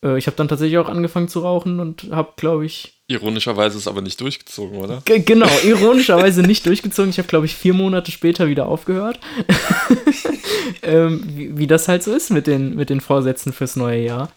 Äh, 0.03 0.17
ich 0.17 0.27
habe 0.27 0.39
dann 0.39 0.49
tatsächlich 0.49 0.79
auch 0.79 0.89
angefangen 0.89 1.29
zu 1.29 1.41
rauchen 1.41 1.81
und 1.81 2.09
habe, 2.13 2.33
glaube 2.37 2.65
ich, 2.65 2.99
Ironischerweise 3.09 3.77
ist 3.77 3.83
es 3.83 3.89
aber 3.89 4.01
nicht 4.01 4.19
durchgezogen, 4.23 4.79
oder? 4.79 5.03
Ge- 5.05 5.19
Genau, 5.21 5.51
ironischerweise 5.65 6.41
nicht 6.41 6.65
durchgezogen. 6.65 7.11
Ich 7.11 7.19
habe, 7.19 7.29
glaube 7.29 7.45
ich, 7.45 7.55
vier 7.55 7.75
Monate 7.75 8.11
später 8.11 8.49
wieder 8.49 8.67
aufgehört. 8.69 9.21
ähm, 10.83 11.23
wie, 11.27 11.59
wie 11.59 11.67
das 11.67 11.89
halt 11.89 12.03
so 12.03 12.15
ist 12.15 12.31
mit 12.31 12.47
den, 12.47 12.75
mit 12.75 12.91
den 12.91 13.01
Vorsätzen 13.03 13.53
fürs 13.53 13.77
neue 13.77 14.03
Jahr. 14.03 14.31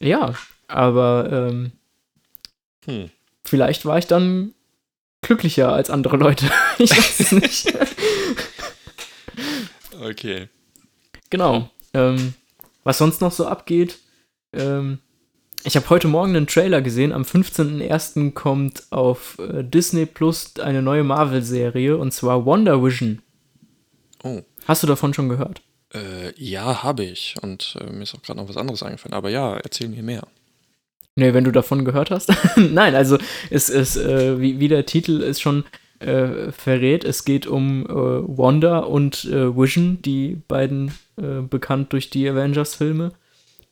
Ja, 0.00 0.34
aber 0.68 1.28
ähm, 1.50 1.72
Hm. 2.86 3.10
vielleicht 3.44 3.84
war 3.84 3.98
ich 3.98 4.06
dann 4.06 4.54
glücklicher 5.22 5.72
als 5.72 5.90
andere 5.90 6.16
Leute. 6.16 6.50
ich 6.78 6.90
weiß 6.90 7.20
es 7.20 7.32
nicht. 7.32 7.74
Okay. 10.00 10.48
genau. 11.30 11.70
Ähm, 11.94 12.34
was 12.84 12.98
sonst 12.98 13.20
noch 13.20 13.32
so 13.32 13.46
abgeht, 13.46 13.98
ähm, 14.52 15.00
ich 15.64 15.74
habe 15.74 15.90
heute 15.90 16.06
Morgen 16.06 16.36
einen 16.36 16.46
Trailer 16.46 16.80
gesehen. 16.80 17.12
Am 17.12 17.22
15.01. 17.22 18.32
kommt 18.34 18.84
auf 18.90 19.36
äh, 19.40 19.64
Disney 19.64 20.06
Plus 20.06 20.60
eine 20.60 20.80
neue 20.80 21.02
Marvel-Serie 21.02 21.96
und 21.96 22.12
zwar 22.12 22.44
Wonder 22.44 22.84
Vision. 22.84 23.20
Oh. 24.22 24.42
Hast 24.68 24.84
du 24.84 24.86
davon 24.86 25.12
schon 25.12 25.28
gehört? 25.28 25.62
Äh, 25.92 26.32
ja, 26.36 26.84
habe 26.84 27.04
ich. 27.04 27.34
Und 27.42 27.76
äh, 27.80 27.90
mir 27.90 28.04
ist 28.04 28.14
auch 28.14 28.22
gerade 28.22 28.38
noch 28.38 28.48
was 28.48 28.56
anderes 28.56 28.84
eingefallen. 28.84 29.14
Aber 29.14 29.28
ja, 29.28 29.56
erzähl 29.56 29.88
mir 29.88 30.04
mehr. 30.04 30.22
Nee, 31.18 31.32
wenn 31.32 31.44
du 31.44 31.50
davon 31.50 31.86
gehört 31.86 32.10
hast. 32.10 32.30
Nein, 32.56 32.94
also 32.94 33.16
es 33.50 33.70
ist, 33.70 33.96
äh, 33.96 34.38
wie, 34.38 34.60
wie 34.60 34.68
der 34.68 34.84
Titel 34.84 35.22
es 35.22 35.40
schon 35.40 35.64
äh, 35.98 36.52
verrät, 36.52 37.04
es 37.04 37.24
geht 37.24 37.46
um 37.46 37.86
äh, 37.86 37.88
Wanda 37.90 38.80
und 38.80 39.24
äh, 39.24 39.56
Vision, 39.56 40.02
die 40.02 40.36
beiden 40.46 40.92
äh, 41.16 41.40
bekannt 41.40 41.94
durch 41.94 42.10
die 42.10 42.28
Avengers-Filme. 42.28 43.12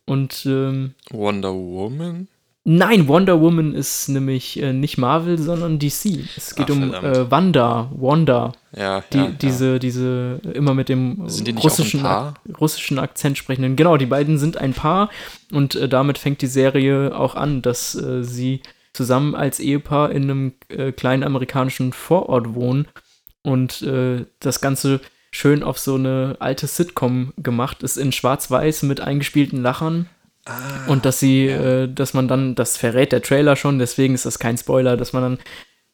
Und 0.07 0.47
ähm, 0.47 0.95
Wonder 1.11 1.53
Woman? 1.53 2.29
Nein, 2.65 3.09
Wonder 3.09 3.41
Woman 3.41 3.75
ist 3.75 4.09
nämlich 4.09 4.61
äh, 4.61 4.73
nicht 4.73 4.99
Marvel, 4.99 5.39
sondern 5.39 5.79
DC. 5.79 6.27
Es 6.37 6.55
geht 6.55 6.71
Ach, 6.71 6.75
um 6.75 6.95
äh, 6.95 7.31
Wanda, 7.31 7.91
Wanda, 7.95 8.53
Ja, 8.77 9.03
die, 9.13 9.19
ja, 9.19 9.29
diese, 9.29 9.79
diese 9.79 10.41
immer 10.55 10.75
mit 10.75 10.89
dem 10.89 11.29
russischen? 11.63 12.05
Ak 12.05 12.41
russischen 12.61 12.99
Akzent 12.99 13.39
sprechenden. 13.39 13.77
Genau, 13.77 13.97
die 13.97 14.07
beiden 14.07 14.39
sind 14.39 14.57
ein 14.57 14.73
Paar 14.73 15.11
und 15.53 15.75
äh, 15.77 15.89
damit 15.89 16.19
fängt 16.19 16.43
die 16.43 16.47
Serie 16.47 17.17
auch 17.17 17.35
an, 17.35 17.63
dass 17.63 17.95
äh, 17.95 18.25
sie 18.25 18.63
zusammen 18.93 19.35
als 19.35 19.61
Ehepaar 19.61 20.11
in 20.11 20.23
einem 20.25 20.53
äh, 20.69 20.93
kleinen 20.93 21.25
amerikanischen 21.25 21.93
Vorort 21.93 22.55
wohnen 22.55 22.87
und 23.43 23.83
äh, 23.83 24.25
das 24.41 24.61
Ganze 24.61 25.01
schön 25.31 25.63
auf 25.63 25.79
so 25.79 25.97
eine 25.97 26.37
alte 26.39 26.67
Sitcom 26.67 27.33
gemacht 27.37 27.83
ist, 27.83 27.97
in 27.97 28.13
schwarz-weiß 28.13 28.85
mit 28.85 29.01
eingespielten 29.01 29.61
Lachern. 29.61 30.09
Ah, 30.47 30.87
Und 30.89 31.05
dass 31.05 31.21
sie, 31.21 31.47
ja. 31.47 31.85
äh, 31.85 31.89
dass 31.93 32.13
man 32.15 32.29
dann, 32.29 32.55
das 32.55 32.77
verrät 32.77 33.13
der 33.13 33.23
Trailer 33.23 33.57
schon, 33.57 33.79
deswegen 33.79 34.15
ist 34.15 34.27
das 34.27 34.39
kein 34.39 34.59
Spoiler, 34.59 34.97
dass 34.97 35.13
man 35.13 35.23
dann 35.23 35.39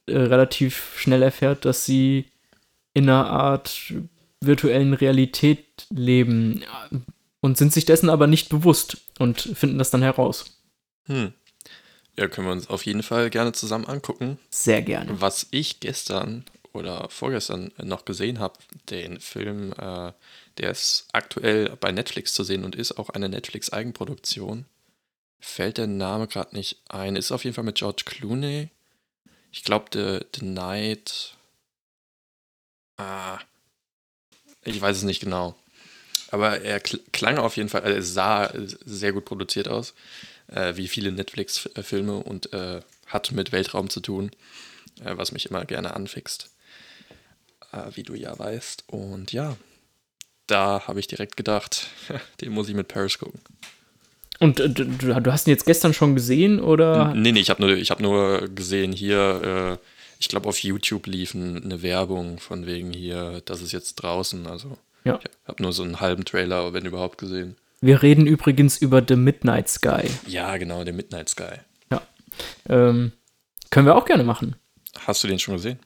äh, 0.06 0.18
relativ 0.18 0.94
schnell 0.96 1.22
erfährt, 1.22 1.64
dass 1.64 1.84
sie 1.84 2.26
in 2.94 3.08
einer 3.08 3.30
Art 3.30 3.92
virtuellen 4.40 4.94
Realität 4.94 5.86
leben 5.90 6.62
äh, 6.62 6.96
und 7.40 7.58
sind 7.58 7.72
sich 7.72 7.84
dessen 7.84 8.10
aber 8.10 8.26
nicht 8.26 8.48
bewusst 8.48 8.98
und 9.18 9.40
finden 9.40 9.78
das 9.78 9.90
dann 9.90 10.02
heraus. 10.02 10.60
Hm. 11.06 11.32
Ja, 12.16 12.28
können 12.28 12.48
wir 12.48 12.52
uns 12.52 12.68
auf 12.68 12.84
jeden 12.84 13.02
Fall 13.02 13.30
gerne 13.30 13.52
zusammen 13.52 13.86
angucken. 13.86 14.38
Sehr 14.50 14.82
gerne. 14.82 15.20
Was 15.20 15.46
ich 15.52 15.80
gestern 15.80 16.44
oder 16.72 17.08
vorgestern 17.08 17.72
noch 17.82 18.04
gesehen 18.04 18.40
habe, 18.40 18.54
den 18.90 19.20
Film, 19.20 19.72
äh, 19.78 20.12
der 20.58 20.70
ist 20.70 21.08
aktuell 21.12 21.76
bei 21.76 21.92
Netflix 21.92 22.34
zu 22.34 22.44
sehen 22.44 22.64
und 22.64 22.74
ist 22.74 22.98
auch 22.98 23.10
eine 23.10 23.28
Netflix-Eigenproduktion. 23.28 24.66
Fällt 25.38 25.78
der 25.78 25.86
Name 25.86 26.26
gerade 26.26 26.54
nicht 26.54 26.82
ein. 26.88 27.16
Ist 27.16 27.32
auf 27.32 27.44
jeden 27.44 27.54
Fall 27.54 27.64
mit 27.64 27.76
George 27.76 28.02
Clooney. 28.04 28.68
Ich 29.52 29.64
glaube, 29.64 29.86
The, 29.92 30.38
The 30.38 30.44
Night. 30.44 31.34
Ah. 32.96 33.38
Ich 34.62 34.80
weiß 34.80 34.98
es 34.98 35.02
nicht 35.02 35.20
genau. 35.20 35.56
Aber 36.30 36.60
er 36.60 36.80
kl 36.80 37.00
klang 37.12 37.38
auf 37.38 37.56
jeden 37.56 37.68
Fall, 37.68 37.82
also 37.82 37.98
es 37.98 38.14
sah 38.14 38.52
sehr 38.84 39.12
gut 39.12 39.24
produziert 39.24 39.68
aus, 39.68 39.94
äh, 40.48 40.76
wie 40.76 40.86
viele 40.86 41.10
Netflix-Filme 41.10 42.18
und 42.18 42.52
äh, 42.52 42.82
hat 43.06 43.32
mit 43.32 43.52
Weltraum 43.52 43.90
zu 43.90 44.00
tun, 44.00 44.30
äh, 45.04 45.16
was 45.16 45.32
mich 45.32 45.46
immer 45.46 45.64
gerne 45.64 45.94
anfixt, 45.94 46.50
äh, 47.72 47.90
wie 47.94 48.04
du 48.04 48.14
ja 48.14 48.38
weißt. 48.38 48.84
Und 48.86 49.32
ja, 49.32 49.56
da 50.50 50.86
habe 50.86 51.00
ich 51.00 51.06
direkt 51.06 51.36
gedacht, 51.36 51.88
den 52.40 52.52
muss 52.52 52.68
ich 52.68 52.74
mit 52.74 52.88
Paris 52.88 53.18
gucken. 53.18 53.40
Und 54.38 54.58
äh, 54.60 54.68
du, 54.70 55.32
hast 55.32 55.46
ihn 55.46 55.50
jetzt 55.50 55.66
gestern 55.66 55.92
schon 55.94 56.14
gesehen 56.14 56.60
oder? 56.60 57.14
Nee, 57.14 57.32
nee, 57.32 57.40
ich 57.40 57.50
habe 57.50 57.62
nur, 57.62 57.76
ich 57.76 57.90
hab 57.90 58.00
nur 58.00 58.48
gesehen 58.48 58.92
hier, 58.92 59.78
äh, 59.80 59.86
ich 60.18 60.28
glaube 60.28 60.48
auf 60.48 60.58
YouTube 60.62 61.06
lief 61.06 61.34
ein, 61.34 61.62
eine 61.62 61.82
Werbung 61.82 62.38
von 62.38 62.66
wegen 62.66 62.92
hier, 62.92 63.42
das 63.44 63.60
ist 63.62 63.72
jetzt 63.72 63.96
draußen, 63.96 64.46
also 64.46 64.78
Ja. 65.04 65.18
ich 65.22 65.48
habe 65.48 65.62
nur 65.62 65.72
so 65.72 65.82
einen 65.82 66.00
halben 66.00 66.24
Trailer, 66.24 66.72
wenn 66.72 66.86
überhaupt, 66.86 67.18
gesehen. 67.18 67.56
Wir 67.82 68.02
reden 68.02 68.26
übrigens 68.26 68.78
über 68.78 69.02
The 69.06 69.16
Midnight 69.16 69.68
Sky. 69.68 70.02
Ja, 70.26 70.56
genau, 70.58 70.84
der 70.84 70.92
Midnight 70.94 71.28
Sky. 71.30 71.60
Ähm, 72.68 73.12
können 73.70 73.86
wir 73.86 73.96
auch 73.96 74.04
gerne 74.04 74.24
machen. 74.24 74.56
Hast 74.98 75.22
du 75.22 75.28
den 75.28 75.38
schon 75.38 75.54
gesehen? 75.54 75.78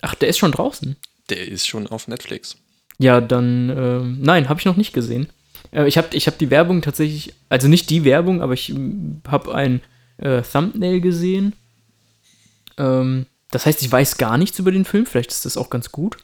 Ach, 0.00 0.14
der 0.14 0.28
ist 0.28 0.38
schon 0.38 0.52
draußen. 0.52 0.96
Der 1.30 1.46
ist 1.46 1.66
schon 1.66 1.86
auf 1.86 2.08
Netflix. 2.08 2.56
Ja, 2.98 3.20
dann, 3.20 3.70
ähm, 3.70 4.18
nein, 4.20 4.48
habe 4.48 4.60
ich 4.60 4.66
noch 4.66 4.76
nicht 4.76 4.92
gesehen. 4.92 5.28
Äh, 5.72 5.86
ich 5.86 5.98
habe 5.98 6.08
ich 6.12 6.26
hab 6.26 6.38
die 6.38 6.50
Werbung 6.50 6.82
tatsächlich, 6.82 7.34
also 7.48 7.68
nicht 7.68 7.90
die 7.90 8.04
Werbung, 8.04 8.40
aber 8.40 8.52
ich 8.52 8.74
habe 9.26 9.54
ein 9.54 9.80
äh, 10.18 10.42
Thumbnail 10.42 11.00
gesehen. 11.00 11.54
Ähm, 12.78 13.26
das 13.50 13.66
heißt, 13.66 13.82
ich 13.82 13.90
weiß 13.90 14.18
gar 14.18 14.38
nichts 14.38 14.58
über 14.58 14.72
den 14.72 14.84
Film. 14.84 15.06
Vielleicht 15.06 15.30
ist 15.30 15.44
das 15.44 15.56
auch 15.56 15.70
ganz 15.70 15.92
gut. 15.92 16.16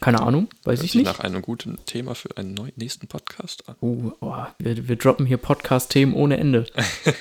Keine 0.00 0.22
Ahnung, 0.22 0.48
weiß 0.64 0.80
Hört 0.80 0.84
ich 0.84 0.94
nicht. 0.96 1.06
nach 1.06 1.20
einem 1.20 1.40
guten 1.40 1.78
Thema 1.86 2.16
für 2.16 2.36
einen 2.36 2.54
neuen, 2.54 2.72
nächsten 2.74 3.06
Podcast 3.06 3.68
an. 3.68 3.76
Oh, 3.80 4.12
oh, 4.20 4.44
wir, 4.58 4.88
wir 4.88 4.96
droppen 4.96 5.24
hier 5.24 5.36
Podcast-Themen 5.36 6.14
ohne 6.14 6.36
Ende. 6.36 6.66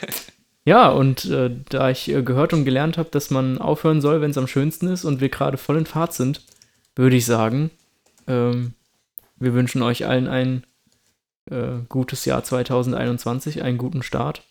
ja, 0.65 0.89
und 0.89 1.25
äh, 1.25 1.51
da 1.69 1.91
ich 1.91 2.09
äh, 2.09 2.23
gehört 2.23 2.53
und 2.53 2.65
gelernt 2.65 2.97
habe, 2.97 3.09
dass 3.11 3.29
man 3.29 3.59
aufhören 3.59 4.01
soll, 4.01 4.21
wenn 4.21 4.31
es 4.31 4.39
am 4.39 4.47
schönsten 4.47 4.87
ist 4.87 5.05
und 5.05 5.21
wir 5.21 5.29
gerade 5.29 5.57
voll 5.57 5.77
in 5.77 5.85
Fahrt 5.85 6.13
sind, 6.13 6.41
würde 6.95 7.15
ich 7.15 7.25
sagen, 7.25 7.69
ähm, 8.27 8.73
wir 9.37 9.53
wünschen 9.53 9.81
euch 9.81 10.05
allen 10.05 10.27
ein 10.27 10.65
äh, 11.49 11.79
gutes 11.89 12.25
Jahr 12.25 12.43
2021, 12.43 13.61
einen 13.61 13.77
guten 13.77 14.03
Start, 14.03 14.43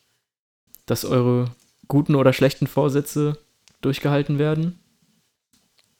dass 0.87 1.05
eure 1.05 1.51
guten 1.89 2.15
oder 2.15 2.33
schlechten 2.33 2.67
Vorsätze 2.67 3.39
durchgehalten 3.81 4.39
werden. 4.39 4.79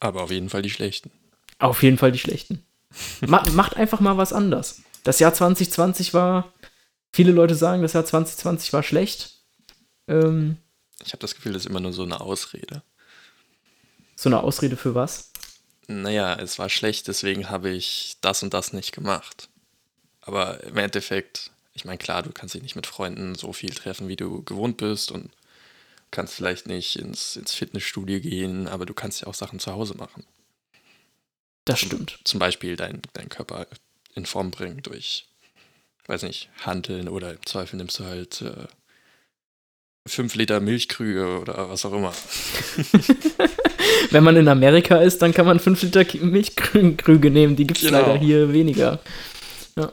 Aber 0.01 0.23
auf 0.23 0.31
jeden 0.31 0.51
Fall 0.51 0.63
die 0.63 0.71
schlechten. 0.71 1.11
Auf 1.59 1.83
jeden 1.83 1.99
Fall 1.99 2.13
die 2.13 2.19
schlechten. 2.19 2.65
Ma 3.27 3.43
macht 3.53 3.77
einfach 3.77 4.01
mal 4.01 4.17
was 4.17 4.33
anders. 4.33 4.83
Das 5.03 5.19
Jahr 5.19 5.35
2020 5.35 6.15
war, 6.15 6.53
viele 7.13 7.33
Leute 7.33 7.55
sagen, 7.55 7.83
das 7.83 7.93
Jahr 7.93 8.05
2020 8.05 8.73
war 8.73 8.83
schlecht. 8.83 9.39
Ähm, 10.09 10.57
Ich 11.05 11.13
habe 11.13 11.21
das 11.21 11.35
Gefühl, 11.35 11.53
das 11.53 11.65
ist 11.65 11.71
immer 11.71 11.81
nur 11.81 11.93
so 11.93 12.03
eine 12.03 12.21
Ausrede. 12.21 12.83
so 14.17 14.29
eine 14.29 14.43
Ausrede 14.43 14.77
für 14.77 14.95
was? 14.95 15.31
Naja, 15.87 16.35
es 16.37 16.59
war 16.59 16.71
schlecht, 16.71 17.09
deswegen 17.09 17.51
habe 17.51 17.71
ich 17.71 18.17
das 18.21 18.43
und 18.43 18.55
das 18.55 18.73
nicht 18.73 18.93
gemacht. 18.93 19.49
Aber 20.23 20.63
im 20.65 20.77
Endeffekt, 20.79 21.51
ich 21.75 21.85
meine, 21.85 21.99
klar, 21.99 22.23
du 22.23 22.33
kannst 22.33 22.55
dich 22.55 22.63
nicht 22.63 22.77
mit 22.77 22.87
Freunden 22.87 23.35
so 23.35 23.53
viel 23.53 23.75
treffen, 23.75 24.09
wie 24.09 24.17
du 24.17 24.43
gewohnt 24.43 24.79
bist 24.79 25.11
und 25.13 25.31
kannst 26.11 26.35
vielleicht 26.35 26.67
nicht 26.67 26.97
ins, 26.97 27.37
ins 27.37 27.53
Fitnessstudio 27.53 28.21
gehen, 28.21 28.69
aber 28.69 28.87
du 28.87 28.95
kannst 28.95 29.21
ja 29.21 29.27
auch 29.27 29.35
Sachen 29.35 29.59
zu 29.59 29.73
Hause 29.73 29.95
machen. 29.95 30.25
Das 31.65 31.81
stimmt. 31.81 32.19
Zum 32.25 32.39
Beispiel 32.39 32.77
deinen 32.77 33.03
dein 33.13 33.29
Körper 33.29 33.67
in 34.15 34.27
Form 34.27 34.51
bringen 34.51 34.83
durch, 34.83 35.27
weiß 36.07 36.23
nicht, 36.23 36.49
Handeln 36.65 37.09
oder 37.09 37.33
im 37.33 37.45
Zweifel 37.45 37.77
nimmst 37.77 37.99
du 37.99 38.05
halt 38.05 38.43
äh, 38.43 38.67
5 40.07 40.35
Liter 40.35 40.61
Milchkrüge 40.61 41.41
oder 41.41 41.69
was 41.69 41.85
auch 41.85 41.93
immer. 41.93 42.15
Wenn 44.11 44.25
man 44.25 44.37
in 44.37 44.49
Amerika 44.49 44.97
ist, 44.97 45.23
dann 45.23 45.33
kann 45.33 45.47
man 45.47 45.59
5 45.59 45.83
Liter 45.83 46.05
Milchkrüge 46.21 47.31
nehmen. 47.31 47.57
Die 47.57 47.67
gibt 47.67 47.81
es 47.81 47.87
genau. 47.87 48.01
leider 48.01 48.19
hier 48.19 48.53
weniger. 48.53 49.01
Ja. 49.77 49.93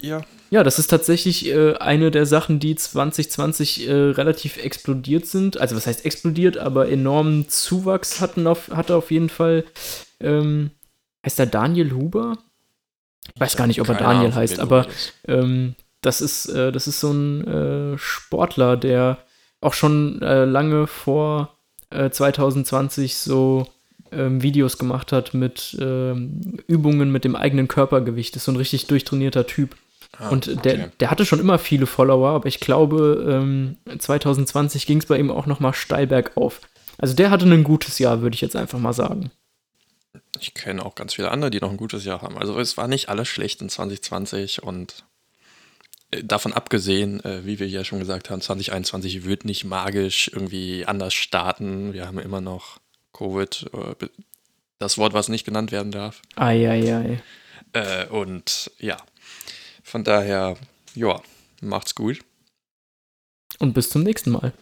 Ja. 0.00 0.22
Ja, 0.52 0.64
das 0.64 0.80
ist 0.80 0.88
tatsächlich 0.88 1.46
äh, 1.46 1.74
eine 1.74 2.10
der 2.10 2.26
Sachen, 2.26 2.58
die 2.58 2.74
2020 2.74 3.88
äh, 3.88 3.92
relativ 3.92 4.56
explodiert 4.56 5.26
sind. 5.26 5.58
Also 5.58 5.76
was 5.76 5.86
heißt 5.86 6.04
explodiert, 6.04 6.58
aber 6.58 6.88
enormen 6.88 7.48
Zuwachs 7.48 8.20
hatten 8.20 8.48
auf, 8.48 8.68
hatte 8.70 8.96
auf 8.96 9.12
jeden 9.12 9.28
Fall. 9.28 9.64
Ähm, 10.18 10.70
heißt 11.24 11.38
er 11.38 11.46
Daniel 11.46 11.92
Huber? 11.92 12.36
Ich 13.32 13.40
weiß 13.40 13.56
gar 13.56 13.68
nicht, 13.68 13.80
ob 13.80 13.88
er 13.88 13.94
Daniel 13.94 14.26
Ahnung, 14.26 14.34
heißt, 14.34 14.58
aber 14.58 14.86
ähm, 15.28 15.76
das 16.00 16.20
ist, 16.20 16.46
äh, 16.46 16.72
das 16.72 16.88
ist 16.88 16.98
so 16.98 17.12
ein 17.12 17.46
äh, 17.46 17.98
Sportler, 17.98 18.76
der 18.76 19.18
auch 19.60 19.74
schon 19.74 20.20
äh, 20.22 20.44
lange 20.46 20.86
vor 20.88 21.56
2020 21.90 23.12
äh, 23.12 23.14
so 23.14 23.66
ähm, 24.12 24.42
Videos 24.42 24.78
gemacht 24.78 25.12
hat 25.12 25.34
mit 25.34 25.76
ähm, 25.80 26.58
Übungen 26.66 27.12
mit 27.12 27.24
dem 27.24 27.36
eigenen 27.36 27.68
Körpergewicht. 27.68 28.34
Das 28.34 28.42
ist 28.42 28.46
so 28.46 28.52
ein 28.52 28.56
richtig 28.56 28.86
durchtrainierter 28.86 29.46
Typ. 29.46 29.76
Ah, 30.18 30.28
und 30.30 30.64
der, 30.64 30.74
okay. 30.74 30.88
der 30.98 31.10
hatte 31.10 31.24
schon 31.24 31.40
immer 31.40 31.58
viele 31.58 31.86
Follower, 31.86 32.30
aber 32.30 32.46
ich 32.46 32.60
glaube, 32.60 33.24
ähm, 33.28 33.76
2020 33.96 34.86
ging 34.86 34.98
es 34.98 35.06
bei 35.06 35.18
ihm 35.18 35.30
auch 35.30 35.46
noch 35.46 35.60
mal 35.60 35.72
steil 35.72 36.06
bergauf. 36.06 36.60
Also 36.98 37.14
der 37.14 37.30
hatte 37.30 37.46
ein 37.46 37.64
gutes 37.64 37.98
Jahr, 37.98 38.20
würde 38.20 38.34
ich 38.34 38.40
jetzt 38.40 38.56
einfach 38.56 38.78
mal 38.78 38.92
sagen. 38.92 39.30
Ich 40.38 40.54
kenne 40.54 40.84
auch 40.84 40.94
ganz 40.94 41.14
viele 41.14 41.30
andere, 41.30 41.50
die 41.50 41.60
noch 41.60 41.70
ein 41.70 41.76
gutes 41.76 42.04
Jahr 42.04 42.22
haben. 42.22 42.38
Also 42.38 42.58
es 42.58 42.76
war 42.76 42.88
nicht 42.88 43.08
alles 43.08 43.28
schlecht 43.28 43.62
in 43.62 43.68
2020 43.68 44.62
und 44.62 45.04
davon 46.10 46.52
abgesehen, 46.52 47.24
äh, 47.24 47.44
wie 47.44 47.58
wir 47.58 47.68
ja 47.68 47.84
schon 47.84 48.00
gesagt 48.00 48.30
haben, 48.30 48.40
2021 48.40 49.24
wird 49.24 49.44
nicht 49.44 49.64
magisch 49.64 50.30
irgendwie 50.32 50.84
anders 50.86 51.14
starten. 51.14 51.92
Wir 51.92 52.06
haben 52.06 52.18
immer 52.18 52.40
noch 52.40 52.80
Covid, 53.12 53.70
äh, 53.72 54.06
das 54.78 54.98
Wort, 54.98 55.12
was 55.12 55.28
nicht 55.28 55.44
genannt 55.44 55.72
werden 55.72 55.92
darf. 55.92 56.22
Eieiei. 56.36 57.22
Äh, 57.72 58.06
und 58.06 58.70
ja, 58.78 58.96
von 59.82 60.04
daher, 60.04 60.56
ja, 60.94 61.20
macht's 61.60 61.94
gut. 61.94 62.20
Und 63.58 63.74
bis 63.74 63.90
zum 63.90 64.02
nächsten 64.02 64.30
Mal. 64.30 64.52